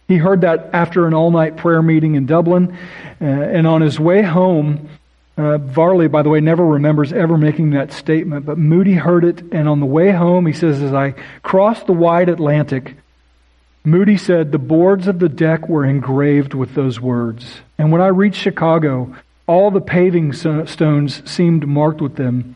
He 0.10 0.18
heard 0.18 0.42
that 0.42 0.72
after 0.74 1.08
an 1.08 1.14
all 1.14 1.32
night 1.32 1.56
prayer 1.56 1.82
meeting 1.82 2.16
in 2.16 2.26
Dublin, 2.26 2.78
uh, 3.22 3.24
and 3.24 3.66
on 3.66 3.80
his 3.80 3.98
way 3.98 4.22
home, 4.22 4.90
uh, 5.38 5.58
Varley, 5.58 6.08
by 6.08 6.22
the 6.22 6.30
way, 6.30 6.42
never 6.42 6.66
remembers 6.66 7.14
ever 7.14 7.38
making 7.38 7.72
that 7.72 7.94
statement, 7.94 8.46
but 8.46 8.58
Moody 8.58 8.94
heard 8.94 9.24
it, 9.24 9.42
and 9.52 9.68
on 9.68 9.80
the 9.80 9.86
way 9.86 10.12
home, 10.12 10.46
he 10.46 10.54
says, 10.54 10.82
As 10.82 10.94
I 10.94 11.16
crossed 11.42 11.88
the 11.88 11.94
wide 11.94 12.30
Atlantic, 12.30 12.96
Moody 13.84 14.18
said, 14.18 14.52
The 14.52 14.60
boards 14.60 15.08
of 15.08 15.20
the 15.20 15.30
deck 15.30 15.70
were 15.70 15.86
engraved 15.86 16.54
with 16.54 16.76
those 16.76 17.00
words. 17.00 17.62
And 17.78 17.92
when 17.92 18.02
I 18.02 18.08
reached 18.08 18.42
Chicago, 18.42 19.16
all 19.48 19.72
the 19.72 19.82
paving 19.82 20.34
stones 20.34 21.30
seemed 21.30 21.68
marked 21.68 22.02
with 22.02 22.16
them. 22.16 22.56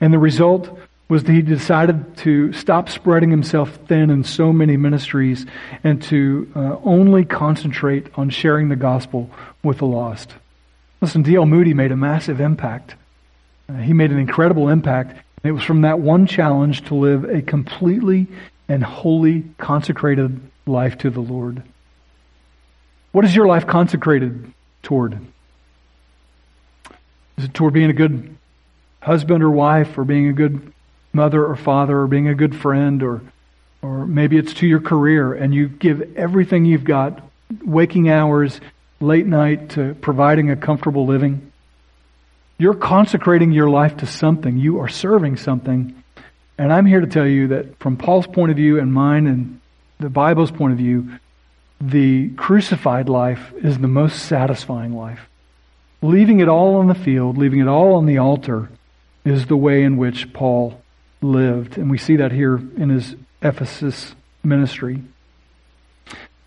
And 0.00 0.12
the 0.12 0.18
result 0.18 0.78
was 1.08 1.24
that 1.24 1.32
he 1.32 1.42
decided 1.42 2.16
to 2.18 2.52
stop 2.52 2.88
spreading 2.88 3.30
himself 3.30 3.78
thin 3.86 4.08
in 4.10 4.24
so 4.24 4.52
many 4.52 4.76
ministries 4.76 5.44
and 5.84 6.02
to 6.02 6.50
uh, 6.54 6.76
only 6.84 7.24
concentrate 7.24 8.06
on 8.14 8.30
sharing 8.30 8.68
the 8.68 8.76
gospel 8.76 9.30
with 9.62 9.78
the 9.78 9.86
lost. 9.86 10.34
Listen, 11.02 11.22
D.L. 11.22 11.46
Moody 11.46 11.74
made 11.74 11.90
a 11.90 11.96
massive 11.96 12.40
impact. 12.40 12.94
Uh, 13.68 13.74
he 13.74 13.92
made 13.92 14.12
an 14.12 14.20
incredible 14.20 14.68
impact. 14.68 15.20
It 15.42 15.50
was 15.50 15.64
from 15.64 15.80
that 15.80 15.98
one 15.98 16.28
challenge 16.28 16.84
to 16.84 16.94
live 16.94 17.24
a 17.24 17.42
completely 17.42 18.28
and 18.68 18.84
wholly 18.84 19.44
consecrated 19.58 20.40
life 20.64 20.98
to 20.98 21.10
the 21.10 21.20
Lord. 21.20 21.64
What 23.10 23.24
is 23.24 23.34
your 23.34 23.48
life 23.48 23.66
consecrated 23.66 24.52
toward? 24.84 25.18
Is 27.36 27.46
it 27.46 27.54
toward 27.54 27.74
being 27.74 27.90
a 27.90 27.94
good 27.94 28.36
husband 29.00 29.42
or 29.42 29.50
wife, 29.50 29.98
or 29.98 30.04
being 30.04 30.28
a 30.28 30.32
good 30.32 30.72
mother 31.12 31.44
or 31.44 31.56
father, 31.56 31.98
or 31.98 32.06
being 32.06 32.28
a 32.28 32.34
good 32.36 32.54
friend, 32.54 33.02
or, 33.02 33.20
or 33.82 34.06
maybe 34.06 34.38
it's 34.38 34.54
to 34.54 34.68
your 34.68 34.80
career 34.80 35.34
and 35.34 35.52
you 35.52 35.66
give 35.66 36.16
everything 36.16 36.64
you've 36.64 36.84
got, 36.84 37.20
waking 37.64 38.08
hours, 38.08 38.60
late 39.02 39.26
night, 39.26 39.70
to 39.70 39.94
providing 39.94 40.50
a 40.50 40.56
comfortable 40.56 41.06
living? 41.06 41.52
You're 42.58 42.74
consecrating 42.74 43.52
your 43.52 43.68
life 43.68 43.98
to 43.98 44.06
something. 44.06 44.56
You 44.56 44.80
are 44.80 44.88
serving 44.88 45.36
something. 45.36 46.02
And 46.56 46.72
I'm 46.72 46.86
here 46.86 47.00
to 47.00 47.06
tell 47.06 47.26
you 47.26 47.48
that 47.48 47.78
from 47.78 47.96
Paul's 47.96 48.26
point 48.26 48.50
of 48.50 48.56
view 48.56 48.78
and 48.78 48.92
mine 48.92 49.26
and 49.26 49.60
the 49.98 50.08
Bible's 50.10 50.50
point 50.50 50.72
of 50.72 50.78
view, 50.78 51.18
the 51.80 52.28
crucified 52.30 53.08
life 53.08 53.52
is 53.56 53.78
the 53.78 53.88
most 53.88 54.26
satisfying 54.26 54.94
life. 54.94 55.28
Leaving 56.00 56.40
it 56.40 56.48
all 56.48 56.76
on 56.76 56.86
the 56.86 56.94
field, 56.94 57.36
leaving 57.36 57.60
it 57.60 57.68
all 57.68 57.94
on 57.94 58.06
the 58.06 58.18
altar, 58.18 58.70
is 59.24 59.46
the 59.46 59.56
way 59.56 59.82
in 59.82 59.96
which 59.96 60.32
Paul 60.32 60.80
lived. 61.20 61.78
And 61.78 61.90
we 61.90 61.98
see 61.98 62.16
that 62.16 62.32
here 62.32 62.56
in 62.56 62.90
his 62.90 63.16
Ephesus 63.40 64.14
ministry. 64.44 65.02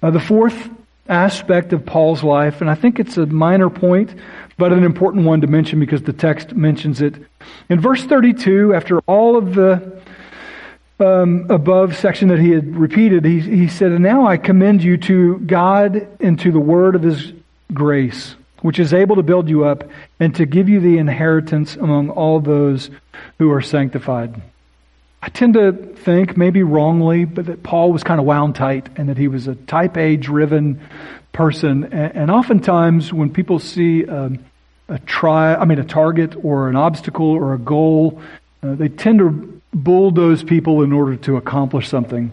Uh, 0.01 0.11
the 0.11 0.19
fourth 0.19 0.69
aspect 1.07 1.73
of 1.73 1.85
Paul's 1.85 2.23
life, 2.23 2.61
and 2.61 2.69
I 2.69 2.75
think 2.75 2.99
it's 2.99 3.17
a 3.17 3.25
minor 3.25 3.69
point, 3.69 4.13
but 4.57 4.73
an 4.73 4.83
important 4.83 5.25
one 5.25 5.41
to 5.41 5.47
mention 5.47 5.79
because 5.79 6.03
the 6.03 6.13
text 6.13 6.55
mentions 6.55 7.01
it. 7.01 7.15
In 7.69 7.79
verse 7.79 8.03
32, 8.03 8.73
after 8.73 8.99
all 9.01 9.37
of 9.37 9.53
the 9.53 10.01
um, 10.99 11.47
above 11.49 11.95
section 11.95 12.29
that 12.29 12.39
he 12.39 12.51
had 12.51 12.75
repeated, 12.75 13.25
he, 13.25 13.39
he 13.39 13.67
said, 13.67 13.91
And 13.91 14.03
now 14.03 14.25
I 14.25 14.37
commend 14.37 14.83
you 14.83 14.97
to 14.97 15.39
God 15.39 16.07
and 16.19 16.39
to 16.39 16.51
the 16.51 16.59
word 16.59 16.95
of 16.95 17.03
his 17.03 17.33
grace 17.73 18.35
which 18.65 18.79
is 18.79 18.95
able 18.95 19.15
to 19.15 19.21
build 19.21 19.47
you 19.47 19.63
up 19.63 19.83
and 20.19 20.33
to 20.33 20.43
give 20.43 20.67
you 20.67 20.79
the 20.79 20.97
inheritance 20.97 21.75
among 21.75 22.09
all 22.09 22.39
those 22.39 22.89
who 23.37 23.51
are 23.51 23.61
sanctified. 23.61 24.41
I 25.25 25.29
tend 25.29 25.55
to 25.55 25.71
think, 25.71 26.37
maybe 26.37 26.61
wrongly, 26.61 27.25
but 27.25 27.47
that 27.47 27.63
Paul 27.63 27.91
was 27.91 28.03
kind 28.03 28.19
of 28.19 28.27
wound 28.27 28.53
tight 28.53 28.89
and 28.95 29.09
that 29.09 29.17
he 29.17 29.27
was 29.27 29.47
a 29.47 29.55
type 29.55 29.97
A 29.97 30.17
driven 30.17 30.79
person. 31.33 31.85
And 31.85 32.29
oftentimes, 32.29 33.11
when 33.11 33.31
people 33.31 33.57
see 33.57 34.03
a, 34.03 34.31
a 34.87 34.99
try, 34.99 35.55
I 35.55 35.65
mean, 35.65 35.79
a 35.79 35.83
target 35.83 36.35
or 36.43 36.69
an 36.69 36.75
obstacle 36.75 37.31
or 37.31 37.55
a 37.55 37.57
goal, 37.57 38.21
uh, 38.61 38.75
they 38.75 38.87
tend 38.87 39.17
to 39.17 39.61
bulldoze 39.73 40.43
people 40.43 40.83
in 40.83 40.93
order 40.93 41.15
to 41.15 41.37
accomplish 41.37 41.89
something. 41.89 42.29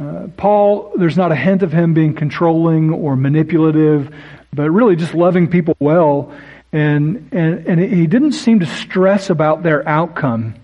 Uh, 0.00 0.28
Paul, 0.38 0.92
there's 0.96 1.18
not 1.18 1.32
a 1.32 1.36
hint 1.36 1.62
of 1.62 1.72
him 1.72 1.92
being 1.92 2.14
controlling 2.14 2.92
or 2.92 3.14
manipulative 3.14 4.10
but 4.56 4.70
really 4.70 4.96
just 4.96 5.14
loving 5.14 5.48
people 5.48 5.76
well. 5.78 6.32
And, 6.72 7.28
and, 7.32 7.66
and 7.66 7.80
he 7.80 8.06
didn't 8.06 8.32
seem 8.32 8.60
to 8.60 8.66
stress 8.66 9.30
about 9.30 9.62
their 9.62 9.86
outcome. 9.86 10.54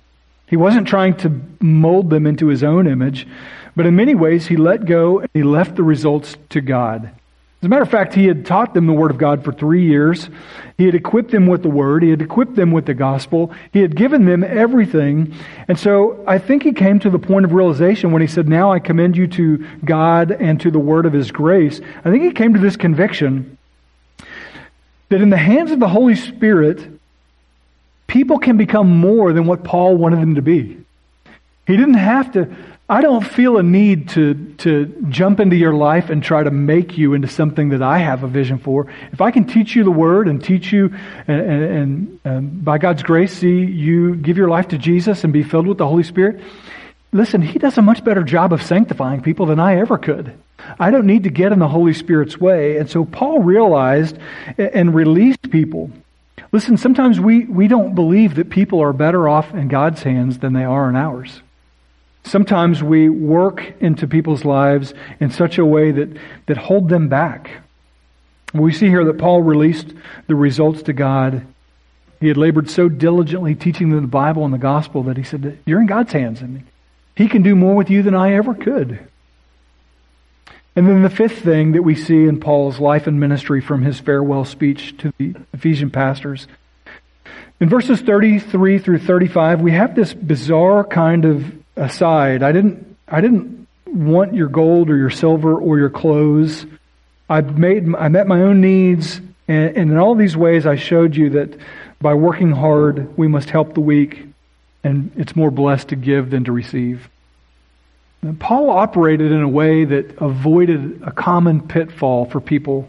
He 0.52 0.58
wasn't 0.58 0.86
trying 0.86 1.16
to 1.16 1.40
mold 1.60 2.10
them 2.10 2.26
into 2.26 2.48
his 2.48 2.62
own 2.62 2.86
image, 2.86 3.26
but 3.74 3.86
in 3.86 3.96
many 3.96 4.14
ways 4.14 4.48
he 4.48 4.58
let 4.58 4.84
go 4.84 5.20
and 5.20 5.30
he 5.32 5.42
left 5.42 5.76
the 5.76 5.82
results 5.82 6.36
to 6.50 6.60
God. 6.60 7.04
As 7.04 7.64
a 7.64 7.68
matter 7.70 7.80
of 7.80 7.90
fact, 7.90 8.12
he 8.12 8.26
had 8.26 8.44
taught 8.44 8.74
them 8.74 8.86
the 8.86 8.92
Word 8.92 9.10
of 9.10 9.16
God 9.16 9.42
for 9.42 9.50
three 9.50 9.86
years. 9.86 10.28
He 10.76 10.84
had 10.84 10.94
equipped 10.94 11.30
them 11.30 11.46
with 11.46 11.62
the 11.62 11.70
Word. 11.70 12.02
He 12.02 12.10
had 12.10 12.20
equipped 12.20 12.54
them 12.54 12.70
with 12.70 12.84
the 12.84 12.92
gospel. 12.92 13.50
He 13.72 13.80
had 13.80 13.96
given 13.96 14.26
them 14.26 14.44
everything. 14.44 15.34
And 15.68 15.78
so 15.78 16.22
I 16.26 16.36
think 16.36 16.64
he 16.64 16.74
came 16.74 16.98
to 16.98 17.08
the 17.08 17.18
point 17.18 17.46
of 17.46 17.54
realization 17.54 18.12
when 18.12 18.20
he 18.20 18.28
said, 18.28 18.46
Now 18.46 18.72
I 18.72 18.78
commend 18.78 19.16
you 19.16 19.28
to 19.28 19.66
God 19.86 20.32
and 20.32 20.60
to 20.60 20.70
the 20.70 20.78
Word 20.78 21.06
of 21.06 21.14
His 21.14 21.30
grace. 21.30 21.80
I 22.04 22.10
think 22.10 22.24
he 22.24 22.32
came 22.32 22.52
to 22.52 22.60
this 22.60 22.76
conviction 22.76 23.56
that 25.08 25.22
in 25.22 25.30
the 25.30 25.38
hands 25.38 25.70
of 25.70 25.80
the 25.80 25.88
Holy 25.88 26.14
Spirit, 26.14 26.91
people 28.12 28.38
can 28.38 28.58
become 28.58 28.90
more 28.90 29.32
than 29.32 29.46
what 29.46 29.64
Paul 29.64 29.96
wanted 29.96 30.20
them 30.20 30.34
to 30.34 30.42
be. 30.42 30.76
He 31.66 31.76
didn't 31.78 31.94
have 31.94 32.32
to. 32.32 32.54
I 32.86 33.00
don't 33.00 33.24
feel 33.24 33.56
a 33.56 33.62
need 33.62 34.10
to, 34.10 34.34
to 34.58 35.06
jump 35.08 35.40
into 35.40 35.56
your 35.56 35.72
life 35.72 36.10
and 36.10 36.22
try 36.22 36.42
to 36.42 36.50
make 36.50 36.98
you 36.98 37.14
into 37.14 37.26
something 37.26 37.70
that 37.70 37.80
I 37.80 37.98
have 37.98 38.22
a 38.22 38.28
vision 38.28 38.58
for. 38.58 38.92
If 39.12 39.22
I 39.22 39.30
can 39.30 39.46
teach 39.46 39.74
you 39.74 39.82
the 39.82 39.90
Word 39.90 40.28
and 40.28 40.44
teach 40.44 40.72
you, 40.72 40.94
and, 41.26 41.40
and, 41.40 41.62
and 41.64 42.20
um, 42.26 42.48
by 42.60 42.76
God's 42.76 43.02
grace, 43.02 43.32
see 43.32 43.64
you 43.64 44.14
give 44.16 44.36
your 44.36 44.48
life 44.48 44.68
to 44.68 44.78
Jesus 44.78 45.24
and 45.24 45.32
be 45.32 45.42
filled 45.42 45.66
with 45.66 45.78
the 45.78 45.88
Holy 45.88 46.02
Spirit, 46.02 46.42
listen, 47.12 47.40
He 47.40 47.58
does 47.58 47.78
a 47.78 47.82
much 47.82 48.04
better 48.04 48.22
job 48.22 48.52
of 48.52 48.62
sanctifying 48.62 49.22
people 49.22 49.46
than 49.46 49.58
I 49.58 49.78
ever 49.78 49.96
could. 49.96 50.34
I 50.78 50.90
don't 50.90 51.06
need 51.06 51.24
to 51.24 51.30
get 51.30 51.52
in 51.52 51.60
the 51.60 51.68
Holy 51.68 51.94
Spirit's 51.94 52.38
way. 52.38 52.76
And 52.76 52.90
so 52.90 53.06
Paul 53.06 53.38
realized 53.38 54.18
and 54.58 54.94
released 54.94 55.50
people. 55.50 55.90
Listen, 56.52 56.76
sometimes 56.76 57.18
we, 57.18 57.46
we 57.46 57.66
don't 57.66 57.94
believe 57.94 58.34
that 58.34 58.50
people 58.50 58.80
are 58.80 58.92
better 58.92 59.26
off 59.26 59.54
in 59.54 59.68
God's 59.68 60.02
hands 60.02 60.38
than 60.38 60.52
they 60.52 60.64
are 60.64 60.88
in 60.90 60.96
ours. 60.96 61.40
Sometimes 62.24 62.82
we 62.82 63.08
work 63.08 63.72
into 63.80 64.06
people's 64.06 64.44
lives 64.44 64.92
in 65.18 65.30
such 65.30 65.58
a 65.58 65.64
way 65.64 65.90
that, 65.90 66.10
that 66.46 66.58
hold 66.58 66.90
them 66.90 67.08
back. 67.08 67.50
We 68.54 68.72
see 68.72 68.88
here 68.88 69.04
that 69.06 69.18
Paul 69.18 69.42
released 69.42 69.94
the 70.26 70.34
results 70.34 70.82
to 70.82 70.92
God. 70.92 71.46
He 72.20 72.28
had 72.28 72.36
labored 72.36 72.70
so 72.70 72.88
diligently 72.88 73.54
teaching 73.54 73.88
them 73.88 74.02
the 74.02 74.06
Bible 74.06 74.44
and 74.44 74.52
the 74.52 74.58
gospel 74.58 75.02
that 75.04 75.16
he 75.16 75.22
said, 75.22 75.58
You're 75.64 75.80
in 75.80 75.86
God's 75.86 76.12
hands, 76.12 76.42
and 76.42 76.64
He 77.16 77.28
can 77.28 77.42
do 77.42 77.56
more 77.56 77.74
with 77.74 77.90
you 77.90 78.02
than 78.02 78.14
I 78.14 78.34
ever 78.34 78.54
could. 78.54 79.00
And 80.74 80.88
then 80.88 81.02
the 81.02 81.10
fifth 81.10 81.40
thing 81.40 81.72
that 81.72 81.82
we 81.82 81.94
see 81.94 82.24
in 82.24 82.40
Paul's 82.40 82.80
life 82.80 83.06
and 83.06 83.20
ministry 83.20 83.60
from 83.60 83.82
his 83.82 84.00
farewell 84.00 84.44
speech 84.44 84.96
to 84.98 85.12
the 85.18 85.34
Ephesian 85.52 85.90
pastors. 85.90 86.46
In 87.60 87.68
verses 87.68 88.00
33 88.00 88.78
through 88.78 88.98
35, 89.00 89.60
we 89.60 89.72
have 89.72 89.94
this 89.94 90.14
bizarre 90.14 90.82
kind 90.82 91.24
of 91.24 91.52
aside. 91.76 92.42
I 92.42 92.52
didn't, 92.52 92.96
I 93.06 93.20
didn't 93.20 93.68
want 93.86 94.34
your 94.34 94.48
gold 94.48 94.88
or 94.88 94.96
your 94.96 95.10
silver 95.10 95.54
or 95.54 95.78
your 95.78 95.90
clothes. 95.90 96.64
I 97.28 97.42
made, 97.42 97.94
I 97.94 98.08
met 98.08 98.26
my 98.26 98.42
own 98.42 98.60
needs. 98.60 99.20
And, 99.48 99.76
and 99.76 99.90
in 99.90 99.98
all 99.98 100.14
these 100.14 100.36
ways, 100.36 100.66
I 100.66 100.76
showed 100.76 101.14
you 101.14 101.30
that 101.30 101.56
by 102.00 102.14
working 102.14 102.50
hard, 102.50 103.16
we 103.16 103.28
must 103.28 103.50
help 103.50 103.74
the 103.74 103.80
weak. 103.80 104.26
And 104.82 105.12
it's 105.16 105.36
more 105.36 105.50
blessed 105.50 105.88
to 105.88 105.96
give 105.96 106.30
than 106.30 106.44
to 106.44 106.52
receive. 106.52 107.08
Paul 108.38 108.70
operated 108.70 109.32
in 109.32 109.42
a 109.42 109.48
way 109.48 109.84
that 109.84 110.18
avoided 110.18 111.02
a 111.02 111.10
common 111.10 111.66
pitfall 111.66 112.26
for 112.26 112.40
people 112.40 112.88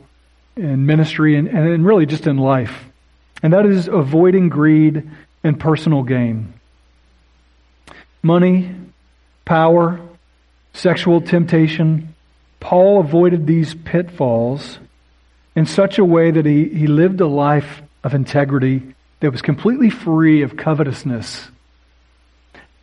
in 0.56 0.86
ministry 0.86 1.36
and, 1.36 1.48
and 1.48 1.86
really 1.86 2.06
just 2.06 2.28
in 2.28 2.38
life. 2.38 2.86
And 3.42 3.54
that 3.54 3.66
is 3.66 3.88
avoiding 3.88 4.50
greed 4.50 5.10
and 5.44 5.60
personal 5.60 6.04
gain. 6.04 6.54
Money, 8.22 8.76
power, 9.44 10.00
sexual 10.74 11.20
temptation. 11.20 12.14
Paul 12.60 13.00
avoided 13.00 13.48
these 13.48 13.74
pitfalls 13.74 14.78
in 15.56 15.66
such 15.66 15.98
a 15.98 16.06
way 16.06 16.30
that 16.30 16.46
he, 16.46 16.70
he 16.70 16.88
lived 16.88 17.22
a 17.22 17.28
life 17.28 17.82
of 18.04 18.14
integrity 18.14 18.84
that 19.20 19.32
was 19.32 19.42
completely 19.42 19.90
free 19.90 20.44
of 20.44 20.56
covetousness 20.56 21.50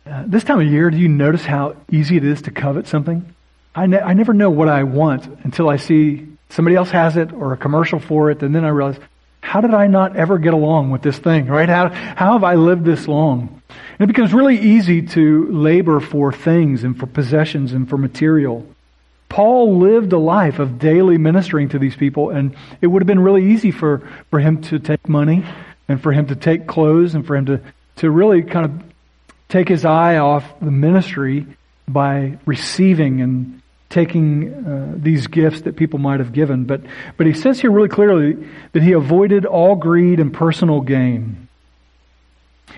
uh, 0.05 0.23
this 0.25 0.43
time 0.43 0.59
of 0.59 0.67
year, 0.67 0.89
do 0.89 0.97
you 0.97 1.07
notice 1.07 1.45
how 1.45 1.75
easy 1.91 2.17
it 2.17 2.23
is 2.23 2.41
to 2.43 2.51
covet 2.51 2.87
something? 2.87 3.33
I, 3.75 3.85
ne- 3.85 3.99
I 3.99 4.13
never 4.13 4.33
know 4.33 4.49
what 4.49 4.67
I 4.67 4.83
want 4.83 5.27
until 5.43 5.69
I 5.69 5.77
see 5.77 6.27
somebody 6.49 6.75
else 6.75 6.91
has 6.91 7.17
it 7.17 7.31
or 7.31 7.53
a 7.53 7.57
commercial 7.57 7.99
for 7.99 8.31
it, 8.31 8.41
and 8.43 8.53
then 8.53 8.65
I 8.65 8.69
realize, 8.69 8.97
how 9.41 9.61
did 9.61 9.73
I 9.73 9.87
not 9.87 10.15
ever 10.15 10.37
get 10.37 10.53
along 10.53 10.91
with 10.91 11.01
this 11.01 11.17
thing, 11.17 11.47
right? 11.47 11.69
How, 11.69 11.89
how 11.89 12.33
have 12.33 12.43
I 12.43 12.55
lived 12.55 12.85
this 12.85 13.07
long? 13.07 13.61
And 13.69 14.09
it 14.09 14.13
becomes 14.13 14.33
really 14.33 14.59
easy 14.59 15.01
to 15.03 15.47
labor 15.51 15.99
for 15.99 16.31
things 16.31 16.83
and 16.83 16.97
for 16.97 17.05
possessions 17.05 17.73
and 17.73 17.89
for 17.89 17.97
material. 17.97 18.67
Paul 19.29 19.77
lived 19.79 20.11
a 20.11 20.17
life 20.17 20.59
of 20.59 20.77
daily 20.77 21.17
ministering 21.17 21.69
to 21.69 21.79
these 21.79 21.95
people, 21.95 22.31
and 22.31 22.55
it 22.81 22.87
would 22.87 23.01
have 23.01 23.07
been 23.07 23.21
really 23.21 23.51
easy 23.53 23.71
for, 23.71 24.07
for 24.29 24.39
him 24.39 24.61
to 24.63 24.79
take 24.79 25.07
money 25.07 25.45
and 25.87 26.01
for 26.01 26.11
him 26.11 26.27
to 26.27 26.35
take 26.35 26.67
clothes 26.67 27.15
and 27.15 27.25
for 27.25 27.35
him 27.35 27.45
to, 27.45 27.61
to 27.97 28.11
really 28.11 28.41
kind 28.41 28.65
of 28.65 28.90
take 29.51 29.67
his 29.67 29.83
eye 29.83 30.17
off 30.17 30.45
the 30.61 30.71
ministry 30.71 31.45
by 31.87 32.37
receiving 32.45 33.21
and 33.21 33.61
taking 33.89 34.53
uh, 34.53 34.93
these 34.95 35.27
gifts 35.27 35.61
that 35.61 35.75
people 35.75 35.99
might 35.99 36.21
have 36.21 36.31
given. 36.31 36.63
But, 36.63 36.81
but 37.17 37.27
he 37.27 37.33
says 37.33 37.59
here 37.59 37.69
really 37.69 37.89
clearly 37.89 38.47
that 38.71 38.81
he 38.81 38.93
avoided 38.93 39.45
all 39.45 39.75
greed 39.75 40.21
and 40.21 40.33
personal 40.33 40.79
gain. 40.79 41.49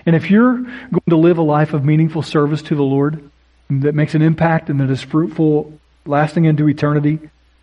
And 0.04 0.16
if 0.16 0.28
you're 0.32 0.56
going 0.56 1.10
to 1.10 1.16
live 1.16 1.38
a 1.38 1.42
life 1.42 1.72
of 1.72 1.84
meaningful 1.84 2.22
service 2.22 2.62
to 2.62 2.74
the 2.74 2.82
Lord 2.82 3.30
that 3.70 3.94
makes 3.94 4.16
an 4.16 4.22
impact 4.22 4.68
and 4.68 4.80
that 4.80 4.90
is 4.90 5.00
fruitful, 5.00 5.78
lasting 6.04 6.44
into 6.44 6.68
eternity, 6.68 7.20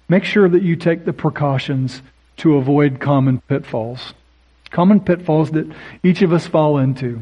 make 0.07 0.23
sure 0.23 0.47
that 0.47 0.63
you 0.63 0.77
take 0.77 1.03
the 1.03 1.11
precautions 1.11 2.01
to 2.37 2.55
avoid 2.55 3.01
common 3.01 3.41
pitfalls. 3.41 4.13
Common 4.69 5.01
pitfalls 5.01 5.51
that 5.51 5.69
each 6.01 6.21
of 6.21 6.31
us 6.31 6.47
fall 6.47 6.77
into. 6.77 7.21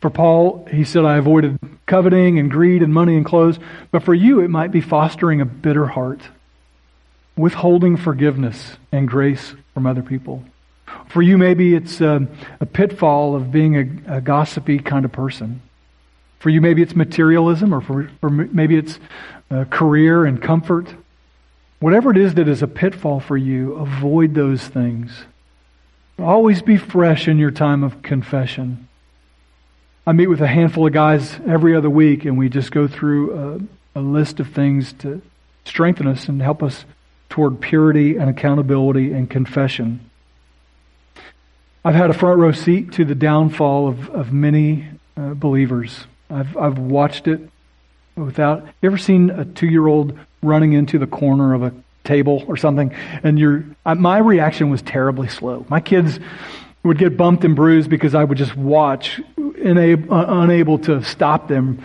For 0.00 0.10
Paul, 0.10 0.66
he 0.70 0.84
said, 0.84 1.04
I 1.04 1.18
avoided 1.18 1.58
coveting 1.86 2.38
and 2.38 2.50
greed 2.50 2.82
and 2.82 2.94
money 2.94 3.16
and 3.16 3.24
clothes. 3.24 3.58
But 3.90 4.02
for 4.02 4.14
you, 4.14 4.40
it 4.40 4.48
might 4.48 4.70
be 4.70 4.80
fostering 4.80 5.40
a 5.40 5.44
bitter 5.44 5.86
heart, 5.86 6.22
withholding 7.36 7.96
forgiveness 7.96 8.76
and 8.92 9.06
grace 9.06 9.54
from 9.74 9.86
other 9.86 10.02
people. 10.02 10.44
For 11.08 11.20
you, 11.20 11.36
maybe 11.36 11.74
it's 11.74 12.00
a, 12.00 12.26
a 12.60 12.66
pitfall 12.66 13.34
of 13.34 13.50
being 13.52 13.76
a, 13.76 14.16
a, 14.16 14.20
gossipy 14.20 14.78
kind 14.78 15.04
of 15.04 15.12
person. 15.12 15.60
For 16.38 16.48
you, 16.50 16.60
maybe 16.60 16.82
it's 16.82 16.96
materialism, 16.96 17.74
or, 17.74 17.80
for, 17.80 18.10
or 18.22 18.30
maybe 18.30 18.76
it's 18.76 18.98
uh, 19.50 19.64
career 19.64 20.24
and 20.24 20.40
comfort. 20.40 20.94
Whatever 21.80 22.10
it 22.10 22.16
is 22.16 22.34
that 22.34 22.48
is 22.48 22.62
a 22.62 22.68
pitfall 22.68 23.20
for 23.20 23.36
you, 23.36 23.74
avoid 23.74 24.34
those 24.34 24.62
things. 24.62 25.24
Always 26.18 26.62
be 26.62 26.76
fresh 26.76 27.28
in 27.28 27.38
your 27.38 27.50
time 27.50 27.82
of 27.82 28.02
confession. 28.02 28.88
I 30.10 30.12
meet 30.12 30.26
with 30.26 30.40
a 30.40 30.46
handful 30.48 30.88
of 30.88 30.92
guys 30.92 31.38
every 31.46 31.76
other 31.76 31.88
week, 31.88 32.24
and 32.24 32.36
we 32.36 32.48
just 32.48 32.72
go 32.72 32.88
through 32.88 33.68
a, 33.94 34.00
a 34.00 34.02
list 34.02 34.40
of 34.40 34.48
things 34.48 34.92
to 34.94 35.22
strengthen 35.64 36.08
us 36.08 36.28
and 36.28 36.42
help 36.42 36.64
us 36.64 36.84
toward 37.28 37.60
purity 37.60 38.16
and 38.16 38.28
accountability 38.28 39.12
and 39.12 39.30
confession. 39.30 40.00
I've 41.84 41.94
had 41.94 42.10
a 42.10 42.12
front 42.12 42.40
row 42.40 42.50
seat 42.50 42.90
to 42.94 43.04
the 43.04 43.14
downfall 43.14 43.86
of, 43.86 44.10
of 44.10 44.32
many 44.32 44.88
uh, 45.16 45.34
believers. 45.34 46.06
I've, 46.28 46.56
I've 46.56 46.78
watched 46.78 47.28
it 47.28 47.48
without. 48.16 48.64
You 48.82 48.88
ever 48.88 48.98
seen 48.98 49.30
a 49.30 49.44
two 49.44 49.68
year 49.68 49.86
old 49.86 50.18
running 50.42 50.72
into 50.72 50.98
the 50.98 51.06
corner 51.06 51.54
of 51.54 51.62
a 51.62 51.72
table 52.02 52.42
or 52.48 52.56
something? 52.56 52.92
And 53.22 53.38
you're, 53.38 53.64
my 53.84 54.18
reaction 54.18 54.70
was 54.70 54.82
terribly 54.82 55.28
slow. 55.28 55.64
My 55.68 55.78
kids 55.78 56.18
would 56.82 56.98
get 56.98 57.16
bumped 57.16 57.44
and 57.44 57.54
bruised 57.54 57.90
because 57.90 58.14
I 58.14 58.24
would 58.24 58.38
just 58.38 58.56
watch, 58.56 59.20
unable, 59.36 60.14
uh, 60.14 60.42
unable 60.42 60.78
to 60.80 61.02
stop 61.04 61.48
them. 61.48 61.84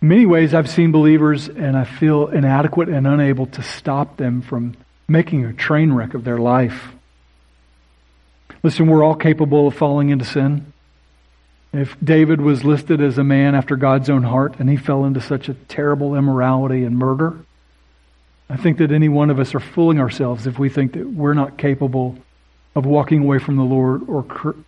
In 0.00 0.08
many 0.08 0.26
ways, 0.26 0.54
I've 0.54 0.70
seen 0.70 0.92
believers 0.92 1.48
and 1.48 1.76
I 1.76 1.84
feel 1.84 2.28
inadequate 2.28 2.88
and 2.88 3.06
unable 3.06 3.46
to 3.46 3.62
stop 3.62 4.16
them 4.16 4.42
from 4.42 4.76
making 5.08 5.44
a 5.44 5.52
train 5.52 5.92
wreck 5.92 6.14
of 6.14 6.24
their 6.24 6.38
life. 6.38 6.92
Listen, 8.62 8.86
we're 8.86 9.02
all 9.02 9.16
capable 9.16 9.68
of 9.68 9.74
falling 9.74 10.10
into 10.10 10.24
sin. 10.24 10.72
If 11.72 11.96
David 12.02 12.40
was 12.40 12.64
listed 12.64 13.00
as 13.00 13.18
a 13.18 13.24
man 13.24 13.56
after 13.56 13.74
God's 13.74 14.08
own 14.08 14.22
heart 14.22 14.60
and 14.60 14.70
he 14.70 14.76
fell 14.76 15.04
into 15.04 15.20
such 15.20 15.48
a 15.48 15.54
terrible 15.54 16.14
immorality 16.14 16.84
and 16.84 16.96
murder, 16.96 17.36
I 18.48 18.56
think 18.56 18.78
that 18.78 18.92
any 18.92 19.08
one 19.08 19.30
of 19.30 19.40
us 19.40 19.54
are 19.54 19.60
fooling 19.60 19.98
ourselves 19.98 20.46
if 20.46 20.58
we 20.58 20.68
think 20.68 20.92
that 20.92 21.10
we're 21.10 21.34
not 21.34 21.58
capable 21.58 22.16
of 22.74 22.86
walking 22.86 23.22
away 23.22 23.38
from 23.38 23.56
the 23.56 23.62
Lord 23.62 24.08
or 24.08 24.24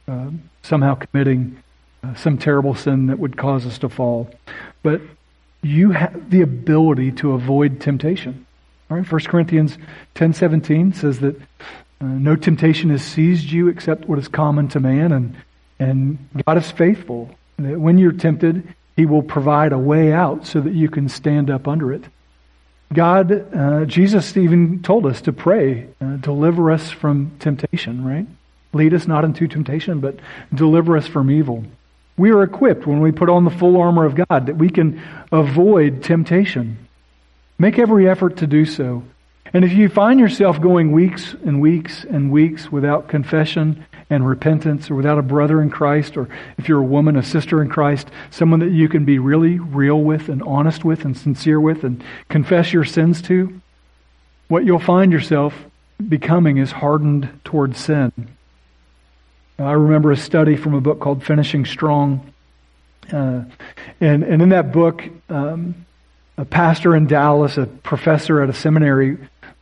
uh, 0.08 0.30
somehow 0.62 0.94
committing 0.94 1.62
uh, 2.02 2.14
some 2.14 2.38
terrible 2.38 2.74
sin 2.74 3.06
that 3.06 3.18
would 3.18 3.36
cause 3.36 3.66
us 3.66 3.78
to 3.78 3.88
fall. 3.88 4.30
But 4.82 5.00
you 5.62 5.90
have 5.90 6.30
the 6.30 6.42
ability 6.42 7.12
to 7.12 7.32
avoid 7.32 7.80
temptation. 7.80 8.46
All 8.90 8.96
right, 8.96 9.10
1 9.10 9.20
Corinthians 9.22 9.76
10:17 10.14 10.94
says 10.94 11.18
that 11.20 11.36
uh, 12.00 12.04
no 12.04 12.36
temptation 12.36 12.90
has 12.90 13.02
seized 13.02 13.50
you 13.50 13.68
except 13.68 14.08
what 14.08 14.18
is 14.18 14.28
common 14.28 14.68
to 14.68 14.80
man, 14.80 15.12
and 15.12 15.34
and 15.78 16.18
God 16.46 16.58
is 16.58 16.70
faithful. 16.70 17.30
That 17.58 17.80
when 17.80 17.98
you're 17.98 18.12
tempted, 18.12 18.74
He 18.94 19.06
will 19.06 19.22
provide 19.22 19.72
a 19.72 19.78
way 19.78 20.12
out 20.12 20.46
so 20.46 20.60
that 20.60 20.72
you 20.72 20.88
can 20.88 21.08
stand 21.08 21.50
up 21.50 21.66
under 21.66 21.92
it. 21.92 22.04
God, 22.92 23.54
uh, 23.54 23.84
Jesus 23.84 24.36
even 24.36 24.82
told 24.82 25.06
us 25.06 25.20
to 25.22 25.32
pray, 25.32 25.88
uh, 26.00 26.16
deliver 26.16 26.70
us 26.70 26.90
from 26.90 27.32
temptation, 27.38 28.04
right? 28.04 28.26
Lead 28.72 28.94
us 28.94 29.06
not 29.06 29.24
into 29.24 29.48
temptation, 29.48 30.00
but 30.00 30.16
deliver 30.54 30.96
us 30.96 31.06
from 31.06 31.30
evil. 31.30 31.64
We 32.16 32.30
are 32.30 32.42
equipped 32.42 32.86
when 32.86 33.00
we 33.00 33.12
put 33.12 33.28
on 33.28 33.44
the 33.44 33.50
full 33.50 33.80
armor 33.80 34.04
of 34.04 34.14
God 34.14 34.46
that 34.46 34.56
we 34.56 34.70
can 34.70 35.02
avoid 35.32 36.02
temptation. 36.02 36.78
Make 37.58 37.78
every 37.78 38.08
effort 38.08 38.38
to 38.38 38.46
do 38.46 38.64
so. 38.64 39.02
And 39.52 39.64
if 39.64 39.72
you 39.72 39.88
find 39.88 40.18
yourself 40.20 40.60
going 40.60 40.92
weeks 40.92 41.34
and 41.44 41.60
weeks 41.60 42.04
and 42.04 42.30
weeks 42.30 42.70
without 42.70 43.08
confession 43.08 43.84
and 44.10 44.26
repentance 44.26 44.90
or 44.90 44.94
without 44.94 45.18
a 45.18 45.22
brother 45.22 45.60
in 45.62 45.70
Christ, 45.70 46.16
or 46.16 46.28
if 46.58 46.68
you're 46.68 46.80
a 46.80 46.84
woman, 46.84 47.16
a 47.16 47.22
sister 47.22 47.62
in 47.62 47.68
Christ, 47.68 48.08
someone 48.30 48.60
that 48.60 48.70
you 48.70 48.88
can 48.88 49.04
be 49.04 49.18
really 49.18 49.58
real 49.58 50.00
with 50.00 50.28
and 50.28 50.42
honest 50.42 50.84
with 50.84 51.04
and 51.04 51.16
sincere 51.16 51.60
with 51.60 51.84
and 51.84 52.02
confess 52.28 52.72
your 52.72 52.84
sins 52.84 53.22
to, 53.22 53.60
what 54.48 54.64
you'll 54.64 54.78
find 54.78 55.12
yourself 55.12 55.54
becoming 56.08 56.58
is 56.58 56.70
hardened 56.70 57.28
towards 57.44 57.78
sin. 57.78 58.12
I 59.58 59.72
remember 59.72 60.12
a 60.12 60.16
study 60.16 60.56
from 60.56 60.74
a 60.74 60.80
book 60.80 61.00
called 61.00 61.24
Finishing 61.24 61.64
Strong. 61.64 62.32
Uh, 63.10 63.44
and, 64.00 64.22
and 64.22 64.42
in 64.42 64.50
that 64.50 64.72
book, 64.72 65.02
um, 65.30 65.86
a 66.36 66.44
pastor 66.44 66.94
in 66.94 67.06
Dallas, 67.06 67.56
a 67.56 67.66
professor 67.66 68.42
at 68.42 68.50
a 68.50 68.52
seminary, 68.52 69.16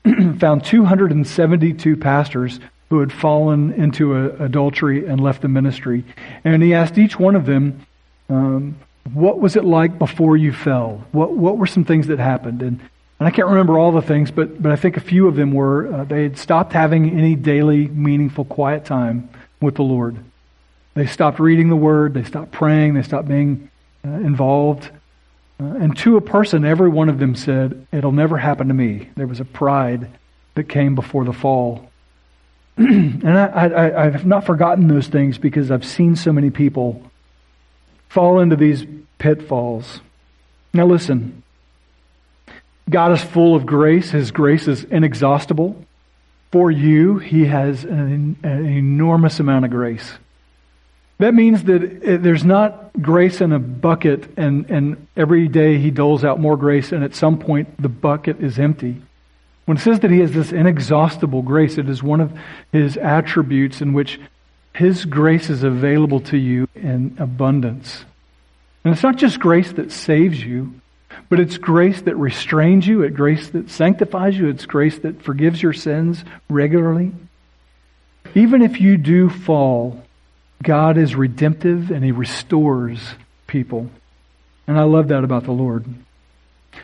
found 0.39 0.65
272 0.65 1.97
pastors 1.97 2.61
who 2.91 3.01
had 3.01 3.13
fallen 3.13 3.73
into 3.73 4.15
a, 4.15 4.29
adultery 4.45 5.07
and 5.07 5.21
left 5.21 5.43
the 5.43 5.49
ministry. 5.49 6.05
And 6.45 6.63
he 6.63 6.75
asked 6.75 6.99
each 6.99 7.19
one 7.19 7.35
of 7.35 7.47
them, 7.47 7.87
um, 8.29 8.77
what 9.13 9.41
was 9.41 9.57
it 9.57 9.65
like 9.65 9.99
before 9.99 10.37
you 10.37 10.53
fell? 10.53 11.05
What, 11.13 11.33
what 11.33 11.59
were 11.59 11.67
some 11.67 11.85
things 11.85 12.07
that 12.07 12.19
happened? 12.19 12.63
And, 12.63 12.81
and 13.19 13.29
I 13.29 13.31
can't 13.31 13.49
remember 13.49 13.79
all 13.79 13.93
the 13.93 14.03
things, 14.03 14.31
but, 14.31 14.63
but 14.63 14.73
I 14.73 14.77
think 14.77 14.97
a 14.97 15.01
few 15.01 15.27
of 15.27 15.37
them 15.37 15.53
were 15.53 15.93
uh, 15.93 16.05
they 16.05 16.23
had 16.23 16.39
stopped 16.39 16.73
having 16.73 17.11
any 17.11 17.35
daily, 17.35 17.89
meaningful, 17.89 18.45
quiet 18.45 18.85
time 18.85 19.29
with 19.61 19.77
the 19.77 19.83
Lord. 19.83 20.17
They 20.95 21.07
stopped 21.07 21.41
reading 21.41 21.69
the 21.69 21.77
Word, 21.77 22.15
they 22.15 22.25
stopped 22.25 22.53
praying, 22.53 22.95
they 22.95 23.03
stopped 23.03 23.29
being 23.29 23.71
uh, 24.05 24.11
involved. 24.11 24.91
Uh, 25.61 25.65
and 25.65 25.97
to 25.99 26.17
a 26.17 26.21
person, 26.21 26.65
every 26.65 26.89
one 26.89 27.09
of 27.09 27.19
them 27.19 27.35
said, 27.35 27.87
It'll 27.93 28.13
never 28.13 28.39
happen 28.39 28.69
to 28.69 28.75
me. 28.75 29.09
There 29.17 29.27
was 29.27 29.41
a 29.41 29.45
pride 29.45 30.11
that 30.55 30.69
came 30.69 30.95
before 30.95 31.25
the 31.25 31.33
fall. 31.33 31.91
and 32.77 33.29
I, 33.29 34.11
have 34.11 34.27
not 34.27 34.45
forgotten 34.45 34.89
those 34.89 35.07
things 35.07 35.39
because 35.39 35.71
I've 35.71 35.85
seen 35.85 36.17
so 36.17 36.33
many 36.33 36.51
people 36.51 37.03
fall 38.09 38.41
into 38.41 38.57
these 38.57 38.85
pitfalls. 39.19 40.01
Now, 40.73 40.87
listen 40.87 41.43
God 42.91 43.13
is 43.13 43.23
full 43.23 43.55
of 43.55 43.65
grace, 43.65 44.11
His 44.11 44.31
grace 44.31 44.69
is 44.69 44.85
inexhaustible. 44.85 45.85
For 46.51 46.71
you, 46.71 47.19
He 47.19 47.47
has 47.47 47.85
an, 47.85 48.37
an 48.43 48.67
enormous 48.67 49.41
amount 49.41 49.65
of 49.65 49.71
grace. 49.71 50.13
That 51.19 51.35
means 51.35 51.65
that 51.65 51.83
uh, 51.83 52.17
there's 52.19 52.45
not 52.45 52.93
grace 53.01 53.41
in 53.41 53.53
a 53.53 53.59
bucket 53.59 54.37
and, 54.37 54.69
and 54.71 55.07
every 55.17 55.49
day 55.49 55.79
he 55.79 55.91
doles 55.91 56.25
out 56.25 56.41
more 56.41 56.57
grace 56.57 56.93
and 56.93 57.05
at 57.05 57.15
some 57.15 57.39
point 57.39 57.81
the 57.81 57.89
bucket 57.89 58.41
is 58.41 58.59
empty. 58.59 59.01
When 59.65 59.79
it 59.79 59.81
says 59.81 60.01
that 60.01 60.11
he 60.11 60.21
has 60.21 60.33
this 60.33 60.53
inexhaustible 60.53 61.43
grace, 61.43 61.79
it 61.79 61.89
is 61.89 62.03
one 62.03 62.21
of 62.21 62.39
his 62.73 62.97
attributes 62.97 63.81
in 63.81 63.93
which 63.93 64.21
his 64.75 65.05
grace 65.05 65.49
is 65.49 65.63
available 65.63 66.21
to 66.21 66.37
you 66.37 66.69
in 66.75 67.17
abundance. 67.19 68.05
And 68.85 68.93
it's 68.93 69.03
not 69.03 69.17
just 69.17 69.41
grace 69.41 69.73
that 69.73 69.93
saves 69.93 70.45
you, 70.45 70.75
but 71.29 71.41
it's 71.41 71.57
grace 71.57 72.03
that 72.03 72.17
restrains 72.17 72.87
you, 72.87 73.03
it's 73.03 73.17
grace 73.17 73.49
that 73.51 73.71
sanctifies 73.71 74.37
you, 74.37 74.49
it's 74.49 74.67
grace 74.67 74.99
that 74.99 75.23
forgives 75.23 75.63
your 75.63 75.73
sins 75.73 76.25
regularly. 76.51 77.13
Even 78.35 78.63
if 78.63 78.81
you 78.81 78.99
do 78.99 79.31
fall, 79.31 80.04
God 80.65 80.99
is 80.99 81.15
redemptive 81.15 81.91
and 81.91 82.05
he 82.05 82.13
restores 82.13 82.99
people. 83.47 83.89
And 84.67 84.79
I 84.79 84.85
love 84.85 85.09
that 85.09 85.25
about 85.25 85.45
the 85.45 85.53
Lord. 85.53 85.85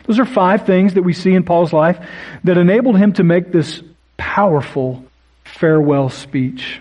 Those 0.05 0.19
are 0.19 0.25
five 0.25 0.65
things 0.65 0.93
that 0.93 1.03
we 1.03 1.13
see 1.13 1.33
in 1.33 1.43
Paul's 1.43 1.73
life 1.73 1.99
that 2.43 2.57
enabled 2.57 2.97
him 2.97 3.13
to 3.13 3.23
make 3.23 3.51
this 3.51 3.81
powerful 4.17 5.03
farewell 5.43 6.09
speech. 6.09 6.79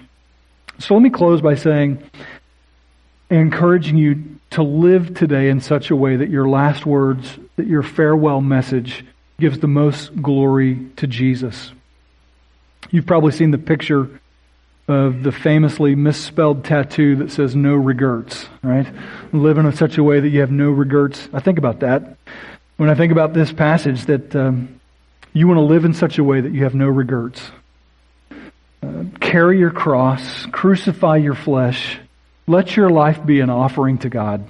So 0.79 0.95
let 0.95 1.03
me 1.03 1.11
close 1.11 1.41
by 1.41 1.57
saying, 1.57 2.03
encouraging 3.31 3.97
you 3.97 4.39
to 4.51 4.63
live 4.63 5.15
today 5.15 5.49
in 5.49 5.61
such 5.61 5.91
a 5.91 5.97
way 5.97 6.17
that 6.17 6.31
your 6.31 6.49
last 6.49 6.87
words, 6.87 7.39
that 7.57 7.67
your 7.67 7.83
farewell 7.83 8.41
message 8.41 9.05
gives 9.39 9.59
the 9.59 9.69
most 9.69 10.15
glory 10.21 10.87
to 10.97 11.07
Jesus. 11.07 11.73
You've 12.91 13.07
probably 13.07 13.33
seen 13.33 13.51
the 13.51 13.59
picture 13.59 14.20
of 14.91 15.23
the 15.23 15.33
famously 15.33 15.95
misspelled 15.95 16.65
tattoo 16.65 17.17
that 17.17 17.31
says 17.31 17.57
no 17.57 17.75
regrets, 17.75 18.47
right? 18.63 18.87
Living 19.33 19.67
in 19.67 19.73
such 19.73 19.99
a 19.99 20.03
way 20.03 20.21
that 20.21 20.29
you 20.29 20.41
have 20.41 20.51
no 20.51 20.71
regrets. 20.71 21.29
I 21.33 21.41
think 21.41 21.59
about 21.59 21.81
that 21.81 22.17
when 22.81 22.89
I 22.89 22.95
think 22.95 23.13
about 23.13 23.35
this 23.35 23.53
passage 23.53 24.07
that 24.07 24.35
um, 24.35 24.81
you 25.35 25.47
want 25.47 25.59
to 25.59 25.65
live 25.65 25.85
in 25.85 25.93
such 25.93 26.17
a 26.17 26.25
way 26.25 26.41
that 26.41 26.55
you 26.55 26.65
have 26.65 26.75
no 26.75 26.89
regrets. 26.89 27.51
Uh, 28.83 29.05
carry 29.21 29.59
your 29.59 29.71
cross, 29.71 30.47
crucify 30.47 31.19
your 31.19 31.35
flesh, 31.35 31.99
let 32.47 32.79
your 32.79 32.89
life 32.89 33.23
be 33.27 33.41
an 33.41 33.51
offering 33.51 33.99
to 33.99 34.09
God. 34.09 34.47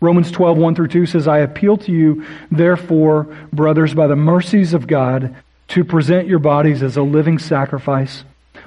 Romans 0.00 0.32
12, 0.32 0.58
1 0.58 0.74
through 0.74 0.88
2 0.88 1.06
says, 1.06 1.28
I 1.28 1.38
appeal 1.38 1.76
to 1.76 1.92
you, 1.92 2.26
therefore, 2.50 3.32
brothers, 3.52 3.94
by 3.94 4.08
the 4.08 4.16
mercies 4.16 4.74
of 4.74 4.88
God, 4.88 5.36
to 5.68 5.84
present 5.84 6.26
your 6.26 6.40
bodies 6.40 6.82
as 6.82 6.96
a 6.96 7.02
living 7.02 7.38
sacrifice, 7.38 8.24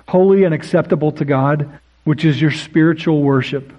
holy 0.07 0.43
and 0.43 0.53
acceptable 0.53 1.11
to 1.13 1.25
God, 1.25 1.79
which 2.03 2.25
is 2.25 2.41
your 2.41 2.51
spiritual 2.51 3.21
worship. 3.21 3.71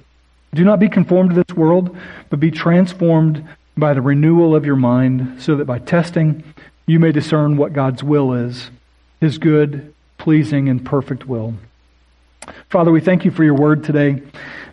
Do 0.55 0.65
not 0.65 0.81
be 0.81 0.89
conformed 0.89 1.31
to 1.31 1.43
this 1.43 1.57
world, 1.57 1.97
but 2.31 2.41
be 2.41 2.51
transformed 2.51 3.47
by 3.77 3.95
the 3.95 4.03
renewal 4.03 4.55
of 4.55 4.65
your 4.65 4.77
mind, 4.77 5.43
so 5.43 5.57
that 5.57 5.67
by 5.67 5.79
testing 5.79 6.43
you 6.87 6.99
may 6.99 7.13
discern 7.13 7.57
what 7.57 7.73
God's 7.73 8.03
will 8.03 8.33
is, 8.33 8.71
his 9.21 9.39
good, 9.39 9.93
pleasing, 10.19 10.69
and 10.69 10.85
perfect 10.85 11.27
will. 11.27 11.55
Father, 12.71 12.91
we 12.91 13.01
thank 13.01 13.25
you 13.25 13.31
for 13.31 13.45
your 13.45 13.55
word 13.55 13.85
today. 13.85 14.23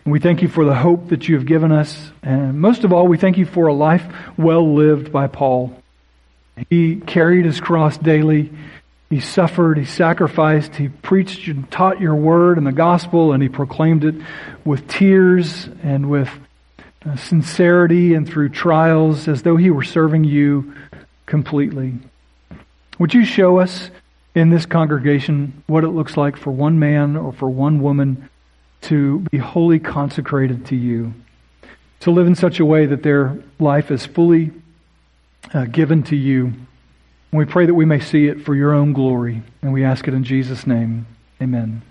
And 0.04 0.12
we 0.12 0.20
thank 0.20 0.42
you 0.42 0.48
for 0.48 0.64
the 0.64 0.74
hope 0.74 1.08
that 1.08 1.28
you 1.28 1.36
have 1.36 1.46
given 1.46 1.72
us. 1.72 2.10
And 2.22 2.60
most 2.60 2.84
of 2.84 2.92
all, 2.92 3.08
we 3.08 3.16
thank 3.16 3.38
you 3.38 3.46
for 3.46 3.66
a 3.66 3.74
life 3.74 4.04
well 4.36 4.74
lived 4.74 5.10
by 5.10 5.26
Paul. 5.28 5.82
He 6.70 6.96
carried 6.96 7.44
his 7.44 7.60
cross 7.60 7.96
daily. 7.96 8.52
He 9.14 9.20
suffered, 9.20 9.78
he 9.78 9.84
sacrificed, 9.84 10.74
he 10.74 10.88
preached 10.88 11.46
and 11.46 11.70
taught 11.70 12.00
your 12.00 12.16
word 12.16 12.58
and 12.58 12.66
the 12.66 12.72
gospel, 12.72 13.32
and 13.32 13.40
he 13.40 13.48
proclaimed 13.48 14.02
it 14.02 14.16
with 14.64 14.88
tears 14.88 15.68
and 15.84 16.10
with 16.10 16.28
uh, 17.06 17.14
sincerity 17.14 18.14
and 18.14 18.28
through 18.28 18.48
trials 18.48 19.28
as 19.28 19.42
though 19.42 19.54
he 19.54 19.70
were 19.70 19.84
serving 19.84 20.24
you 20.24 20.74
completely. 21.26 21.94
Would 22.98 23.14
you 23.14 23.24
show 23.24 23.60
us 23.60 23.88
in 24.34 24.50
this 24.50 24.66
congregation 24.66 25.62
what 25.68 25.84
it 25.84 25.90
looks 25.90 26.16
like 26.16 26.36
for 26.36 26.50
one 26.50 26.80
man 26.80 27.16
or 27.16 27.32
for 27.32 27.48
one 27.48 27.80
woman 27.80 28.28
to 28.80 29.20
be 29.30 29.38
wholly 29.38 29.78
consecrated 29.78 30.66
to 30.66 30.74
you, 30.74 31.14
to 32.00 32.10
live 32.10 32.26
in 32.26 32.34
such 32.34 32.58
a 32.58 32.64
way 32.64 32.86
that 32.86 33.04
their 33.04 33.38
life 33.60 33.92
is 33.92 34.04
fully 34.06 34.50
uh, 35.52 35.66
given 35.66 36.02
to 36.02 36.16
you? 36.16 36.52
And 37.34 37.40
we 37.40 37.46
pray 37.46 37.66
that 37.66 37.74
we 37.74 37.84
may 37.84 37.98
see 37.98 38.28
it 38.28 38.42
for 38.42 38.54
your 38.54 38.72
own 38.72 38.92
glory, 38.92 39.42
and 39.60 39.72
we 39.72 39.82
ask 39.82 40.06
it 40.06 40.14
in 40.14 40.22
Jesus' 40.22 40.68
name. 40.68 41.04
Amen. 41.42 41.82